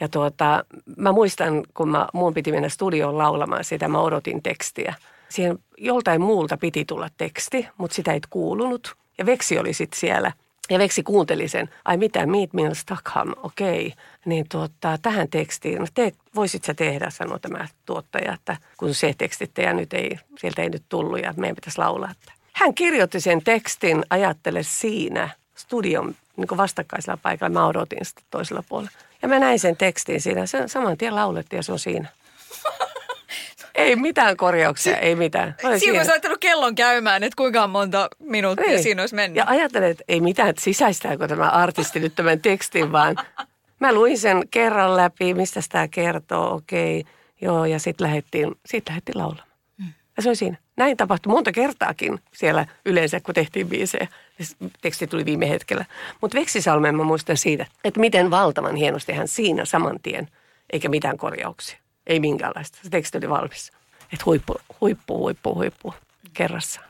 Ja 0.00 0.08
tuota, 0.08 0.64
mä 0.96 1.12
muistan, 1.12 1.62
kun 1.74 1.88
mä, 1.88 2.06
mun 2.12 2.34
piti 2.34 2.52
mennä 2.52 2.68
studioon 2.68 3.18
laulamaan 3.18 3.64
sitä, 3.64 3.88
mä 3.88 4.00
odotin 4.00 4.42
tekstiä. 4.42 4.94
Siihen 5.28 5.58
joltain 5.78 6.20
muulta 6.20 6.56
piti 6.56 6.84
tulla 6.84 7.08
teksti, 7.16 7.68
mutta 7.78 7.94
sitä 7.94 8.12
ei 8.12 8.20
kuulunut. 8.30 8.94
Ja 9.18 9.26
Veksi 9.26 9.58
oli 9.58 9.72
sitten 9.72 10.00
siellä. 10.00 10.32
Ja 10.70 10.78
Veksi 10.78 11.02
kuunteli 11.02 11.48
sen, 11.48 11.70
ai 11.84 11.96
mitä, 11.96 12.26
Meet 12.26 12.52
Me 12.52 12.62
in 12.62 12.74
Stockholm, 12.74 13.32
okei. 13.42 13.86
Okay. 13.86 14.04
Niin 14.24 14.46
tuota, 14.52 14.98
tähän 15.02 15.28
tekstiin, 15.28 15.78
no 15.78 15.86
te, 15.94 16.12
voisit 16.34 16.64
sä 16.64 16.74
tehdä, 16.74 17.10
sanoi 17.10 17.40
tämä 17.40 17.68
tuottaja, 17.86 18.32
että 18.32 18.56
kun 18.76 18.94
se 18.94 19.14
tekstitte 19.18 19.62
ja 19.62 19.72
nyt 19.72 19.92
ei, 19.92 20.18
sieltä 20.38 20.62
ei 20.62 20.70
nyt 20.70 20.82
tullut 20.88 21.22
ja 21.22 21.34
meidän 21.36 21.56
pitäisi 21.56 21.78
laulaa. 21.78 22.12
Hän 22.52 22.74
kirjoitti 22.74 23.20
sen 23.20 23.44
tekstin, 23.44 24.04
ajattele 24.10 24.62
siinä– 24.62 25.30
studion 25.54 26.14
niin 26.36 26.56
vastakkaisella 26.56 27.18
paikalla. 27.22 27.52
Mä 27.52 27.66
odotin 27.66 28.04
sitä 28.04 28.22
toisella 28.30 28.64
puolella. 28.68 28.90
Ja 29.22 29.28
mä 29.28 29.38
näin 29.38 29.58
sen 29.58 29.76
tekstin 29.76 30.20
siinä. 30.20 30.46
Se 30.46 30.68
saman 30.68 30.98
tien 30.98 31.14
laulettiin 31.14 31.58
ja 31.58 31.62
se 31.62 31.72
on 31.72 31.78
siinä. 31.78 32.08
Ei 33.74 33.96
mitään 33.96 34.36
korjauksia, 34.36 34.96
ei 34.96 35.16
mitään. 35.16 35.54
Siinä 35.78 35.98
olisi 35.98 36.10
laittanut 36.10 36.38
kellon 36.38 36.74
käymään, 36.74 37.22
että 37.22 37.36
kuinka 37.36 37.66
monta 37.66 38.08
minuuttia 38.18 38.70
ei. 38.70 38.82
siinä 38.82 39.02
olisi 39.02 39.14
mennyt. 39.14 39.36
Ja 39.36 39.44
ajattelen, 39.46 39.90
että 39.90 40.04
ei 40.08 40.20
mitään, 40.20 40.48
että 40.48 40.62
sisäistääkö 40.62 41.28
tämä 41.28 41.48
artisti 41.48 42.00
nyt 42.00 42.14
tämän 42.14 42.40
tekstin, 42.40 42.92
vaan 42.92 43.16
mä 43.80 43.92
luin 43.92 44.18
sen 44.18 44.48
kerran 44.50 44.96
läpi, 44.96 45.34
mistä 45.34 45.60
tämä 45.68 45.88
kertoo, 45.88 46.54
okei, 46.54 47.00
okay, 47.00 47.12
joo, 47.40 47.64
ja 47.64 47.78
sitten 47.78 48.06
lähdettiin, 48.06 48.54
sit 48.66 48.88
lähdettiin 48.88 49.18
laulamaan. 49.18 49.48
Mm. 49.78 49.92
Ja 50.16 50.22
se 50.22 50.28
oli 50.28 50.36
siinä. 50.36 50.56
Näin 50.76 50.96
tapahtui 50.96 51.30
monta 51.30 51.52
kertaakin 51.52 52.20
siellä 52.32 52.66
yleensä, 52.84 53.20
kun 53.20 53.34
tehtiin 53.34 53.68
biisejä. 53.68 54.08
Teksti 54.82 55.06
tuli 55.06 55.24
viime 55.24 55.48
hetkellä. 55.48 55.84
Mutta 56.20 56.38
Veksisalmen 56.38 56.94
mä 56.94 57.02
muistan 57.02 57.36
siitä, 57.36 57.66
että 57.84 58.00
miten 58.00 58.30
valtavan 58.30 58.76
hienosti 58.76 59.12
hän 59.12 59.28
siinä 59.28 59.64
saman 59.64 60.00
tien, 60.02 60.28
eikä 60.72 60.88
mitään 60.88 61.16
korjauksia. 61.16 61.78
Ei 62.06 62.20
minkäänlaista. 62.20 62.78
Se 62.82 62.90
teksti 62.90 63.18
oli 63.18 63.28
valmis. 63.28 63.72
Että 64.12 64.24
huippu, 64.26 64.56
huippu, 64.80 65.18
huippu, 65.18 65.54
huippu 65.54 65.94
kerrassa. 66.32 66.80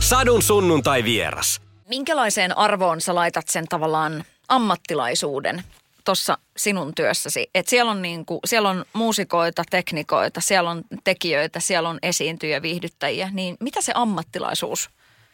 Sadun 0.00 0.42
sunnuntai 0.42 1.04
vieras. 1.04 1.60
Minkälaiseen 1.88 2.58
arvoon 2.58 3.00
sä 3.00 3.14
laitat 3.14 3.48
sen 3.48 3.68
tavallaan 3.68 4.24
ammattilaisuuden 4.48 5.62
tuossa 6.04 6.38
sinun 6.56 6.94
työssäsi. 6.94 7.50
Et 7.54 7.68
siellä, 7.68 7.90
on 7.90 8.02
niinku, 8.02 8.40
siellä 8.44 8.68
on 8.68 8.84
muusikoita, 8.92 9.64
teknikoita, 9.70 10.40
siellä 10.40 10.70
on 10.70 10.84
tekijöitä, 11.04 11.60
siellä 11.60 11.88
on 11.88 11.98
esiintyjä, 12.02 12.62
viihdyttäjiä. 12.62 13.30
Niin 13.32 13.56
mitä 13.60 13.80
se 13.80 13.92
ammattilaisuus 13.94 14.90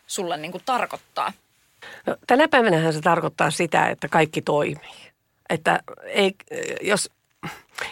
sulle 0.06 0.36
niinku 0.36 0.60
tarkoittaa? 0.64 1.32
No, 2.06 2.16
tänä 2.26 2.48
päivänä 2.48 2.92
se 2.92 3.00
tarkoittaa 3.00 3.50
sitä, 3.50 3.88
että 3.88 4.08
kaikki 4.08 4.42
toimii. 4.42 5.12
Että 5.48 5.80
ei, 6.04 6.34
jos 6.82 7.10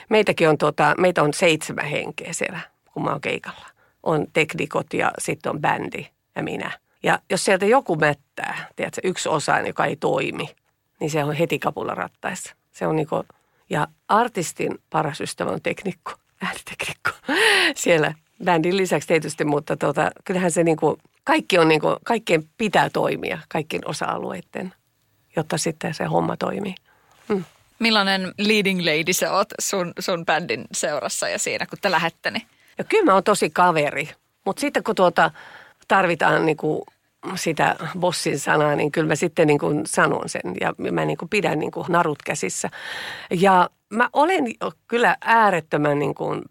meitäkin 0.09 0.49
on, 0.49 0.59
tuota, 0.59 0.95
meitä 0.99 1.23
on 1.23 1.35
seitsemän 1.35 1.87
henkeä 1.87 2.33
siellä, 2.33 2.61
kun 2.93 3.05
mä 3.05 3.11
oon 3.11 3.21
keikalla. 3.21 3.67
On 4.03 4.27
teknikot 4.33 4.95
ja 4.95 5.13
sitten 5.19 5.51
on 5.51 5.61
bändi 5.61 6.07
ja 6.37 6.43
minä. 6.43 6.79
Ja 7.03 7.19
jos 7.31 7.45
sieltä 7.45 7.67
joku 7.67 7.97
mättää, 7.97 8.69
tiedätkö, 8.77 9.01
yksi 9.05 9.29
osa, 9.29 9.61
joka 9.61 9.85
ei 9.85 9.97
toimi, 9.97 10.49
niin 11.01 11.11
se 11.11 11.25
on 11.25 11.35
heti 11.35 11.59
kapulla 11.59 11.95
rattaissa. 11.95 12.55
Se 12.75 12.87
on 12.87 12.97
niinku, 12.97 13.25
ja 13.71 13.89
artistin 14.09 14.79
paras 14.91 15.21
ystävä 15.21 15.51
on 15.51 15.63
teknikko, 15.63 16.13
ääniteknikko 16.45 17.11
siellä 17.77 18.15
bändin 18.45 18.77
lisäksi 18.77 19.09
tietysti, 19.09 19.45
mutta 19.45 19.77
tota, 19.77 20.11
kyllähän 20.25 20.51
se 20.51 20.65
niinku, 20.65 20.99
kaikki 21.25 21.59
on 21.59 21.69
niinku, 21.69 21.97
kaikkien 22.05 22.45
pitää 22.59 22.91
toimia, 22.91 23.39
kaikkien 23.49 23.89
osa-alueiden, 23.89 24.75
jotta 25.37 25.59
sitten 25.59 25.95
se 25.95 26.05
homma 26.05 26.37
toimii. 26.37 26.75
Mm. 27.29 27.45
Millainen 27.79 28.35
leading 28.39 28.81
lady 28.81 29.13
sä 29.13 29.33
oot 29.33 29.49
sun, 29.61 29.93
sun 29.99 30.27
bändin 30.27 30.65
seurassa 30.73 31.29
ja 31.29 31.39
siinä, 31.39 31.67
kun 31.67 31.79
te 31.83 31.91
lähette? 31.91 32.31
Niin? 32.31 32.47
Ja 32.79 32.85
kyllä 32.85 33.05
mä 33.05 33.15
oon 33.15 33.25
tosi 33.25 33.51
kaveri, 33.51 34.11
mutta 34.45 34.61
sitten 34.61 34.85
kun 34.85 34.95
tuota, 34.95 35.31
tarvitaan 35.89 36.47
niinku 36.47 36.87
sitä 37.35 37.77
bossin 37.99 38.39
sanaa, 38.39 38.77
niin 38.77 38.93
kyllä 38.93 39.09
mä 39.09 39.15
sitten 39.15 39.47
niin 39.47 39.59
kuin 39.59 39.83
sanon 39.87 40.29
sen 40.29 40.55
ja 40.61 40.75
mä 40.93 41.05
niin 41.05 41.19
kuin 41.19 41.29
pidän 41.29 41.59
niin 41.59 41.71
kuin 41.71 41.87
narut 41.89 42.23
käsissä. 42.23 42.71
Ja 43.31 43.71
mä 43.91 44.09
olen 44.13 44.45
kyllä 44.89 45.17
äärettömän 45.21 45.99
niin 45.99 46.15
kuin 46.15 46.43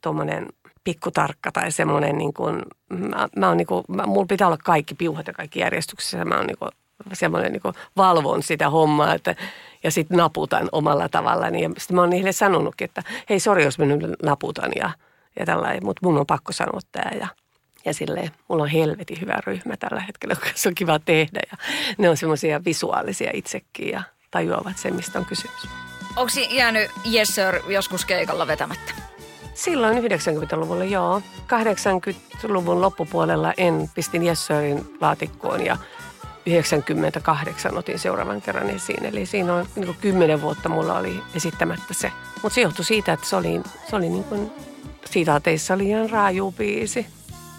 tuommoinen 0.00 0.46
pikkutarkka 0.84 1.52
tai 1.52 1.72
semmoinen 1.72 2.18
niin 2.18 2.34
kuin, 2.34 2.62
mä, 2.88 3.28
mä 3.36 3.48
on 3.48 3.56
niin 3.56 3.66
kuin, 3.66 3.84
mä, 3.88 4.06
mulla 4.06 4.26
pitää 4.26 4.46
olla 4.46 4.58
kaikki 4.64 4.94
piuhat 4.94 5.26
ja 5.26 5.32
kaikki 5.32 5.60
järjestyksessä. 5.60 6.24
Mä 6.24 6.36
oon 6.36 6.46
niin 6.46 6.58
kuin, 6.58 6.70
semmoinen 7.12 7.52
niin 7.52 7.62
kuin 7.62 7.74
valvon 7.96 8.42
sitä 8.42 8.70
hommaa 8.70 9.14
että, 9.14 9.34
ja 9.82 9.90
sitten 9.90 10.16
naputan 10.16 10.68
omalla 10.72 11.08
tavallaan. 11.08 11.54
Ja 11.54 11.70
sitten 11.78 11.94
mä 11.94 12.00
oon 12.00 12.10
niille 12.10 12.32
sanonutkin, 12.32 12.84
että 12.84 13.02
hei 13.30 13.40
sori 13.40 13.64
jos 13.64 13.78
mä 13.78 13.84
nyt 13.84 14.22
naputan 14.22 14.70
ja, 14.76 14.90
ja 15.38 15.46
tällainen, 15.46 15.84
mutta 15.84 16.06
mun 16.06 16.18
on 16.18 16.26
pakko 16.26 16.52
sanoa 16.52 16.80
tämä 16.92 17.10
ja– 17.20 17.28
ja 17.84 17.94
silleen, 17.94 18.30
mulla 18.48 18.62
on 18.62 18.68
helvetin 18.68 19.20
hyvä 19.20 19.38
ryhmä 19.46 19.76
tällä 19.76 20.00
hetkellä, 20.00 20.36
se 20.54 20.68
on 20.68 20.74
kiva 20.74 20.98
tehdä. 20.98 21.40
Ja 21.50 21.56
ne 21.98 22.10
on 22.10 22.16
semmoisia 22.16 22.64
visuaalisia 22.64 23.30
itsekin 23.34 23.88
ja 23.88 24.02
tajuavat 24.30 24.78
sen, 24.78 24.94
mistä 24.94 25.18
on 25.18 25.26
kysymys. 25.26 25.68
Onko 26.16 26.32
jäänyt 26.50 26.90
Yes 27.14 27.34
Sir 27.34 27.60
joskus 27.68 28.04
keikalla 28.04 28.46
vetämättä? 28.46 28.92
Silloin 29.54 29.98
90-luvulla 29.98 30.84
joo. 30.84 31.22
80-luvun 31.46 32.80
loppupuolella 32.80 33.54
en 33.56 33.90
pistin 33.94 34.22
Yes 34.22 34.46
Sirin 34.46 34.96
laatikkoon 35.00 35.66
ja 35.66 35.76
98 36.46 37.78
otin 37.78 37.98
seuraavan 37.98 38.42
kerran 38.42 38.70
esiin. 38.70 39.04
Eli 39.04 39.26
siinä 39.26 39.54
on 39.54 39.66
niin 39.76 39.96
10 40.00 40.42
vuotta 40.42 40.68
mulla 40.68 40.98
oli 40.98 41.22
esittämättä 41.34 41.94
se. 41.94 42.12
Mutta 42.42 42.54
se 42.54 42.60
johtui 42.60 42.84
siitä, 42.84 43.12
että 43.12 43.26
se 43.26 43.36
oli, 43.36 43.60
se 43.90 43.96
oli 43.96 44.08
niin 44.08 44.24
kuin, 44.24 44.50
teissa 45.42 45.78
liian 45.78 46.10
raaju 46.10 46.52
biisi. 46.52 47.06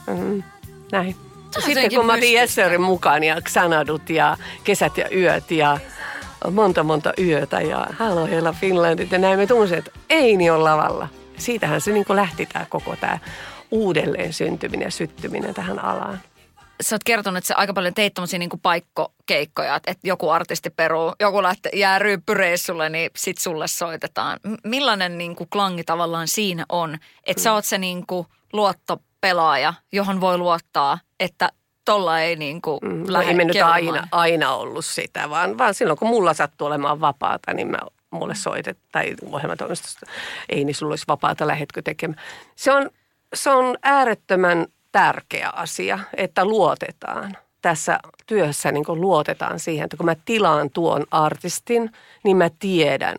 Mm, 0.07 0.43
näin. 0.91 1.15
Tämä 1.51 1.65
Sitten 1.65 1.95
kun 1.95 2.05
mä 2.05 2.13
otin 2.13 2.33
Jesserin 2.33 2.81
mukaan 2.81 3.23
ja 3.23 3.41
Xanadut 3.41 4.09
ja 4.09 4.37
Kesät 4.63 4.97
ja 4.97 5.09
yöt 5.15 5.51
ja 5.51 5.79
monta 6.51 6.83
monta 6.83 7.13
yötä 7.19 7.61
ja 7.61 7.87
Hello 7.99 8.27
Hella 8.27 8.53
Finlandit 8.53 9.11
ja 9.11 9.17
näin 9.17 9.39
me 9.39 9.47
tunsin, 9.47 9.77
että 9.77 9.91
ei 10.09 10.37
niin 10.37 10.53
ole 10.53 10.63
lavalla. 10.63 11.07
Siitähän 11.37 11.81
se 11.81 11.91
niin 11.91 12.05
lähti 12.09 12.45
tämä 12.45 12.65
koko 12.69 12.95
tämä 12.95 13.19
uudelleen 13.71 14.33
syntyminen 14.33 14.85
ja 14.85 14.91
syttyminen 14.91 15.53
tähän 15.53 15.79
alaan. 15.79 16.21
sä 16.81 16.95
oot 16.95 17.03
kertonut, 17.03 17.37
että 17.37 17.47
sä 17.47 17.55
aika 17.55 17.73
paljon 17.73 17.93
teit 17.93 18.13
tommosia 18.13 18.39
niinku 18.39 18.57
paikkokeikkoja, 18.57 19.75
että, 19.75 19.91
että 19.91 20.07
joku 20.07 20.29
artisti 20.29 20.69
peruu, 20.69 21.13
joku 21.19 21.43
lähtee, 21.43 21.71
jää 21.75 21.99
ryyppyreissulle, 21.99 22.89
niin 22.89 23.11
sit 23.15 23.37
sulle 23.37 23.67
soitetaan. 23.67 24.39
M- 24.43 24.69
millainen 24.69 25.17
niinku 25.17 25.45
klangi 25.45 25.83
tavallaan 25.83 26.27
siinä 26.27 26.65
on, 26.69 26.97
että 27.23 27.41
mm. 27.41 27.43
sä 27.43 27.53
oot 27.53 27.65
se 27.65 27.77
niinku 27.77 28.25
luottopelaaja, 29.21 29.73
johon 29.91 30.21
voi 30.21 30.37
luottaa, 30.37 30.99
että 31.19 31.49
tolla 31.85 32.19
ei 32.19 32.35
niin 32.35 32.61
kuin 32.61 32.79
mm, 32.81 33.03
no 33.11 33.21
ei 33.21 33.33
me 33.33 33.43
nyt 33.43 33.61
aina, 33.61 34.07
aina 34.11 34.53
ollut 34.53 34.85
sitä, 34.85 35.29
vaan, 35.29 35.57
vaan 35.57 35.73
silloin 35.73 35.99
kun 35.99 36.07
mulla 36.07 36.33
sattuu 36.33 36.67
olemaan 36.67 37.01
vapaata, 37.01 37.53
niin 37.53 37.67
mä 37.67 37.79
mulle 38.11 38.35
soitet 38.35 38.77
tai 38.91 39.15
ohjelmatoimistosta, 39.31 40.05
ei 40.49 40.65
niin 40.65 40.75
sulla 40.75 40.91
olisi 40.91 41.05
vapaata, 41.07 41.47
lähetkö 41.47 41.81
tekemään. 41.81 42.21
Se 42.55 42.71
on, 42.71 42.89
se 43.33 43.49
on 43.49 43.77
äärettömän 43.83 44.65
tärkeä 44.91 45.49
asia, 45.49 45.99
että 46.17 46.45
luotetaan. 46.45 47.37
Tässä 47.61 47.99
työssä 48.25 48.71
niin 48.71 48.85
luotetaan 48.87 49.59
siihen, 49.59 49.83
että 49.83 49.97
kun 49.97 50.05
mä 50.05 50.15
tilaan 50.25 50.69
tuon 50.69 51.05
artistin, 51.11 51.91
niin 52.23 52.37
mä 52.37 52.49
tiedän 52.59 53.15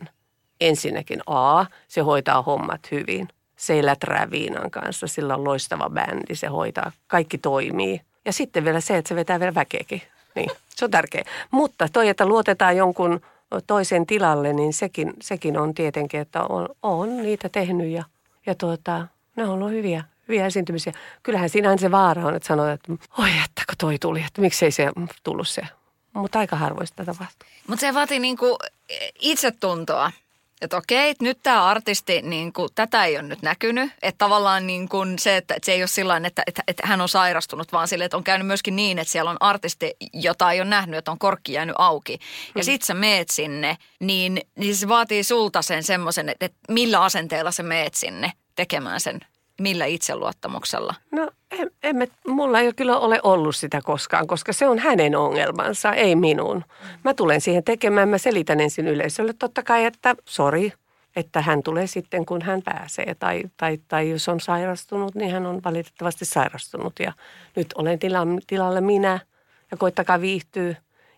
ensinnäkin 0.61 1.21
A, 1.25 1.65
se 1.87 2.01
hoitaa 2.01 2.41
hommat 2.41 2.91
hyvin. 2.91 3.27
Se 3.63 3.73
ei 3.73 3.85
läträä 3.85 4.31
viinan 4.31 4.71
kanssa, 4.71 5.07
sillä 5.07 5.35
on 5.35 5.43
loistava 5.43 5.89
bändi, 5.89 6.35
se 6.35 6.47
hoitaa, 6.47 6.91
kaikki 7.07 7.37
toimii. 7.37 8.01
Ja 8.25 8.33
sitten 8.33 8.65
vielä 8.65 8.81
se, 8.81 8.97
että 8.97 9.09
se 9.09 9.15
vetää 9.15 9.39
vielä 9.39 9.55
väkeäkin. 9.55 10.01
Niin, 10.35 10.49
se 10.69 10.85
on 10.85 10.91
tärkeä. 10.91 11.23
Mutta 11.51 11.87
toi, 11.93 12.09
että 12.09 12.25
luotetaan 12.25 12.77
jonkun 12.77 13.21
toisen 13.67 14.05
tilalle, 14.05 14.53
niin 14.53 14.73
sekin, 14.73 15.13
sekin 15.21 15.57
on 15.57 15.73
tietenkin, 15.73 16.19
että 16.19 16.43
on, 16.43 16.69
on 16.81 17.17
niitä 17.17 17.49
tehnyt 17.49 17.89
ja, 17.89 18.03
ja 18.45 18.55
tuota, 18.55 19.07
ne 19.35 19.43
on 19.43 19.49
ollut 19.49 19.71
hyviä, 19.71 20.03
hyviä 20.27 20.45
esiintymisiä. 20.45 20.93
Kyllähän 21.23 21.49
siinähän 21.49 21.79
se 21.79 21.91
vaara 21.91 22.25
on, 22.25 22.35
että 22.35 22.47
sanoo, 22.47 22.67
että 22.67 22.93
oi, 23.17 23.29
että 23.29 23.63
kun 23.67 23.75
toi 23.77 23.99
tuli, 23.99 24.23
että 24.27 24.41
miksei 24.41 24.71
se 24.71 24.91
tullut 25.23 25.47
se. 25.47 25.61
Mutta 26.13 26.39
aika 26.39 26.55
harvoin 26.55 26.87
sitä 26.87 27.05
tapahtuu. 27.05 27.47
Mutta 27.67 27.81
se 27.81 27.93
vaatii 27.93 28.19
niinku 28.19 28.57
itsetuntoa 29.19 30.11
että 30.63 30.77
okei, 30.77 31.13
nyt 31.21 31.39
tämä 31.43 31.65
artisti, 31.65 32.21
niin 32.21 32.53
kuin, 32.53 32.69
tätä 32.75 33.05
ei 33.05 33.15
ole 33.15 33.23
nyt 33.23 33.41
näkynyt. 33.41 33.91
Että 34.01 34.17
tavallaan 34.17 34.67
niin 34.67 34.89
kuin 34.89 35.19
se, 35.19 35.37
että, 35.37 35.53
että 35.55 35.65
se 35.65 35.71
ei 35.71 35.81
ole 35.81 35.87
sillä 35.87 36.21
että, 36.25 36.43
että, 36.47 36.63
että 36.67 36.87
hän 36.87 37.01
on 37.01 37.09
sairastunut, 37.09 37.71
vaan 37.71 37.87
sille, 37.87 38.05
että 38.05 38.17
on 38.17 38.23
käynyt 38.23 38.47
myöskin 38.47 38.75
niin, 38.75 38.99
että 38.99 39.11
siellä 39.11 39.31
on 39.31 39.37
artisti, 39.39 39.95
jota 40.13 40.51
ei 40.51 40.61
ole 40.61 40.69
nähnyt, 40.69 40.97
että 40.97 41.11
on 41.11 41.19
korkki 41.19 41.53
jäänyt 41.53 41.75
auki. 41.79 42.19
Ja 42.55 42.61
mm. 42.61 42.63
sit 42.63 42.81
sä 42.81 42.93
meet 42.93 43.29
sinne, 43.29 43.77
niin, 43.99 44.41
niin 44.57 44.75
se 44.75 44.87
vaatii 44.87 45.23
sulta 45.23 45.61
sen 45.61 45.83
semmoisen, 45.83 46.29
että, 46.29 46.45
että 46.45 46.57
millä 46.69 47.01
asenteella 47.01 47.51
sä 47.51 47.63
meet 47.63 47.93
sinne 47.93 48.31
tekemään 48.55 48.99
sen 48.99 49.19
Millä 49.61 49.85
itseluottamuksella? 49.85 50.95
No 51.11 51.29
en, 51.51 51.71
emme, 51.83 52.07
mulla 52.27 52.59
ei 52.59 52.73
kyllä 52.73 52.97
ole 52.97 53.19
ollut 53.23 53.55
sitä 53.55 53.81
koskaan, 53.83 54.27
koska 54.27 54.53
se 54.53 54.67
on 54.67 54.79
hänen 54.79 55.15
ongelmansa, 55.15 55.93
ei 55.93 56.15
minun. 56.15 56.63
Mä 57.03 57.13
tulen 57.13 57.41
siihen 57.41 57.63
tekemään, 57.63 58.09
mä 58.09 58.17
selitän 58.17 58.59
ensin 58.59 58.87
yleisölle 58.87 59.33
totta 59.33 59.63
kai, 59.63 59.85
että 59.85 60.15
sori, 60.25 60.73
että 61.15 61.41
hän 61.41 61.63
tulee 61.63 61.87
sitten, 61.87 62.25
kun 62.25 62.41
hän 62.41 62.61
pääsee. 62.61 63.15
Tai, 63.19 63.43
tai, 63.57 63.77
tai 63.87 64.09
jos 64.09 64.29
on 64.29 64.39
sairastunut, 64.39 65.15
niin 65.15 65.31
hän 65.31 65.45
on 65.45 65.61
valitettavasti 65.65 66.25
sairastunut. 66.25 66.93
Ja 66.99 67.13
nyt 67.55 67.67
olen 67.75 67.99
tila, 67.99 68.19
tilalla 68.47 68.81
minä 68.81 69.19
ja 69.71 69.77
koittakaa 69.77 70.21
viihtyä. 70.21 70.75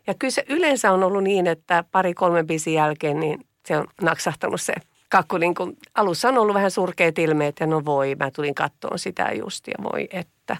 Ja 0.07 0.13
kyllä 0.19 0.31
se 0.31 0.45
yleensä 0.49 0.91
on 0.91 1.03
ollut 1.03 1.23
niin, 1.23 1.47
että 1.47 1.83
pari-kolme 1.91 2.43
biisin 2.43 2.73
jälkeen 2.73 3.19
niin 3.19 3.45
se 3.65 3.77
on 3.77 3.87
naksahtanut 4.01 4.61
se 4.61 4.73
kakku 5.09 5.37
niin 5.37 5.55
kuin, 5.55 5.77
alussa 5.95 6.29
on 6.29 6.37
ollut 6.37 6.53
vähän 6.53 6.71
surkeat 6.71 7.19
ilmeet 7.19 7.59
ja 7.59 7.67
no 7.67 7.85
voi, 7.85 8.15
mä 8.15 8.31
tulin 8.31 8.55
kattoon 8.55 8.99
sitä 8.99 9.31
just 9.31 9.67
ja 9.67 9.73
voi, 9.83 10.07
että 10.11 10.57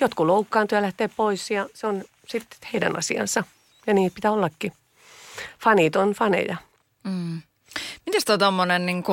jotkut 0.00 0.26
loukkaantuu 0.26 0.76
ja 0.76 0.82
lähtee 0.82 1.08
pois 1.16 1.50
ja 1.50 1.68
se 1.74 1.86
on 1.86 2.04
sitten 2.28 2.58
heidän 2.72 2.98
asiansa 2.98 3.44
ja 3.86 3.94
niin 3.94 4.12
pitää 4.14 4.32
ollakin. 4.32 4.72
Fanit 5.60 5.96
on 5.96 6.12
faneja. 6.12 6.56
Mm. 7.04 7.42
Mites 8.06 8.24
tuo 8.24 8.38
tuommoinen 8.38 8.86
niin 8.86 9.04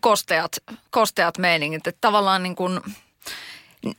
kosteat, 0.00 0.56
kosteat 0.90 1.38
meiningit, 1.38 1.86
että 1.86 1.98
tavallaan 2.00 2.42
niin 2.42 2.56
kuin– 2.56 2.80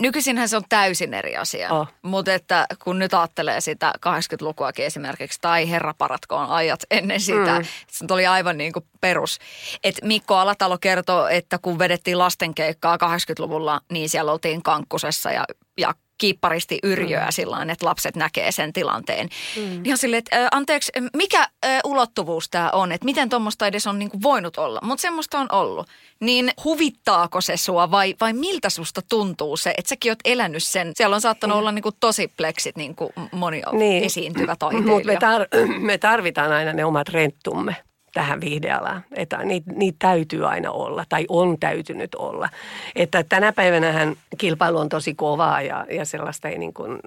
Nykyisinhän 0.02 0.50
se 0.50 0.58
on 0.58 0.63
täysin 0.69 1.13
eri 1.13 1.38
asia, 1.38 1.73
oh. 1.73 1.88
mutta 2.02 2.34
että 2.34 2.65
kun 2.84 3.00
nyt 3.00 3.13
ajattelee 3.13 3.62
sitä 3.62 3.93
80-lukuakin 4.08 4.86
esimerkiksi, 4.86 5.39
tai 5.41 5.69
herra 5.69 5.93
paratkoon 5.97 6.50
ajat 6.50 6.80
ennen 6.91 7.21
sitä, 7.21 7.60
mm. 7.60 7.65
se 7.91 8.06
oli 8.10 8.28
aivan 8.28 8.58
niin 8.58 8.73
kuin 8.73 8.86
perus. 9.02 9.39
Et 9.84 10.00
Mikko 10.04 10.36
Alatalo 10.36 10.78
kertoo, 10.78 11.28
että 11.28 11.58
kun 11.58 11.80
vedettiin 11.80 12.19
lastenkeikkaa 12.19 12.97
80-luvulla, 12.97 13.82
niin 13.91 14.10
siellä 14.10 14.32
oltiin 14.32 14.63
kankkusessa 14.63 15.32
ja, 15.32 15.45
ja 15.78 15.93
kiipparisti 16.17 16.80
yrjöä 16.84 17.25
mm. 17.25 17.32
sillä 17.32 17.58
että 17.71 17.86
lapset 17.86 18.15
näkee 18.15 18.51
sen 18.51 18.73
tilanteen. 18.73 19.30
Mm. 19.58 19.86
Ihan 19.86 19.97
silleen, 19.97 20.17
että 20.17 20.47
anteeksi, 20.51 20.91
mikä 21.13 21.49
ulottuvuus 21.84 22.49
tämä 22.49 22.69
on, 22.69 22.91
että 22.91 23.06
miten 23.06 23.30
tuommoista 23.30 23.67
edes 23.67 23.88
on 23.88 23.99
niin 23.99 24.10
kuin 24.10 24.23
voinut 24.23 24.58
olla, 24.58 24.80
mutta 24.84 25.01
semmoista 25.01 25.39
on 25.39 25.47
ollut. 25.51 25.88
Niin 26.19 26.51
huvittaako 26.63 27.41
se 27.41 27.58
sua 27.58 27.91
vai, 27.91 28.15
vai 28.21 28.34
miltä 28.34 28.69
susta 28.69 29.01
tuntuu 29.10 29.58
se, 29.58 29.73
että 29.77 29.89
säkin 29.89 30.12
oot 30.12 30.19
elänyt 30.25 30.63
sen? 30.63 30.91
Siellä 30.95 31.15
on 31.15 31.21
saattanut 31.21 31.56
mm. 31.56 31.60
olla 31.60 31.71
niin 31.71 31.84
kuin 31.84 31.95
tosi 31.99 32.32
pleksit 32.38 32.77
niin 32.77 32.95
kuin 32.95 33.10
moni 33.32 33.62
niin. 33.71 34.03
esiintyvä 34.03 34.56
taiteilija. 34.56 34.93
Mutta 34.93 35.08
me, 35.08 35.15
tar- 35.15 35.80
me 35.89 35.97
tarvitaan 35.97 36.51
aina 36.51 36.73
ne 36.73 36.86
omat 36.86 37.10
renttumme 37.10 37.75
tähän 38.17 38.41
viihdealaan. 38.41 39.03
Että 39.15 39.38
niitä, 39.38 39.71
niitä 39.71 39.97
täytyy 39.99 40.47
aina 40.47 40.71
olla 40.71 41.06
tai 41.10 41.25
on 41.30 41.60
täytynyt 41.60 42.15
olla. 42.15 42.49
Että 42.95 43.23
tänä 43.23 43.53
päivänä 43.53 44.15
kilpailu 44.38 44.77
on 44.77 44.89
tosi 44.89 45.15
kovaa 45.15 45.62
ja, 45.62 45.86
ja 45.91 46.06
sellaista 46.06 46.49
ei 46.49 46.58
niin 46.58 46.73
kuin, 46.73 46.99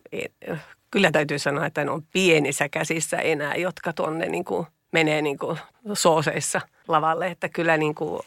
kyllä 0.91 1.11
täytyy 1.11 1.39
sanoa, 1.39 1.67
että 1.67 1.85
ne 1.85 1.91
on 1.91 2.03
pienissä 2.13 2.69
käsissä 2.69 3.17
enää, 3.17 3.55
jotka 3.55 3.93
tuonne 3.93 4.27
niin 4.27 4.45
kuin 4.45 4.67
menee 4.93 5.23
niin 5.23 5.39
kuin 5.39 5.59
sooseissa 5.93 6.61
lavalle. 6.89 7.27
Että 7.27 7.49
kyllä 7.49 7.77
niin 7.77 7.95
kuin, 7.95 8.23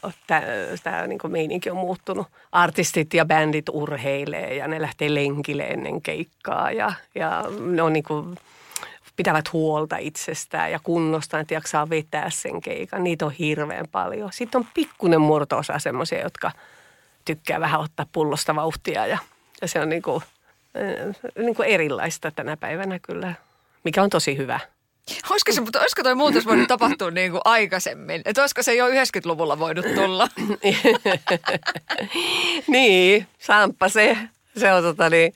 tämä 0.82 1.06
niin 1.06 1.18
kuin 1.18 1.32
meininki 1.32 1.70
on 1.70 1.76
muuttunut. 1.76 2.26
Artistit 2.52 3.14
ja 3.14 3.24
bändit 3.24 3.68
urheilee 3.72 4.54
ja 4.54 4.68
ne 4.68 4.82
lähtee 4.82 5.14
lenkille 5.14 5.62
ennen 5.62 6.02
keikkaa 6.02 6.72
ja, 6.72 6.92
ja 7.14 7.44
ne 7.60 7.82
on 7.82 7.92
niin 7.92 8.04
kuin 8.04 8.36
pitävät 9.16 9.52
huolta 9.52 9.96
itsestään 9.96 10.72
ja 10.72 10.80
kunnostaan, 10.82 11.40
että 11.40 11.54
jaksaa 11.54 11.90
vetää 11.90 12.30
sen 12.30 12.60
keikan. 12.60 13.04
Niitä 13.04 13.26
on 13.26 13.32
hirveän 13.32 13.88
paljon. 13.92 14.32
Sitten 14.32 14.58
on 14.58 14.66
pikkuinen 14.74 15.20
murto-osa 15.20 15.78
semmoisia, 15.78 16.22
jotka 16.22 16.52
tykkää 17.24 17.60
vähän 17.60 17.80
ottaa 17.80 18.06
pullosta 18.12 18.54
vauhtia 18.54 19.06
ja, 19.06 19.18
ja 19.62 19.68
se 19.68 19.80
on 19.80 19.88
niin 19.88 20.02
kuin, 20.02 20.22
niin 21.38 21.54
kuin 21.54 21.68
erilaista 21.68 22.30
tänä 22.30 22.56
päivänä 22.56 22.98
kyllä, 22.98 23.34
mikä 23.84 24.02
on 24.02 24.10
tosi 24.10 24.36
hyvä. 24.36 24.60
Olisiko, 25.30 25.52
se, 25.52 25.60
mutta 25.60 25.80
olisiko 25.80 26.02
toi 26.02 26.14
muutos 26.14 26.46
voinut 26.46 26.68
tapahtua 26.68 27.10
niin 27.14 27.30
kuin 27.30 27.40
aikaisemmin? 27.44 28.22
Että 28.24 28.42
olisiko 28.42 28.62
se 28.62 28.74
jo 28.74 28.88
90-luvulla 28.88 29.58
voinut 29.58 29.86
tulla? 29.94 30.28
niin, 32.68 33.26
saampa 33.38 33.88
se. 33.88 34.18
Se 34.56 34.72
on 34.72 34.82
tota 34.82 35.10
niin, 35.10 35.32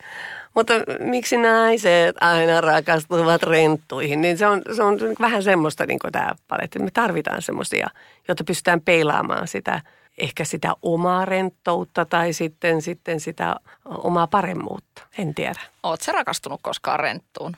mutta 0.55 0.75
miksi 1.01 1.37
naiset 1.37 2.17
aina 2.21 2.61
rakastuvat 2.61 3.43
renttuihin, 3.43 4.21
niin 4.21 4.39
se 4.39 4.47
on, 4.47 4.63
se 4.77 4.83
on 4.83 4.99
vähän 5.21 5.43
semmoista 5.43 5.87
niin 5.87 5.99
tämä 6.13 6.35
paletti. 6.49 6.79
Me 6.79 6.91
tarvitaan 6.91 7.43
semmoisia, 7.43 7.89
jotta 8.29 8.45
pystytään 8.45 8.81
peilaamaan 8.81 9.49
sitä, 9.49 9.81
ehkä 10.19 10.45
sitä 10.45 10.73
omaa 10.83 11.25
renttoutta 11.25 12.05
tai 12.05 12.33
sitten, 12.33 12.83
sitten 12.83 13.21
sitä 13.21 13.57
omaa 13.85 14.27
paremmuutta. 14.27 15.03
En 15.19 15.35
tiedä. 15.35 15.61
Oletko 15.83 16.13
rakastunut 16.13 16.61
koskaan 16.63 17.01
renttuun? 17.01 17.57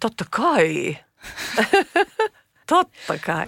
Totta 0.00 0.24
kai. 0.30 0.96
Totta 2.68 3.18
kai. 3.26 3.46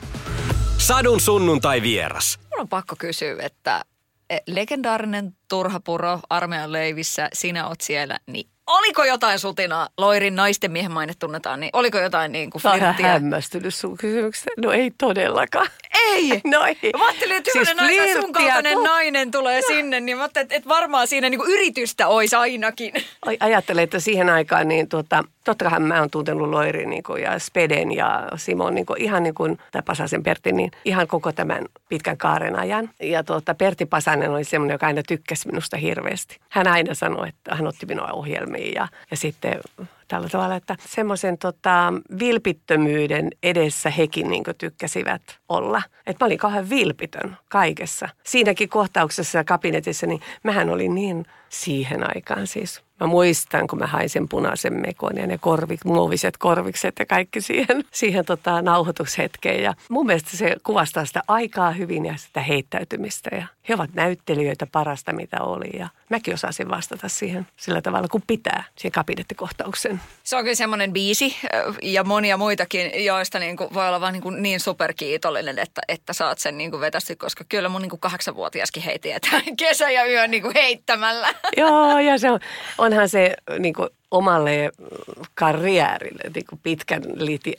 Sadun 0.78 1.20
sunnuntai 1.20 1.82
vieras. 1.82 2.38
Mun 2.50 2.60
on 2.60 2.68
pakko 2.68 2.96
kysyä, 2.98 3.36
että 3.42 3.84
e, 4.30 4.38
legendaarinen 4.46 5.36
Turhapuro 5.48 6.20
armeijan 6.30 6.72
leivissä, 6.72 7.28
sinä 7.32 7.68
oot 7.68 7.80
siellä, 7.80 8.18
niin 8.26 8.48
oliko 8.70 9.04
jotain 9.04 9.38
sutinaa? 9.38 9.88
Loirin 9.98 10.36
naisten 10.36 10.72
miehen 10.72 10.92
maine 10.92 11.12
tunnetaan, 11.18 11.60
niin 11.60 11.70
oliko 11.72 11.98
jotain 11.98 12.32
niin 12.32 12.50
kuin 12.50 12.62
flirttiä? 12.62 13.06
Mä 13.06 13.12
hämmästynyt 13.12 13.74
sun 13.74 13.96
kysymyksestä. 13.96 14.50
No 14.62 14.72
ei 14.72 14.92
todellakaan. 14.98 15.68
Ei? 15.94 16.40
No 16.50 16.64
ei. 16.64 16.92
Mä 16.98 17.06
ajattelin, 17.06 17.36
että 17.36 17.50
siis 17.52 17.74
nainen, 17.76 18.22
sun 18.22 18.32
kaltainen 18.32 18.76
to... 18.76 18.82
nainen 18.82 19.30
tulee 19.30 19.60
no. 19.60 19.66
sinne, 19.66 20.00
niin 20.00 20.16
mä 20.16 20.22
ajattelin, 20.22 20.42
että, 20.44 20.54
että 20.54 20.68
varmaan 20.68 21.06
siinä 21.08 21.28
niin 21.30 21.40
kuin 21.40 21.52
yritystä 21.52 22.08
olisi 22.08 22.36
ainakin. 22.36 22.92
Ajattelen, 23.40 23.84
että 23.84 24.00
siihen 24.00 24.30
aikaan 24.30 24.68
niin 24.68 24.88
tuota, 24.88 25.24
totta 25.44 25.70
kai 25.70 25.80
mä 25.80 26.00
oon 26.00 26.10
tuntenut 26.10 26.48
Loirin 26.48 26.90
niin 26.90 27.02
kuin, 27.02 27.22
ja 27.22 27.38
Speden 27.38 27.92
ja 27.92 28.28
Simon 28.36 28.74
niin 28.74 28.86
kuin, 28.86 29.02
ihan 29.02 29.22
niin 29.22 29.34
kuin, 29.34 29.58
tai 29.72 29.82
Pasasen 29.82 30.22
Pertti, 30.22 30.52
niin 30.52 30.70
ihan 30.84 31.06
koko 31.06 31.32
tämän 31.32 31.64
pitkän 31.88 32.16
kaaren 32.16 32.58
ajan. 32.58 32.90
Ja 33.02 33.24
tuota, 33.24 33.54
Pertti 33.54 33.86
Pasanen 33.86 34.30
oli 34.30 34.44
semmoinen, 34.44 34.74
joka 34.74 34.86
aina 34.86 35.02
tykkäsi 35.08 35.48
minusta 35.48 35.76
hirveästi. 35.76 36.38
Hän 36.48 36.66
aina 36.66 36.94
sanoi, 36.94 37.28
että 37.28 37.54
hän 37.54 37.66
otti 37.66 37.86
minua 37.86 38.12
ohjelmiin 38.12 38.74
ja, 38.74 38.88
ja 39.10 39.16
sitten 39.16 39.60
tällä 40.10 40.28
tavalla, 40.28 40.56
että 40.56 40.76
semmoisen 40.88 41.38
tota, 41.38 41.92
vilpittömyyden 42.18 43.30
edessä 43.42 43.90
hekin 43.90 44.30
niin 44.30 44.44
tykkäsivät 44.58 45.22
olla. 45.48 45.82
Että 46.06 46.24
mä 46.24 46.26
olin 46.26 46.38
kauhean 46.38 46.70
vilpitön 46.70 47.36
kaikessa. 47.48 48.08
Siinäkin 48.24 48.68
kohtauksessa 48.68 49.38
ja 49.38 49.44
kabinetissa, 49.44 50.06
niin 50.06 50.20
mähän 50.42 50.70
olin 50.70 50.94
niin 50.94 51.26
siihen 51.48 52.16
aikaan 52.16 52.46
siis. 52.46 52.82
Mä 53.00 53.06
muistan, 53.06 53.66
kun 53.66 53.78
mä 53.78 53.86
hain 53.86 54.10
sen 54.10 54.28
punaisen 54.28 54.80
mekon 54.80 55.16
ja 55.16 55.26
ne 55.26 55.38
korvik, 55.38 55.84
muoviset 55.84 56.36
korvikset 56.36 56.98
ja 56.98 57.06
kaikki 57.06 57.40
siihen, 57.40 57.84
siihen 57.92 58.24
tota, 58.24 58.62
nauhoitushetkeen. 58.62 59.62
Ja 59.62 59.74
mun 59.90 60.06
mielestä 60.06 60.36
se 60.36 60.56
kuvastaa 60.62 61.04
sitä 61.04 61.22
aikaa 61.28 61.70
hyvin 61.70 62.06
ja 62.06 62.16
sitä 62.16 62.40
heittäytymistä. 62.40 63.30
Ja 63.36 63.46
he 63.70 63.74
ovat 63.74 63.94
näyttelijöitä 63.94 64.66
parasta, 64.66 65.12
mitä 65.12 65.42
oli. 65.42 65.78
Ja 65.78 65.88
mäkin 66.08 66.34
osasin 66.34 66.68
vastata 66.68 67.08
siihen 67.08 67.46
sillä 67.56 67.82
tavalla, 67.82 68.08
kuin 68.08 68.24
pitää, 68.26 68.64
siihen 68.76 68.92
kabinettikohtauksen. 68.92 70.00
Se 70.22 70.36
on 70.36 70.42
kyllä 70.42 70.54
semmoinen 70.54 70.92
biisi 70.92 71.36
ja 71.82 72.04
monia 72.04 72.36
muitakin, 72.36 73.04
joista 73.04 73.38
niin 73.38 73.56
kuin 73.56 73.74
voi 73.74 73.88
olla 73.88 74.00
vaan 74.00 74.12
niin, 74.12 74.22
kuin 74.22 74.42
niin 74.42 74.60
superkiitollinen, 74.60 75.58
että, 75.58 75.80
että 75.88 76.12
saat 76.12 76.38
sen 76.38 76.58
niin 76.58 76.70
kuin 76.70 76.80
vetästi, 76.80 77.16
koska 77.16 77.44
kyllä 77.48 77.68
mun 77.68 77.82
niin 77.82 77.90
kuin 77.90 78.00
kahdeksanvuotiaskin 78.00 78.82
heiti, 78.82 79.12
että 79.12 79.28
kesä 79.56 79.90
ja 79.90 80.04
yö 80.04 80.26
niin 80.26 80.42
kuin 80.42 80.54
heittämällä. 80.54 81.28
Joo, 81.56 81.98
ja 81.98 82.18
se 82.18 82.30
on, 82.30 82.40
onhan 82.78 83.08
se 83.08 83.34
niin 83.58 83.74
kuin 83.74 83.88
omalle 84.10 84.70
karriärille 85.34 86.22
niin 86.34 86.46
kuin 86.50 86.60
pitkän 86.62 87.02
liti, 87.14 87.54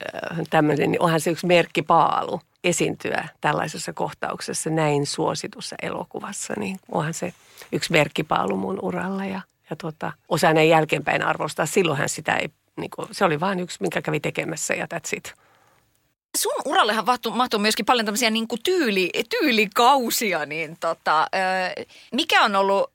tämmöinen, 0.50 0.90
niin 0.90 1.02
onhan 1.02 1.20
se 1.20 1.30
yksi 1.30 1.46
merkkipaalu 1.46 2.40
esiintyä 2.64 3.28
tällaisessa 3.40 3.92
kohtauksessa 3.92 4.70
näin 4.70 5.06
suositussa 5.06 5.76
elokuvassa, 5.82 6.54
niin 6.56 6.76
onhan 6.92 7.14
se 7.14 7.32
yksi 7.72 7.92
merkkipaalu 7.92 8.56
mun 8.56 8.78
uralla 8.82 9.24
ja, 9.24 9.40
ja 9.70 9.76
tuota, 9.76 10.12
osaan 10.28 10.54
näin 10.54 10.68
jälkeenpäin 10.68 11.22
arvostaa. 11.22 11.66
Silloinhan 11.66 12.08
sitä 12.08 12.36
ei, 12.36 12.48
niin 12.76 12.90
kuin, 12.96 13.08
se 13.12 13.24
oli 13.24 13.40
vain 13.40 13.60
yksi, 13.60 13.78
minkä 13.80 14.02
kävi 14.02 14.20
tekemässä 14.20 14.74
ja 14.74 14.86
that's 14.94 15.16
it. 15.16 15.34
Sun 16.36 16.52
urallehan 16.64 17.06
mahtuu, 17.06 17.32
mahtuu 17.32 17.60
myöskin 17.60 17.86
paljon 17.86 18.06
tämmöisiä 18.06 18.30
niin 18.30 18.48
kuin 18.48 18.62
tyyli, 18.62 19.10
tyylikausia, 19.30 20.46
niin 20.46 20.76
tota, 20.80 21.26
mikä 22.12 22.44
on 22.44 22.56
ollut 22.56 22.90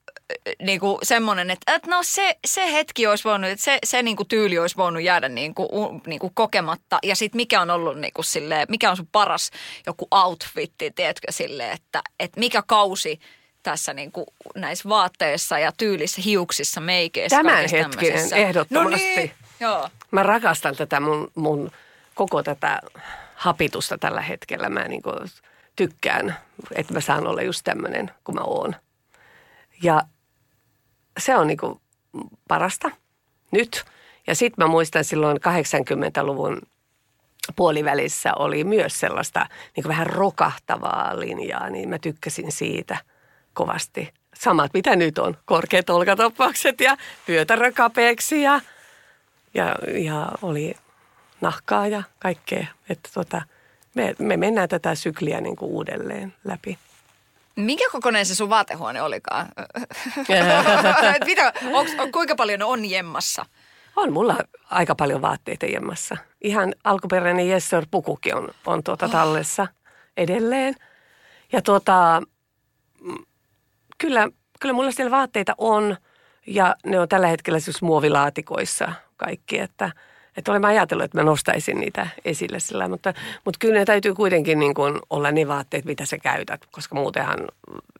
niin 0.62 0.80
kuin 0.80 0.98
semmoinen, 1.04 1.52
että, 1.52 1.76
että 1.76 1.90
no 1.90 2.04
se, 2.04 2.36
se 2.46 2.72
hetki 2.72 3.08
olisi 3.08 3.24
voinut, 3.24 3.50
että 3.50 3.64
se, 3.64 3.80
se 3.86 4.04
niin 4.04 4.18
kuin 4.18 4.28
tyyli 4.28 4.60
olisi 4.60 4.78
voinut 4.78 5.04
jäädä 5.04 5.30
niin 5.30 5.56
kuin, 5.56 6.02
niin 6.08 6.20
kuin 6.20 6.34
kokematta. 6.34 7.00
Ja 7.04 7.16
sitten 7.16 7.38
mikä 7.38 7.62
on 7.62 7.70
ollut 7.70 8.00
niin 8.00 8.14
kuin 8.14 8.26
silleen, 8.26 8.68
mikä 8.70 8.90
on 8.90 8.98
sun 8.98 9.10
paras 9.12 9.52
joku 9.86 10.08
outfitti, 10.12 10.92
tiedätkö 10.92 11.32
silleen, 11.32 11.72
että, 11.72 12.02
että 12.20 12.40
mikä 12.40 12.64
kausi 12.68 13.20
tässä 13.64 13.94
niin 13.94 14.12
kuin 14.12 14.26
näissä 14.56 14.90
vaatteissa 14.90 15.60
ja 15.60 15.72
tyylissä, 15.78 16.22
hiuksissa, 16.22 16.82
meikeissä. 16.82 17.38
Tämän 17.38 17.70
hetkinen, 17.70 18.34
ehdottomasti. 18.34 19.08
No 19.08 19.16
niin, 19.16 19.32
joo. 19.60 19.90
Mä 20.12 20.24
rakastan 20.24 20.76
tätä 20.76 21.00
mun, 21.00 21.32
mun 21.36 21.72
koko 22.16 22.44
tätä 22.44 22.82
hapitusta 23.36 23.98
tällä 23.98 24.22
hetkellä. 24.22 24.70
Mä 24.70 24.88
niin 24.88 25.02
kuin 25.02 25.18
tykkään, 25.76 26.38
että 26.76 26.94
mä 26.94 27.02
saan 27.02 27.28
olla 27.28 27.42
just 27.42 27.62
tämmöinen 27.64 28.12
kuin 28.24 28.36
mä 28.36 28.42
oon. 28.42 28.76
Ja 29.84 30.02
se 31.18 31.36
on 31.36 31.48
niin 31.48 31.58
kuin 31.58 31.80
parasta 32.48 32.92
nyt. 33.52 33.86
Ja 34.28 34.36
sitten 34.36 34.66
mä 34.66 34.72
muistan 34.72 35.04
silloin 35.04 35.38
80-luvun 35.38 36.62
puolivälissä 37.56 38.34
oli 38.34 38.64
myös 38.64 39.00
sellaista 39.00 39.40
niin 39.76 39.84
kuin 39.84 39.90
vähän 39.90 40.08
rokahtavaa 40.08 41.20
linjaa, 41.20 41.70
niin 41.70 41.90
mä 41.90 42.00
tykkäsin 42.00 42.52
siitä 42.52 42.98
kovasti. 43.54 44.14
Samat 44.36 44.74
mitä 44.74 44.96
nyt 44.96 45.18
on, 45.18 45.38
korkeat 45.46 45.90
olkatoppaukset 45.90 46.82
ja 46.82 46.98
vyötärö 47.28 47.72
ja, 48.44 48.62
ja, 49.54 49.76
ja 49.94 50.32
oli 50.42 50.76
nahkaa 51.42 51.88
ja 51.88 52.04
kaikkea. 52.20 52.68
Että 52.90 53.10
tota, 53.14 53.42
me, 53.94 54.16
me 54.20 54.38
mennään 54.38 54.70
tätä 54.70 54.96
sykliä 54.96 55.42
niin 55.42 55.56
kuin 55.56 55.72
uudelleen 55.72 56.34
läpi. 56.44 56.78
Minkä 57.58 57.84
kokoinen 57.92 58.26
se 58.26 58.36
sun 58.36 58.50
vaatehuone 58.50 59.02
olikaan? 59.02 59.48
Mitä, 61.26 61.54
onks, 61.74 61.92
on, 62.00 62.12
kuinka 62.12 62.36
paljon 62.36 62.62
on 62.62 62.86
jemmassa? 62.86 63.46
On 63.96 64.14
mulla 64.14 64.38
aika 64.70 64.96
paljon 64.96 65.22
vaatteita 65.22 65.66
jemmassa. 65.66 66.18
Ihan 66.42 66.76
alkuperäinen 66.84 67.50
Jesser 67.50 67.86
pukukin 67.92 68.36
on, 68.36 68.50
on 68.66 68.84
tuota 68.84 69.06
oh. 69.06 69.12
tallessa 69.12 69.68
edelleen. 70.18 70.76
Ja 71.52 71.62
tuota, 71.62 72.22
mm, 73.02 73.26
kyllä, 73.98 74.30
kyllä 74.60 74.74
mulla 74.74 74.92
siellä 74.92 75.12
vaatteita 75.12 75.56
on 75.58 75.98
ja 76.48 76.76
ne 76.86 77.00
on 77.00 77.10
tällä 77.10 77.28
hetkellä 77.28 77.60
siis 77.60 77.82
muovilaatikoissa 77.82 78.92
kaikki, 79.18 79.60
että– 79.60 79.92
että 80.38 80.52
olen 80.52 80.66
ajatellut, 80.66 81.06
että 81.06 81.18
mä 81.18 81.24
nostaisin 81.24 81.80
niitä 81.80 82.08
esille 82.26 82.60
sillä, 82.60 82.88
mutta, 82.88 83.14
mutta 83.46 83.58
kyllä 83.60 83.80
ne 83.80 83.86
täytyy 83.86 84.14
kuitenkin 84.14 84.60
niin 84.60 84.74
kuin 84.74 85.00
olla 85.10 85.32
ne 85.32 85.48
vaatteet, 85.48 85.86
mitä 85.86 86.06
sä 86.06 86.18
käytät, 86.18 86.62
koska 86.72 86.96
muutenhan 86.96 87.40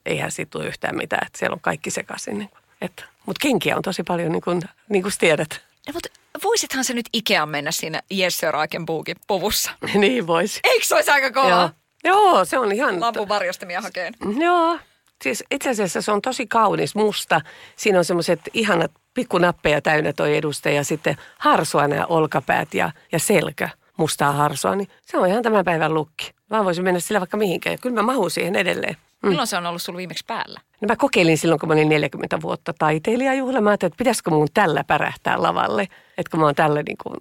eihän 0.06 0.30
siitä 0.30 0.50
tule 0.50 0.66
yhtään 0.66 0.96
mitään, 0.96 1.26
että 1.26 1.38
siellä 1.38 1.54
on 1.54 1.60
kaikki 1.60 1.90
sekaisin. 1.90 2.38
Niin 2.38 2.50
että, 2.80 3.04
mutta 3.26 3.40
kenkiä 3.42 3.76
on 3.76 3.82
tosi 3.82 4.02
paljon, 4.02 4.32
niin 4.32 4.42
kuin, 4.42 4.62
niin 4.88 5.02
kuin 5.02 5.12
tiedät. 5.18 5.60
No, 5.86 5.92
mutta 5.92 6.08
voisithan 6.44 6.84
se 6.84 6.94
nyt 6.94 7.08
Ikea 7.12 7.46
mennä 7.46 7.70
siinä 7.70 8.02
Jesse 8.10 8.50
Raikenbuukin 8.50 9.16
puvussa? 9.26 9.70
niin 9.94 10.26
voisi. 10.26 10.60
Eikö 10.64 10.86
se 10.86 10.94
olisi 10.94 11.10
aika 11.10 11.32
kova? 11.32 11.48
Joo. 11.48 11.70
Joo, 12.04 12.44
se 12.44 12.58
on 12.58 12.72
ihan... 12.72 13.00
Lampun 13.00 13.28
varjostamia 13.28 13.80
hakeen. 13.80 14.14
Joo, 14.40 14.78
siis 15.22 15.44
itse 15.50 15.70
asiassa 15.70 16.02
se 16.02 16.12
on 16.12 16.22
tosi 16.22 16.46
kaunis 16.46 16.94
musta. 16.94 17.40
Siinä 17.76 17.98
on 17.98 18.04
semmoiset 18.04 18.40
ihanat 18.52 18.90
pikkunappeja 19.14 19.82
täynnä 19.82 20.12
toi 20.12 20.36
edustaja 20.36 20.74
ja 20.74 20.84
sitten 20.84 21.16
harsua 21.38 21.88
nämä 21.88 22.06
olkapäät 22.06 22.74
ja, 22.74 22.90
ja 23.12 23.18
selkä 23.18 23.68
mustaa 23.96 24.32
harsua, 24.32 24.76
niin 24.76 24.88
se 25.06 25.18
on 25.18 25.28
ihan 25.28 25.42
tämän 25.42 25.64
päivän 25.64 25.94
lukki. 25.94 26.30
Mä 26.50 26.64
voisin 26.64 26.84
mennä 26.84 27.00
sillä 27.00 27.20
vaikka 27.20 27.36
mihinkään 27.36 27.74
ja 27.74 27.78
kyllä 27.78 27.94
mä 27.94 28.02
mahun 28.02 28.30
siihen 28.30 28.56
edelleen. 28.56 28.96
Mm. 29.22 29.28
Milloin 29.28 29.46
se 29.46 29.56
on 29.56 29.66
ollut 29.66 29.82
sulla 29.82 29.96
viimeksi 29.96 30.24
päällä? 30.26 30.60
No 30.80 30.86
mä 30.86 30.96
kokeilin 30.96 31.38
silloin, 31.38 31.60
kun 31.60 31.68
mä 31.68 31.72
olin 31.72 31.88
40 31.88 32.40
vuotta 32.40 32.72
taiteilijajuhla. 32.78 33.60
Mä 33.60 33.70
ajattelin, 33.70 33.92
että 33.92 33.98
pitäisikö 33.98 34.30
mun 34.30 34.48
tällä 34.54 34.84
pärähtää 34.84 35.42
lavalle, 35.42 35.82
että 36.18 36.30
kun 36.30 36.40
mä 36.40 36.46
oon 36.46 36.54
tällä 36.54 36.82
niin 36.82 36.96
kuin 37.02 37.16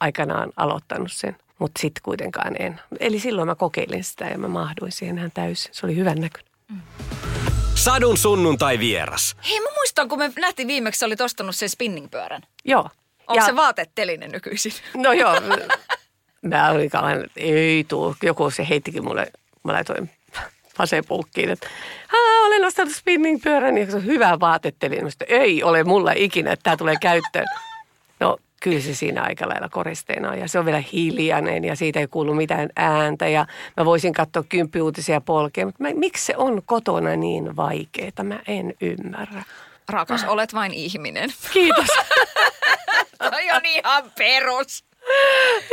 aikanaan 0.00 0.52
aloittanut 0.56 1.12
sen. 1.12 1.36
Mutta 1.58 1.80
sitten 1.80 2.02
kuitenkaan 2.02 2.54
en. 2.58 2.80
Eli 3.00 3.18
silloin 3.18 3.48
mä 3.48 3.54
kokeilin 3.54 4.04
sitä 4.04 4.24
ja 4.24 4.38
mä 4.38 4.48
mahduin 4.48 4.92
siihen 4.92 5.18
ihan 5.18 5.30
täysin. 5.34 5.74
Se 5.74 5.86
oli 5.86 5.96
hyvän 5.96 6.20
näköinen. 6.20 6.52
Mm. 6.70 6.80
Sadun 7.74 8.16
sunnuntai 8.16 8.78
vieras. 8.78 9.36
Hei, 9.48 9.60
mä 9.60 9.68
muistan, 9.74 10.08
kun 10.08 10.18
me 10.18 10.32
nähtiin 10.40 10.68
viimeksi, 10.68 11.04
olit 11.04 11.20
ostanut 11.20 11.56
sen 11.56 11.68
spinningpyörän. 11.68 12.42
Joo. 12.64 12.88
Onko 13.26 13.42
ja... 13.42 13.46
se 13.46 13.56
vaatetelinen 13.56 14.30
nykyisin? 14.30 14.72
No 14.96 15.12
joo. 15.12 15.34
mä 16.42 16.70
olin 16.70 16.90
kauan, 16.90 17.24
ei 17.36 17.84
tuu. 17.88 18.16
Joku 18.22 18.50
se 18.50 18.68
heittikin 18.68 19.04
mulle, 19.04 19.32
mä 19.64 19.72
laitoin 19.72 20.10
vasenpulkkiin, 20.78 21.50
että 21.50 21.68
olen 22.46 22.64
ostanut 22.64 22.94
spinningpyörän 22.94 23.78
ja 23.78 23.90
se 23.90 23.96
on 23.96 24.04
hyvä 24.04 24.40
vaatetelinen. 24.40 25.12
ei 25.26 25.62
ole 25.62 25.84
mulla 25.84 26.12
ikinä, 26.16 26.52
että 26.52 26.62
tämä 26.62 26.76
tulee 26.76 26.96
käyttöön. 27.00 27.46
Kyllä 28.62 28.80
se 28.80 28.94
siinä 28.94 29.22
aika 29.22 29.48
lailla 29.48 29.68
koristeena 29.68 30.30
on. 30.30 30.38
Ja 30.38 30.48
se 30.48 30.58
on 30.58 30.64
vielä 30.64 30.82
hiljainen 30.92 31.64
ja 31.64 31.76
siitä 31.76 32.00
ei 32.00 32.06
kuulu 32.06 32.34
mitään 32.34 32.68
ääntä. 32.76 33.28
Ja 33.28 33.46
mä 33.76 33.84
voisin 33.84 34.12
katsoa 34.12 34.42
kymppiuutisia 34.48 35.20
polkea, 35.20 35.66
mutta 35.66 35.82
mä, 35.82 35.88
miksi 35.94 36.24
se 36.24 36.34
on 36.36 36.62
kotona 36.66 37.16
niin 37.16 37.56
vaikeaa? 37.56 38.22
Mä 38.22 38.40
en 38.46 38.74
ymmärrä. 38.80 39.42
Rakas, 39.88 40.24
olet 40.24 40.54
vain 40.54 40.74
ihminen. 40.74 41.30
Kiitos. 41.52 41.86
Toi 43.18 43.50
on 43.56 43.64
ihan 43.64 44.12
perus. 44.18 44.84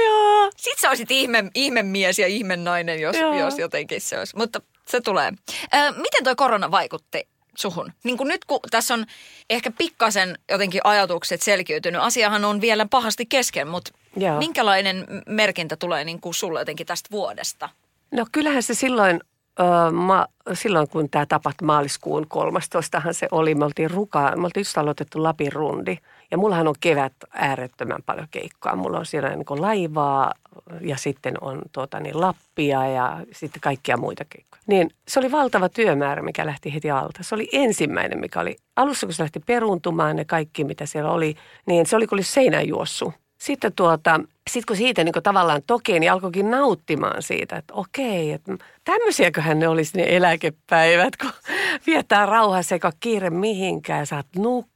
Joo. 0.05 0.51
Sitten 0.57 0.81
sä 0.81 0.89
olisit 0.89 1.11
ihme, 1.11 1.43
ihmemies 1.55 2.19
ja 2.19 2.27
ihmennainen, 2.27 3.01
jos, 3.01 3.15
jos 3.39 3.59
jotenkin 3.59 4.01
se 4.01 4.19
olisi. 4.19 4.37
Mutta 4.37 4.61
se 4.87 5.01
tulee. 5.01 5.31
Ö, 5.73 5.91
miten 5.91 6.23
tuo 6.23 6.35
korona 6.35 6.71
vaikutti 6.71 7.27
suhun? 7.57 7.93
Niin 8.03 8.17
kuin 8.17 8.27
nyt 8.27 8.45
kun 8.45 8.59
tässä 8.71 8.93
on 8.93 9.05
ehkä 9.49 9.71
pikkasen 9.71 10.37
jotenkin 10.51 10.81
ajatukset 10.83 11.41
selkiytynyt, 11.41 12.01
asiahan 12.01 12.45
on 12.45 12.61
vielä 12.61 12.85
pahasti 12.85 13.25
kesken, 13.25 13.67
mutta 13.67 13.91
Joo. 14.17 14.37
minkälainen 14.37 15.05
merkintä 15.27 15.75
tulee 15.75 16.03
niin 16.03 16.21
kuin 16.21 16.33
sulle 16.33 16.59
jotenkin 16.59 16.87
tästä 16.87 17.11
vuodesta? 17.11 17.69
No 18.11 18.25
kyllähän 18.31 18.63
se 18.63 18.73
silloin, 18.73 19.19
äh, 19.59 19.91
ma, 19.91 20.27
silloin 20.53 20.89
kun 20.89 21.09
tämä 21.09 21.25
tapahtui 21.25 21.65
maaliskuun 21.65 22.27
13. 22.27 23.01
se 23.11 23.27
oli, 23.31 23.55
me 23.55 23.65
oltiin 23.65 23.91
rukaan, 23.91 24.39
me 24.39 24.45
oltiin 24.45 24.61
just 24.61 24.77
aloitettu 24.77 25.23
Lapin 25.23 25.53
rundi. 25.53 25.97
Ja 26.31 26.37
mullahan 26.37 26.67
on 26.67 26.75
kevät 26.79 27.13
äärettömän 27.33 28.03
paljon 28.05 28.27
keikkaa. 28.31 28.75
Mulla 28.75 28.99
on 28.99 29.05
siellä 29.05 29.35
niin 29.35 29.61
laivaa 29.61 30.33
ja 30.81 30.97
sitten 30.97 31.33
on 31.41 31.61
tuota, 31.71 31.99
niin 31.99 32.21
Lappia 32.21 32.87
ja 32.87 33.21
sitten 33.31 33.61
kaikkia 33.61 33.97
muita 33.97 34.25
keikkoja. 34.25 34.61
Niin 34.67 34.89
se 35.07 35.19
oli 35.19 35.31
valtava 35.31 35.69
työmäärä, 35.69 36.21
mikä 36.21 36.45
lähti 36.45 36.73
heti 36.73 36.91
alta. 36.91 37.23
Se 37.23 37.35
oli 37.35 37.49
ensimmäinen, 37.51 38.19
mikä 38.19 38.39
oli 38.39 38.55
alussa, 38.75 39.07
kun 39.07 39.13
se 39.13 39.23
lähti 39.23 39.39
peruuntumaan 39.39 40.15
ne 40.15 40.25
kaikki, 40.25 40.63
mitä 40.63 40.85
siellä 40.85 41.11
oli, 41.11 41.35
niin 41.65 41.85
se 41.85 41.95
oli 41.95 42.07
kuin 42.07 42.23
seinään 42.23 42.67
juossu. 42.67 43.13
Sitten 43.37 43.73
tuota, 43.75 44.19
sit 44.49 44.65
kun 44.65 44.75
siitä 44.75 45.03
niin 45.03 45.13
tavallaan 45.23 45.61
toki, 45.67 45.99
niin 45.99 46.11
alkoikin 46.11 46.51
nauttimaan 46.51 47.23
siitä, 47.23 47.55
että 47.55 47.73
okei, 47.73 48.31
että 48.31 48.57
tämmöisiäköhän 48.83 49.59
ne 49.59 49.67
olisi 49.67 49.97
ne 49.97 50.05
eläkepäivät, 50.09 51.17
kun 51.17 51.31
viettää 51.87 52.25
rauhassa 52.25 52.75
eikä 52.75 52.91
kiire 52.99 53.29
mihinkään, 53.29 54.07
saat 54.07 54.27
nukkua. 54.35 54.74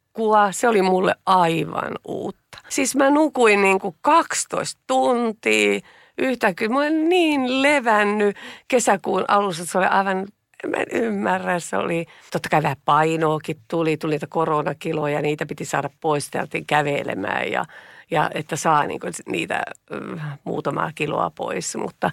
Se 0.52 0.68
oli 0.68 0.82
mulle 0.82 1.16
aivan 1.26 1.92
uutta. 2.08 2.58
Siis 2.70 2.96
mä 2.96 3.10
nukuin 3.10 3.62
niin 3.62 3.80
kuin 3.80 3.96
12 4.02 4.82
tuntia, 4.88 5.80
yhtäkkiä 6.18 6.70
mä 6.70 6.80
olen 6.80 7.10
niin 7.10 7.62
levännyt 7.62 8.38
kesäkuun 8.68 9.26
alussa, 9.28 9.66
se 9.66 9.78
oli 9.78 9.86
aivan 9.86 10.28
mä 10.68 10.78
en 10.78 11.04
ymmärrä. 11.04 11.60
Se 11.60 11.78
oli, 11.78 12.06
totta 12.32 12.50
kai 12.50 12.64
vähän 12.64 12.78
painoakin 12.86 13.58
tuli, 13.68 13.98
tuli 13.98 14.14
niitä 14.14 14.28
koronakiloja, 14.28 15.22
niitä 15.22 15.46
piti 15.46 15.66
saada 15.66 15.90
pois, 16.02 16.30
täältiin 16.30 16.66
kävelemään 16.66 17.52
ja, 17.52 17.66
ja 18.12 18.30
että 18.34 18.56
saa 18.56 18.86
niin 18.86 19.00
kuin 19.00 19.14
niitä 19.30 19.64
äh, 19.94 20.40
muutamaa 20.44 20.92
kiloa 20.96 21.30
pois. 21.36 21.76
Mutta, 21.76 22.12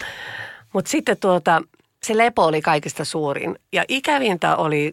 mutta 0.72 0.90
sitten 0.90 1.16
tuota, 1.20 1.62
se 2.06 2.16
lepo 2.16 2.44
oli 2.44 2.62
kaikista 2.62 3.04
suurin. 3.04 3.58
Ja 3.72 3.84
ikävintä 3.88 4.56
oli, 4.56 4.92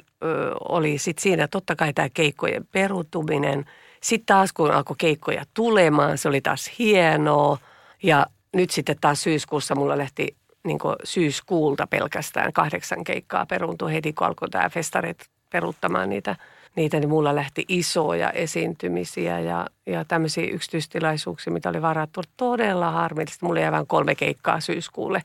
oli 0.70 0.98
sit 0.98 1.20
siinä 1.20 1.48
totta 1.48 1.76
kai 1.76 1.94
tämä 1.94 2.10
keikkojen 2.14 2.68
perutuminen. 2.72 3.66
Sitten 4.02 4.26
taas 4.26 4.54
kun 4.54 4.72
alkoi 4.72 4.96
keikkoja 5.00 5.44
tulemaan, 5.54 6.18
se 6.18 6.28
oli 6.28 6.42
taas 6.42 6.72
hienoa. 6.80 7.58
Ja 8.04 8.26
nyt 8.54 8.72
sitten 8.72 8.98
taas 9.02 9.24
syyskuussa 9.24 9.76
mulla 9.76 9.98
lähti 9.98 10.36
niin 10.64 10.80
syyskuulta 11.04 11.88
pelkästään 11.88 12.54
kahdeksan 12.54 13.04
keikkaa 13.04 13.46
peruuntui 13.46 13.94
heti, 13.94 14.14
kun 14.14 14.28
alkoi 14.28 14.50
tämä 14.50 14.70
festarit 14.70 15.18
peruuttamaan 15.50 16.10
niitä, 16.10 16.36
niitä, 16.76 17.00
niin 17.00 17.10
mulla 17.10 17.36
lähti 17.36 17.66
isoja 17.68 18.30
esiintymisiä 18.30 19.40
ja, 19.40 19.68
ja 19.86 20.06
tämmöisiä 20.06 20.52
yksityistilaisuuksia, 20.52 21.54
mitä 21.54 21.70
oli 21.70 21.82
varattu 21.82 22.22
todella 22.38 22.92
harmillisesti. 22.92 23.46
Mulla 23.46 23.60
jäi 23.60 23.72
vain 23.72 23.88
kolme 23.88 24.16
keikkaa 24.16 24.60
syyskuulle. 24.60 25.22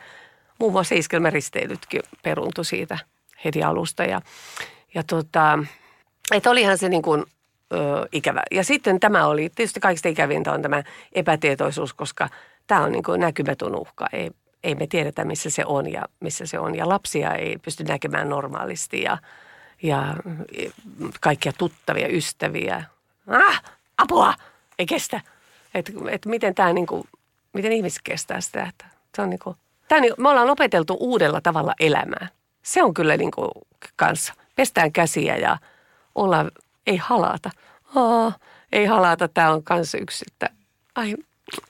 Muun 0.58 0.72
muassa 0.72 0.94
iskelmäristeilytkin 0.94 2.02
peruuntui 2.22 2.64
siitä 2.64 2.98
heti 3.44 3.62
alusta 3.62 4.04
ja, 4.04 4.20
ja 4.94 5.02
tota, 5.02 5.58
että 6.32 6.50
olihan 6.50 6.78
se 6.78 6.88
niin 6.88 7.02
kuin, 7.02 7.24
ö, 7.72 8.08
ikävä. 8.12 8.42
Ja 8.50 8.64
sitten 8.64 9.00
tämä 9.00 9.26
oli, 9.26 9.50
tietysti 9.54 9.80
kaikista 9.80 10.08
ikävintä 10.08 10.52
on 10.52 10.62
tämä 10.62 10.82
epätietoisuus, 11.12 11.94
koska 11.94 12.28
tämä 12.66 12.82
on 12.82 12.92
niin 12.92 13.02
kuin 13.02 13.20
näkymätön 13.20 13.74
uhka. 13.74 14.06
Ei, 14.12 14.30
ei 14.64 14.74
me 14.74 14.86
tiedetä, 14.86 15.24
missä 15.24 15.50
se 15.50 15.64
on 15.66 15.92
ja 15.92 16.02
missä 16.20 16.46
se 16.46 16.58
on. 16.58 16.74
Ja 16.74 16.88
lapsia 16.88 17.34
ei 17.34 17.58
pysty 17.58 17.84
näkemään 17.84 18.28
normaalisti 18.28 19.02
ja, 19.02 19.18
ja 19.82 20.16
kaikkia 21.20 21.52
tuttavia, 21.58 22.08
ystäviä. 22.08 22.84
Ah, 23.26 23.62
apua! 23.98 24.34
Ei 24.78 24.86
kestä. 24.86 25.20
Et, 25.74 25.92
et 26.10 26.26
miten 26.26 26.54
tämä 26.54 26.72
niinku, 26.72 27.06
miten 27.52 27.72
ihmiset 27.72 28.00
kestää 28.04 28.40
sitä. 28.40 28.62
Että 28.62 28.84
se 29.16 29.22
on 29.22 29.30
niinku, 29.30 29.56
niinku, 30.00 30.22
me 30.22 30.28
ollaan 30.28 30.50
opeteltu 30.50 30.96
uudella 31.00 31.40
tavalla 31.40 31.74
elämään. 31.80 32.28
Se 32.62 32.82
on 32.82 32.94
kyllä 32.94 33.16
niinku 33.16 33.50
kanssa. 33.96 34.34
Pestään 34.56 34.92
käsiä 34.92 35.36
ja 35.36 35.58
ollaan, 36.14 36.50
ei 36.86 36.96
halata. 36.96 37.50
Aa, 37.94 38.32
ei 38.72 38.86
halata, 38.86 39.28
tämä 39.28 39.50
on 39.50 39.62
kanssa 39.62 39.98
yksi, 39.98 40.24
että 40.32 40.50
ai 40.94 41.14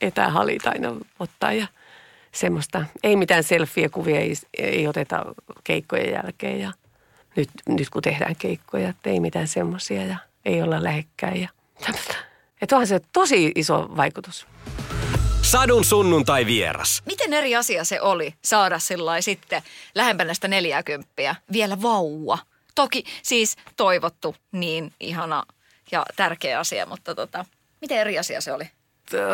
etähalit 0.01 0.67
aina 0.67 0.95
ottaa 1.19 1.53
ja 1.53 1.67
semmoista, 2.33 2.85
ei 3.03 3.17
mitään 3.17 3.43
selfie-kuvia 3.43 4.21
ei, 4.21 4.33
ei 4.59 4.89
oteta 4.89 5.25
keikkojen 5.65 6.13
jälkeen 6.13 6.61
ja 6.61 6.73
nyt, 7.37 7.49
nyt 7.69 7.91
kun 7.91 8.03
tehdään 8.03 8.37
keikkoja, 8.37 8.89
että 8.89 9.11
ei 9.11 9.21
mitään 9.21 9.49
semmoisia 9.49 10.07
ja 10.07 10.17
ei 10.45 10.63
olla 10.63 10.83
lähekkäin 10.83 11.41
ja 11.41 11.49
että 12.63 12.77
onhan 12.77 12.87
se 12.87 13.01
tosi 13.13 13.53
iso 13.55 13.97
vaikutus. 13.97 14.47
Sadun 15.49 15.85
sunnuntai 15.85 16.47
vieras. 16.47 17.03
Miten 17.07 17.33
eri 17.33 17.57
asia 17.57 17.85
se 17.85 18.01
oli 18.01 18.35
saada 18.45 18.79
sillä 18.79 19.21
sitten 19.21 19.63
lähempänä 19.95 20.35
sitä 20.35 20.49
40 20.49 21.37
vielä 21.53 21.83
vauva? 21.83 22.39
Toki 22.75 23.05
siis 23.23 23.57
toivottu 23.77 24.37
niin 24.53 24.93
ihana 25.01 25.43
ja 25.93 26.07
tärkeä 26.17 26.59
asia, 26.59 26.87
mutta 26.87 27.15
tota, 27.15 27.45
miten 27.81 27.99
eri 27.99 28.19
asia 28.19 28.41
se 28.41 28.53
oli? 28.53 28.65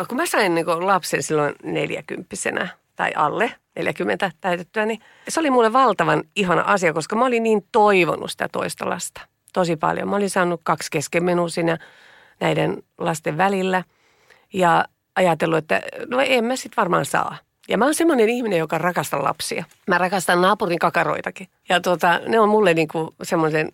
Kun 0.07 0.17
mä 0.17 0.25
sain 0.25 0.55
niin 0.55 0.65
lapsen 0.67 1.23
silloin 1.23 1.55
neljäkymppisenä, 1.63 2.67
tai 2.95 3.11
alle 3.15 3.51
40 3.75 4.31
täytettyä, 4.41 4.85
niin 4.85 4.99
se 5.27 5.39
oli 5.39 5.49
mulle 5.49 5.73
valtavan 5.73 6.23
ihana 6.35 6.61
asia, 6.61 6.93
koska 6.93 7.15
mä 7.15 7.25
olin 7.25 7.43
niin 7.43 7.67
toivonut 7.71 8.31
sitä 8.31 8.49
toista 8.51 8.89
lasta 8.89 9.21
tosi 9.53 9.75
paljon. 9.75 10.09
Mä 10.09 10.15
olin 10.15 10.29
saanut 10.29 10.61
kaksi 10.63 10.91
keskenmenua 10.91 11.49
siinä 11.49 11.77
näiden 12.39 12.83
lasten 12.97 13.37
välillä 13.37 13.83
ja 14.53 14.85
ajatellut, 15.15 15.57
että 15.57 15.81
no 16.07 16.19
en 16.19 16.45
mä 16.45 16.55
sit 16.55 16.77
varmaan 16.77 17.05
saa. 17.05 17.37
Ja 17.67 17.77
mä 17.77 17.85
oon 17.85 17.95
semmoinen 17.95 18.29
ihminen, 18.29 18.59
joka 18.59 18.77
rakastaa 18.77 19.23
lapsia. 19.23 19.65
Mä 19.87 19.97
rakastan 19.97 20.41
naapurin 20.41 20.79
kakaroitakin. 20.79 21.47
Ja 21.69 21.81
tuota, 21.81 22.19
ne 22.27 22.39
on 22.39 22.49
mulle 22.49 22.73
niinku 22.73 23.15
semmoisen 23.23 23.71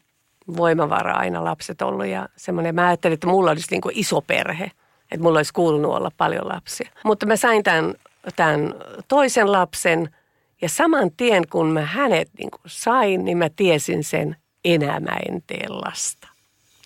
voimavara 0.58 1.14
aina 1.14 1.44
lapset 1.44 1.82
ollut 1.82 2.06
ja 2.06 2.30
semmoinen, 2.36 2.76
mä 2.76 2.88
ajattelin, 2.88 3.14
että 3.14 3.28
mulla 3.28 3.52
olisi 3.52 3.68
niinku 3.72 3.90
iso 3.94 4.22
perhe. 4.22 4.72
Että 5.12 5.24
mulla 5.24 5.40
olisi 5.40 5.54
kuulunut 5.54 5.96
olla 5.96 6.12
paljon 6.18 6.48
lapsia. 6.48 6.90
Mutta 7.04 7.26
mä 7.26 7.36
sain 7.36 7.64
tämän 7.64 7.96
tämän 8.36 8.74
toisen 9.08 9.52
lapsen 9.52 10.16
ja 10.62 10.70
saman 10.70 11.12
tien 11.12 11.48
kun 11.48 11.68
mä 11.68 11.82
hänet 11.82 12.30
niin 12.38 12.52
kuin 12.52 12.62
sain, 12.66 13.26
niin 13.26 13.38
mä 13.38 13.50
tiesin 13.50 14.04
sen, 14.04 14.36
enää 14.66 15.00
mä 15.00 15.18
en 15.30 15.44
tee 15.48 15.70
lasta. 15.70 16.28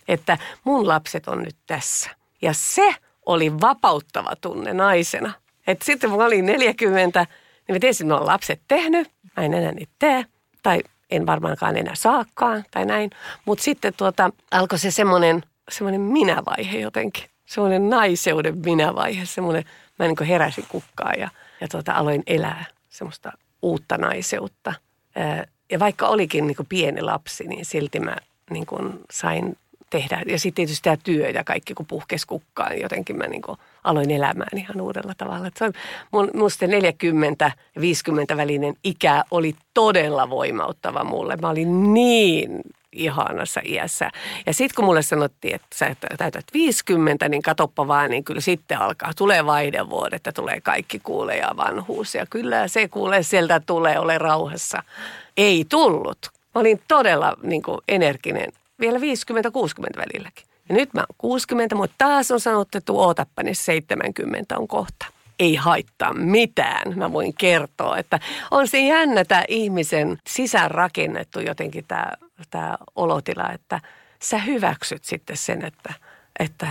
Että 0.08 0.38
mun 0.64 0.88
lapset 0.88 1.28
on 1.28 1.44
nyt 1.44 1.56
tässä. 1.68 2.10
Ja 2.42 2.54
se 2.54 2.96
oli 3.26 3.62
vapauttava 3.62 4.36
tunne 4.42 4.74
naisena. 4.74 5.34
Että 5.68 5.86
sitten 5.86 6.10
kun 6.10 6.26
olin 6.26 6.46
40, 6.46 7.26
niin 7.68 7.76
mä 7.76 7.80
tiesin, 7.80 8.12
että 8.12 8.20
mä 8.20 8.26
lapset 8.26 8.62
tehnyt. 8.68 9.12
Mä 9.38 9.44
en 9.44 9.54
enää 9.54 9.72
niitä 9.72 9.94
tee. 10.00 10.26
Tai 10.64 10.82
en 11.12 11.26
varmaankaan 11.26 11.78
enää 11.78 11.96
saakaan 11.96 12.64
tai 12.72 12.86
näin. 12.86 13.10
Mutta 13.46 13.64
sitten 13.64 13.94
tuota, 13.98 14.30
alkoi 14.52 14.80
se 14.80 14.92
semmoinen, 14.92 15.44
semmoinen 15.70 16.02
minävaihe 16.02 16.78
jotenkin. 16.78 17.24
Semmoinen 17.46 17.90
naiseuden 17.90 18.58
minävaihe, 18.58 19.26
semmoinen– 19.26 19.64
mä 20.00 20.08
niin 20.08 20.28
heräsin 20.28 20.66
kukkaan 20.70 21.20
ja, 21.20 21.30
ja 21.62 21.68
tuota, 21.68 21.94
aloin 21.94 22.24
elää 22.28 22.66
semmoista 22.90 23.32
uutta 23.62 23.98
naiseutta. 23.98 24.74
Ja 25.72 25.80
vaikka 25.80 26.08
olikin 26.08 26.48
niin 26.48 26.58
pieni 26.70 27.02
lapsi, 27.02 27.48
niin 27.48 27.66
silti 27.66 28.00
mä 28.00 28.16
niin 28.50 28.66
sain 29.12 29.58
tehdä. 29.90 30.22
Ja 30.28 30.40
sitten 30.40 30.56
tietysti 30.56 30.84
tämä 30.84 30.98
työ 31.04 31.30
ja 31.30 31.44
kaikki, 31.44 31.74
kun 31.74 31.86
puhkes 31.86 32.26
kukkaan, 32.26 32.82
jotenkin 32.82 33.18
mä 33.18 33.28
niin 33.28 33.42
aloin 33.84 34.12
elämään 34.12 34.58
ihan 34.58 34.82
uudella 34.82 35.14
tavalla. 35.18 35.50
Se 35.58 35.66
on, 35.66 35.74
mun, 36.12 36.32
musta 36.34 36.68
40 36.68 37.52
50 37.80 38.38
välinen 38.38 38.76
ikä 38.84 39.24
oli 39.32 39.56
todella 39.74 40.30
voimauttava 40.30 41.04
mulle. 41.04 41.36
Mä 41.36 41.50
olin 41.50 41.94
niin 41.94 42.62
ihanassa 42.96 43.62
iässä. 43.66 44.10
Ja 44.46 44.54
sitten 44.54 44.76
kun 44.76 44.86
mulle 44.86 45.02
sanottiin, 45.02 45.56
että 45.56 45.68
sä 45.76 45.96
täytät 46.18 46.46
50, 46.54 47.30
niin 47.30 47.42
katoppa 47.42 47.88
vaan, 47.88 48.10
niin 48.10 48.24
kyllä 48.24 48.42
sitten 48.42 48.80
alkaa. 48.80 49.12
Tulee 49.18 49.46
vaihdevuodet 49.46 50.26
ja 50.26 50.34
tulee 50.34 50.62
kaikki 50.62 51.00
kuulee 51.00 51.38
ja 51.38 51.52
vanhuus. 51.58 52.16
Ja 52.16 52.26
kyllä 52.26 52.68
se 52.68 52.88
kuulee 52.88 53.24
sieltä 53.24 53.62
tulee, 53.66 54.00
ole 54.00 54.18
rauhassa. 54.18 54.84
Ei 55.38 55.66
tullut. 55.70 56.18
Mä 56.56 56.62
olin 56.62 56.82
todella 56.88 57.34
niin 57.44 57.62
kuin 57.62 57.78
energinen 57.88 58.52
vielä 58.80 59.00
50-60 59.00 59.02
välilläkin. 59.98 60.46
Ja 60.70 60.76
nyt 60.76 60.94
mä 60.94 61.00
oon 61.00 61.16
60, 61.18 61.76
mutta 61.76 61.96
taas 61.98 62.32
on 62.32 62.40
sanottu, 62.40 62.78
että 62.78 62.94
ootappa, 62.94 63.44
niin 63.44 63.56
70 63.56 64.58
on 64.58 64.68
kohta 64.68 65.06
ei 65.40 65.56
haittaa 65.56 66.14
mitään. 66.14 66.98
Mä 67.00 67.14
voin 67.14 67.34
kertoa, 67.34 67.98
että 67.98 68.20
on 68.52 68.68
se 68.68 68.80
jännä 68.80 69.26
tämä 69.26 69.44
ihmisen 69.48 70.18
sisäänrakennettu 70.28 71.40
jotenkin 71.40 71.86
tämä, 71.88 72.12
tämä 72.50 72.78
olotila, 72.96 73.52
että 73.52 73.80
sä 74.22 74.38
hyväksyt 74.38 75.04
sitten 75.04 75.38
sen, 75.38 75.66
että, 75.66 75.94
että 76.40 76.68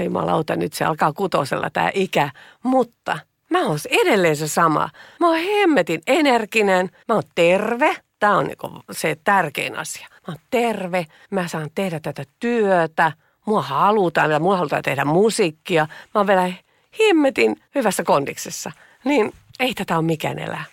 jumalauta, 0.00 0.56
nyt 0.56 0.72
se 0.72 0.84
alkaa 0.84 1.12
kutosella 1.12 1.70
tämä 1.70 1.90
ikä, 1.94 2.30
mutta 2.62 3.18
mä 3.50 3.66
oon 3.66 3.78
edelleen 3.90 4.36
se 4.36 4.48
sama. 4.48 4.90
Mä 5.20 5.28
oon 5.28 5.38
hemmetin 5.38 6.02
energinen, 6.06 6.90
mä 7.08 7.14
oon 7.14 7.24
terve, 7.34 7.96
Tämä 8.22 8.36
on 8.36 8.46
niinku 8.46 8.70
se 8.90 9.16
tärkein 9.24 9.78
asia. 9.78 10.08
Mä 10.26 10.32
oon 10.32 10.38
terve, 10.50 11.06
mä 11.30 11.48
saan 11.48 11.70
tehdä 11.74 12.00
tätä 12.00 12.24
työtä, 12.40 13.12
mua 13.46 13.62
halutaan 13.62 14.30
ja 14.30 14.40
mua 14.40 14.56
halutaan 14.56 14.82
tehdä 14.82 15.04
musiikkia. 15.04 15.86
Mä 16.14 16.18
oon 16.18 16.26
vielä 16.26 16.52
himmetin 16.98 17.56
hyvässä 17.74 18.04
kondiksessa, 18.04 18.72
niin 19.04 19.32
ei 19.60 19.74
tätä 19.74 19.96
ole 19.96 20.04
mikään 20.04 20.38
elää. 20.38 20.64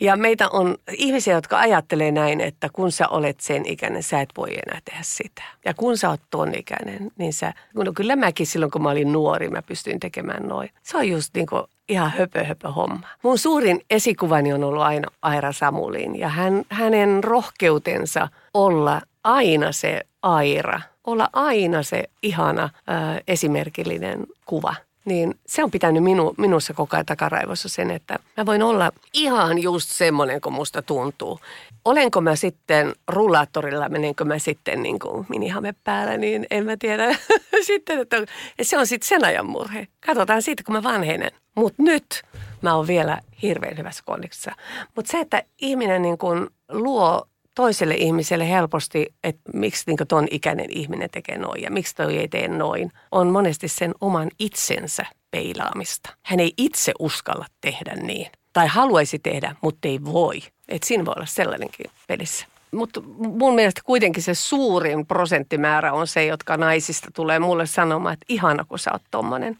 Ja 0.00 0.16
meitä 0.16 0.48
on 0.48 0.76
ihmisiä, 0.92 1.34
jotka 1.34 1.58
ajattelee 1.58 2.10
näin, 2.12 2.40
että 2.40 2.68
kun 2.72 2.92
sä 2.92 3.08
olet 3.08 3.40
sen 3.40 3.66
ikäinen, 3.66 4.02
sä 4.02 4.20
et 4.20 4.28
voi 4.36 4.50
enää 4.66 4.80
tehdä 4.84 5.00
sitä. 5.02 5.42
Ja 5.64 5.74
kun 5.74 5.98
sä 5.98 6.10
oot 6.10 6.20
ton 6.30 6.54
ikäinen, 6.54 7.10
niin 7.16 7.32
sä, 7.32 7.54
no 7.74 7.92
kyllä 7.92 8.16
mäkin 8.16 8.46
silloin 8.46 8.70
kun 8.70 8.82
mä 8.82 8.90
olin 8.90 9.12
nuori, 9.12 9.48
mä 9.48 9.62
pystyin 9.62 10.00
tekemään 10.00 10.48
noin. 10.48 10.70
Se 10.82 10.96
on 10.96 11.08
just 11.08 11.34
niin 11.34 11.46
kuin 11.46 11.62
ihan 11.88 12.12
höpö 12.18 12.44
höpö 12.44 12.68
homma. 12.68 13.06
Mun 13.22 13.38
suurin 13.38 13.80
esikuvani 13.90 14.52
on 14.52 14.64
ollut 14.64 14.82
aina 14.82 15.08
Aira 15.22 15.52
Samulin 15.52 16.18
ja 16.18 16.28
hän, 16.28 16.62
hänen 16.70 17.24
rohkeutensa 17.24 18.28
olla 18.54 19.00
aina 19.24 19.72
se 19.72 20.00
Aira, 20.22 20.80
olla 21.04 21.28
aina 21.32 21.82
se 21.82 22.04
ihana 22.22 22.68
ää, 22.86 23.20
esimerkillinen 23.28 24.26
kuva– 24.46 24.74
niin 25.08 25.34
se 25.46 25.64
on 25.64 25.70
pitänyt 25.70 26.02
minu, 26.02 26.34
minussa 26.38 26.74
koko 26.74 26.96
ajan 26.96 27.06
takaraivossa 27.06 27.68
sen, 27.68 27.90
että 27.90 28.18
mä 28.36 28.46
voin 28.46 28.62
olla 28.62 28.92
ihan 29.12 29.62
just 29.62 29.90
semmoinen 29.90 30.40
kuin 30.40 30.52
musta 30.52 30.82
tuntuu. 30.82 31.40
Olenko 31.84 32.20
mä 32.20 32.36
sitten 32.36 32.94
rullaattorilla, 33.08 33.88
menenkö 33.88 34.24
mä 34.24 34.38
sitten 34.38 34.82
niin 34.82 34.98
kuin 34.98 35.26
minihame 35.28 35.74
päällä, 35.84 36.16
niin 36.16 36.46
en 36.50 36.64
mä 36.64 36.76
tiedä. 36.76 37.16
sitten, 37.66 37.98
että 37.98 38.16
se 38.62 38.78
on 38.78 38.86
sitten 38.86 39.08
sen 39.08 39.24
ajan 39.24 39.46
murhe. 39.46 39.88
Katsotaan 40.06 40.42
siitä, 40.42 40.62
kun 40.62 40.74
mä 40.74 40.82
vanhenen. 40.82 41.30
Mutta 41.54 41.82
nyt 41.82 42.22
mä 42.62 42.74
oon 42.74 42.86
vielä 42.86 43.18
hirveän 43.42 43.78
hyvässä 43.78 44.02
kondiksessa. 44.06 44.52
Mutta 44.96 45.10
se, 45.10 45.20
että 45.20 45.42
ihminen 45.58 46.02
niin 46.02 46.18
kuin 46.18 46.48
luo 46.68 47.28
toiselle 47.58 47.94
ihmiselle 47.94 48.48
helposti, 48.50 49.06
että 49.24 49.50
miksi 49.54 49.82
niin 49.86 50.08
ton 50.08 50.26
ikäinen 50.30 50.66
ihminen 50.70 51.10
tekee 51.10 51.38
noin 51.38 51.62
ja 51.62 51.70
miksi 51.70 51.94
toi 51.94 52.16
ei 52.16 52.28
tee 52.28 52.48
noin, 52.48 52.92
on 53.12 53.26
monesti 53.26 53.68
sen 53.68 53.94
oman 54.00 54.30
itsensä 54.38 55.06
peilaamista. 55.30 56.10
Hän 56.22 56.40
ei 56.40 56.52
itse 56.56 56.92
uskalla 56.98 57.46
tehdä 57.60 57.94
niin. 57.94 58.26
Tai 58.52 58.66
haluaisi 58.66 59.18
tehdä, 59.18 59.56
mutta 59.60 59.88
ei 59.88 60.04
voi. 60.04 60.40
Et 60.68 60.82
siinä 60.82 61.04
voi 61.04 61.14
olla 61.16 61.26
sellainenkin 61.26 61.86
pelissä. 62.06 62.46
Mutta 62.72 63.00
mun 63.18 63.54
mielestä 63.54 63.80
kuitenkin 63.84 64.22
se 64.22 64.34
suurin 64.34 65.06
prosenttimäärä 65.06 65.92
on 65.92 66.06
se, 66.06 66.26
jotka 66.26 66.56
naisista 66.56 67.08
tulee 67.14 67.38
mulle 67.38 67.66
sanomaan, 67.66 68.12
että 68.12 68.26
ihana 68.28 68.64
kun 68.64 68.78
sä 68.78 68.92
oot 68.92 69.02
tommonen. 69.10 69.58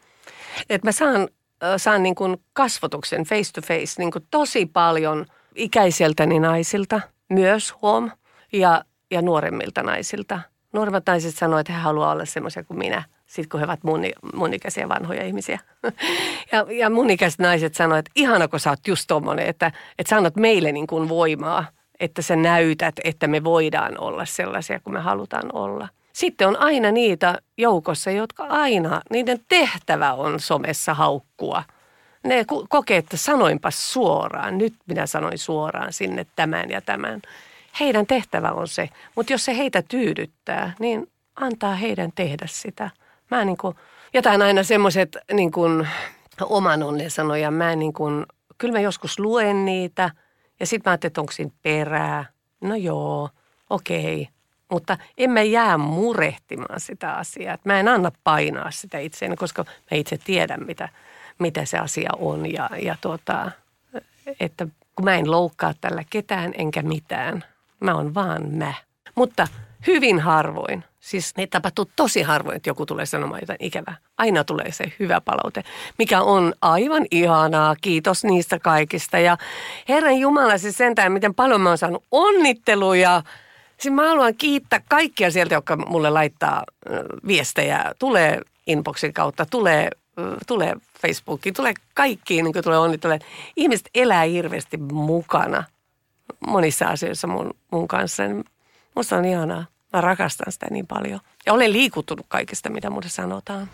Että 0.71 0.89
mä 0.89 0.93
saan, 0.93 1.29
saan 1.77 2.03
niin 2.03 2.15
kasvotuksen 2.53 3.25
face 3.25 3.53
to 3.53 3.61
face 3.61 3.95
niin 4.03 4.11
tosi 4.31 4.67
paljon 4.67 5.27
ikäiseltäni 5.55 6.41
naisilta, 6.41 7.01
myös 7.29 7.75
huom, 7.83 8.11
ja, 8.53 8.85
ja 9.11 9.23
nuoremmilta 9.23 9.83
naisilta. 9.83 10.41
Nuoremmat 10.73 11.05
naiset 11.07 11.35
sanoo, 11.35 11.59
että 11.59 11.73
he 11.73 11.79
haluaa 11.79 12.13
olla 12.13 12.25
semmoisia 12.25 12.65
kuin 12.65 12.79
minä– 12.79 13.03
sitten 13.29 13.49
kun 13.49 13.61
he 13.61 13.65
ovat 13.65 13.85
mun, 13.85 14.01
mun 14.35 14.55
ikäisiä 14.55 14.89
vanhoja 14.89 15.25
ihmisiä. 15.25 15.59
ja, 16.53 16.67
ja 16.71 16.91
mun 16.91 17.11
ikäiset 17.11 17.41
naiset 17.41 17.75
sanoivat, 17.75 18.07
että 18.07 18.21
ihana 18.21 18.49
kun 18.49 18.61
sä 18.61 18.71
oot 18.71 18.87
just 18.87 19.05
tommonen, 19.09 19.47
että, 19.47 19.73
että 19.99 20.11
sä 20.11 20.17
annat 20.17 20.37
meille 20.37 20.73
niin 20.73 20.87
kuin 20.87 21.09
voimaa, 21.09 21.65
että 22.01 22.23
sä 22.23 22.37
näytät, 22.37 22.95
että 23.05 23.27
me 23.27 23.45
voidaan 23.45 24.01
olla 24.01 24.25
sellaisia 24.25 24.81
kuin 24.81 24.95
me 24.95 25.01
halutaan 25.01 25.55
olla. 25.55 25.89
Sitten 26.13 26.49
on 26.49 26.57
aina 26.57 26.91
niitä 26.91 27.39
joukossa, 27.59 28.11
jotka 28.11 28.45
aina, 28.45 29.01
niiden 29.11 29.41
tehtävä 29.49 30.13
on 30.13 30.41
somessa 30.41 30.95
haukkua. 30.95 31.63
Ne 32.25 32.45
kokee, 32.69 32.97
että 32.97 33.17
sanoinpas 33.17 33.93
suoraan, 33.93 34.59
nyt 34.59 34.75
minä 34.87 35.07
sanoin 35.07 35.39
suoraan 35.39 35.93
sinne 35.93 36.27
tämän 36.37 36.71
ja 36.71 36.81
tämän. 36.81 37.23
Heidän 37.81 38.07
tehtävä 38.07 38.51
on 38.51 38.69
se, 38.69 38.89
mutta 39.15 39.33
jos 39.33 39.45
se 39.45 39.57
heitä 39.57 39.83
tyydyttää, 39.83 40.73
niin 40.79 41.11
antaa 41.37 41.75
heidän 41.75 42.13
tehdä 42.15 42.47
sitä– 42.47 42.91
Mä 43.31 43.45
niin 43.45 43.57
kuin, 43.57 43.77
jätän 44.15 44.43
aina 44.43 44.63
semmoiset 44.63 45.17
niin 45.33 45.51
kuin 45.51 45.89
oman 46.43 46.83
onnen 46.83 47.11
sanoja. 47.11 47.51
Mä 47.51 47.77
niin 47.77 47.93
kuin, 47.93 48.27
kyllä 48.59 48.73
mä 48.73 48.81
joskus 48.81 49.19
luen 49.19 49.65
niitä 49.65 50.11
ja 50.61 50.67
sitten 50.67 50.91
mä 50.91 50.93
ajattelin, 50.93 51.11
että 51.11 51.21
onko 51.21 51.33
siinä 51.33 51.53
perää. 51.63 52.25
No 52.61 52.75
joo, 52.75 53.29
okei. 53.71 54.23
Okay. 54.23 54.35
Mutta 54.71 54.99
en 55.19 55.31
mä 55.31 55.43
jää 55.43 55.79
murehtimaan 55.79 56.81
sitä 56.81 57.13
asiaa. 57.13 57.59
Mä 57.65 57.81
en 57.81 57.89
anna 57.89 58.13
painaa 58.25 58.71
sitä 58.71 58.99
itseäni, 58.99 59.37
koska 59.37 59.65
mä 59.65 59.97
itse 59.97 60.19
tiedän, 60.25 60.67
mitä, 60.67 60.89
mitä 61.39 61.65
se 61.65 61.79
asia 61.79 62.11
on. 62.19 62.53
Ja, 62.53 62.71
ja 62.83 62.97
tuota, 63.01 63.51
että 64.41 64.67
kun 64.95 65.05
mä 65.05 65.15
en 65.15 65.31
loukkaa 65.31 65.75
tällä 65.81 66.05
ketään 66.11 66.53
enkä 66.59 66.83
mitään. 66.83 67.45
Mä 67.81 67.95
oon 67.95 68.15
vaan 68.15 68.53
mä. 68.53 68.75
Mutta 69.15 69.49
hyvin 69.87 70.21
harvoin 70.21 70.85
Siis 71.09 71.37
ne 71.37 71.47
tapahtuu 71.47 71.91
tosi 71.97 72.23
harvoin, 72.23 72.57
että 72.57 72.71
joku 72.71 72.87
tulee 72.87 73.07
sanomaan 73.07 73.41
jotain 73.43 73.57
ikävää. 73.65 73.97
Aina 74.19 74.45
tulee 74.45 74.73
se 74.73 74.93
hyvä 74.99 75.21
palaute, 75.21 75.65
mikä 75.99 76.21
on 76.21 76.55
aivan 76.63 77.07
ihanaa. 77.11 77.77
Kiitos 77.81 78.25
niistä 78.25 78.59
kaikista. 78.59 79.19
Ja 79.19 79.39
Herran 79.89 80.19
Jumala 80.19 80.59
siis 80.59 80.77
sentään, 80.77 81.13
miten 81.13 81.35
paljon 81.35 81.61
mä 81.61 81.69
oon 81.69 81.79
saanut 81.79 82.05
onnitteluja. 82.11 83.23
Siis 83.79 83.95
mä 83.95 84.09
haluan 84.09 84.35
kiittää 84.35 84.81
kaikkia 84.89 85.31
sieltä, 85.31 85.55
jotka 85.55 85.77
mulle 85.77 86.11
laittaa 86.11 86.63
viestejä. 87.27 87.93
Tulee 87.99 88.41
inboxin 88.67 89.13
kautta, 89.13 89.47
tulee, 89.47 89.91
tulee 90.47 90.75
Facebookiin, 91.03 91.55
tulee 91.55 91.75
kaikkiin, 91.95 92.45
niin 92.45 92.53
kuin 92.53 92.65
tulee 92.65 92.79
onnittelemaan. 92.79 93.31
Ihmiset 93.57 93.89
elää 93.95 94.23
hirveästi 94.23 94.77
mukana 94.77 95.65
monissa 96.47 96.87
asioissa 96.87 97.27
mun, 97.27 97.51
mun 97.73 97.89
kanssa. 97.89 98.23
Musta 98.95 99.17
on 99.17 99.25
ihanaa. 99.25 99.67
Mä 99.93 100.01
rakastan 100.01 100.53
sitä 100.53 100.67
niin 100.71 100.87
paljon. 100.87 101.21
Ja 101.47 101.53
olen 101.53 101.73
liikuttunut 101.73 102.27
kaikesta, 102.29 102.71
mitä 102.71 102.91
mulle 102.91 103.09
sanotaan. 103.09 103.71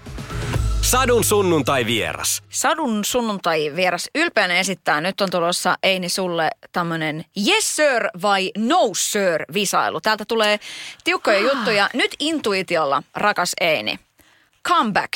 Sadun 0.83 1.25
sunnuntai 1.25 1.87
vieras. 1.87 2.43
Sadun 2.49 3.05
sunnuntai 3.05 3.73
vieras 3.77 4.11
ylpeänä 4.15 4.59
esittää. 4.59 5.01
Nyt 5.01 5.21
on 5.21 5.31
tulossa 5.31 5.79
Eini 5.83 6.09
sulle 6.09 6.51
tämmönen 6.73 7.25
yes 7.47 7.77
sir 7.77 8.09
vai 8.23 8.51
no 8.59 8.91
sir 8.93 9.45
visailu. 9.55 10.01
Täältä 10.01 10.25
tulee 10.25 10.61
tiukkoja 11.05 11.39
ah. 11.39 11.43
juttuja. 11.43 11.91
Nyt 11.95 12.15
intuitiolla, 12.19 13.03
rakas 13.15 13.53
Eini. 13.61 13.99
Comeback. 14.69 15.13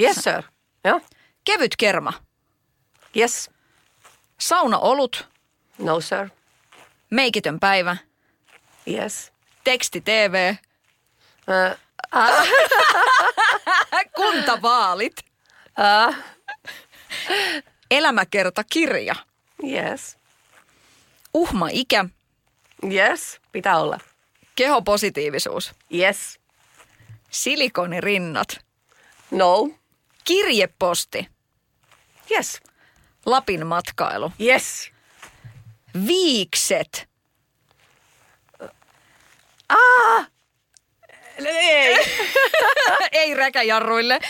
Yes 0.00 0.16
sir. 0.16 0.42
Joo. 0.86 1.00
Kevyt 1.44 1.76
kerma. 1.76 2.12
Yes. 3.16 3.50
Sauna 4.38 4.78
olut. 4.78 5.28
No 5.78 6.00
sir. 6.00 6.28
Meikitön 7.10 7.60
päivä. 7.60 7.96
Yes. 8.88 9.32
Teksti 9.64 10.00
TV. 10.00 10.54
Kuntavaalit. 14.16 15.16
Elämäkerta 17.90 18.64
kirja. 18.64 19.14
Yes. 19.64 20.16
Uhma 21.34 21.68
ikä. 21.72 22.04
Yes, 22.92 23.40
pitää 23.52 23.80
olla. 23.80 23.98
Kehopositiivisuus. 24.56 25.72
Yes. 25.94 26.38
Silikonirinnat. 27.30 28.48
No. 29.30 29.68
Kirjeposti. 30.26 31.28
Yes. 32.30 32.60
Lapin 33.26 33.66
matkailu. 33.66 34.32
Yes. 34.40 34.90
Viikset. 36.06 37.08
Ah! 39.68 40.26
Ei. 41.46 41.96
ei 43.12 43.34
räkäjarruille. 43.34 44.20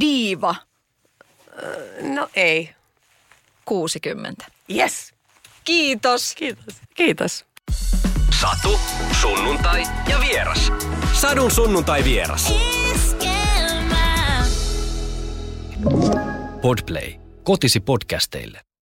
Diiva. 0.00 0.54
No 2.02 2.28
ei. 2.36 2.74
60. 3.64 4.46
Yes. 4.70 5.14
Kiitos. 5.64 6.34
Kiitos. 6.34 6.74
Kiitos. 6.94 7.44
Satu, 8.40 8.80
sunnuntai 9.20 9.82
ja 10.08 10.20
vieras. 10.20 10.72
Sadun 11.12 11.50
sunnuntai 11.50 12.04
vieras. 12.04 12.52
Podplay. 16.60 17.14
Kotisi 17.42 17.80
podcasteille. 17.80 18.66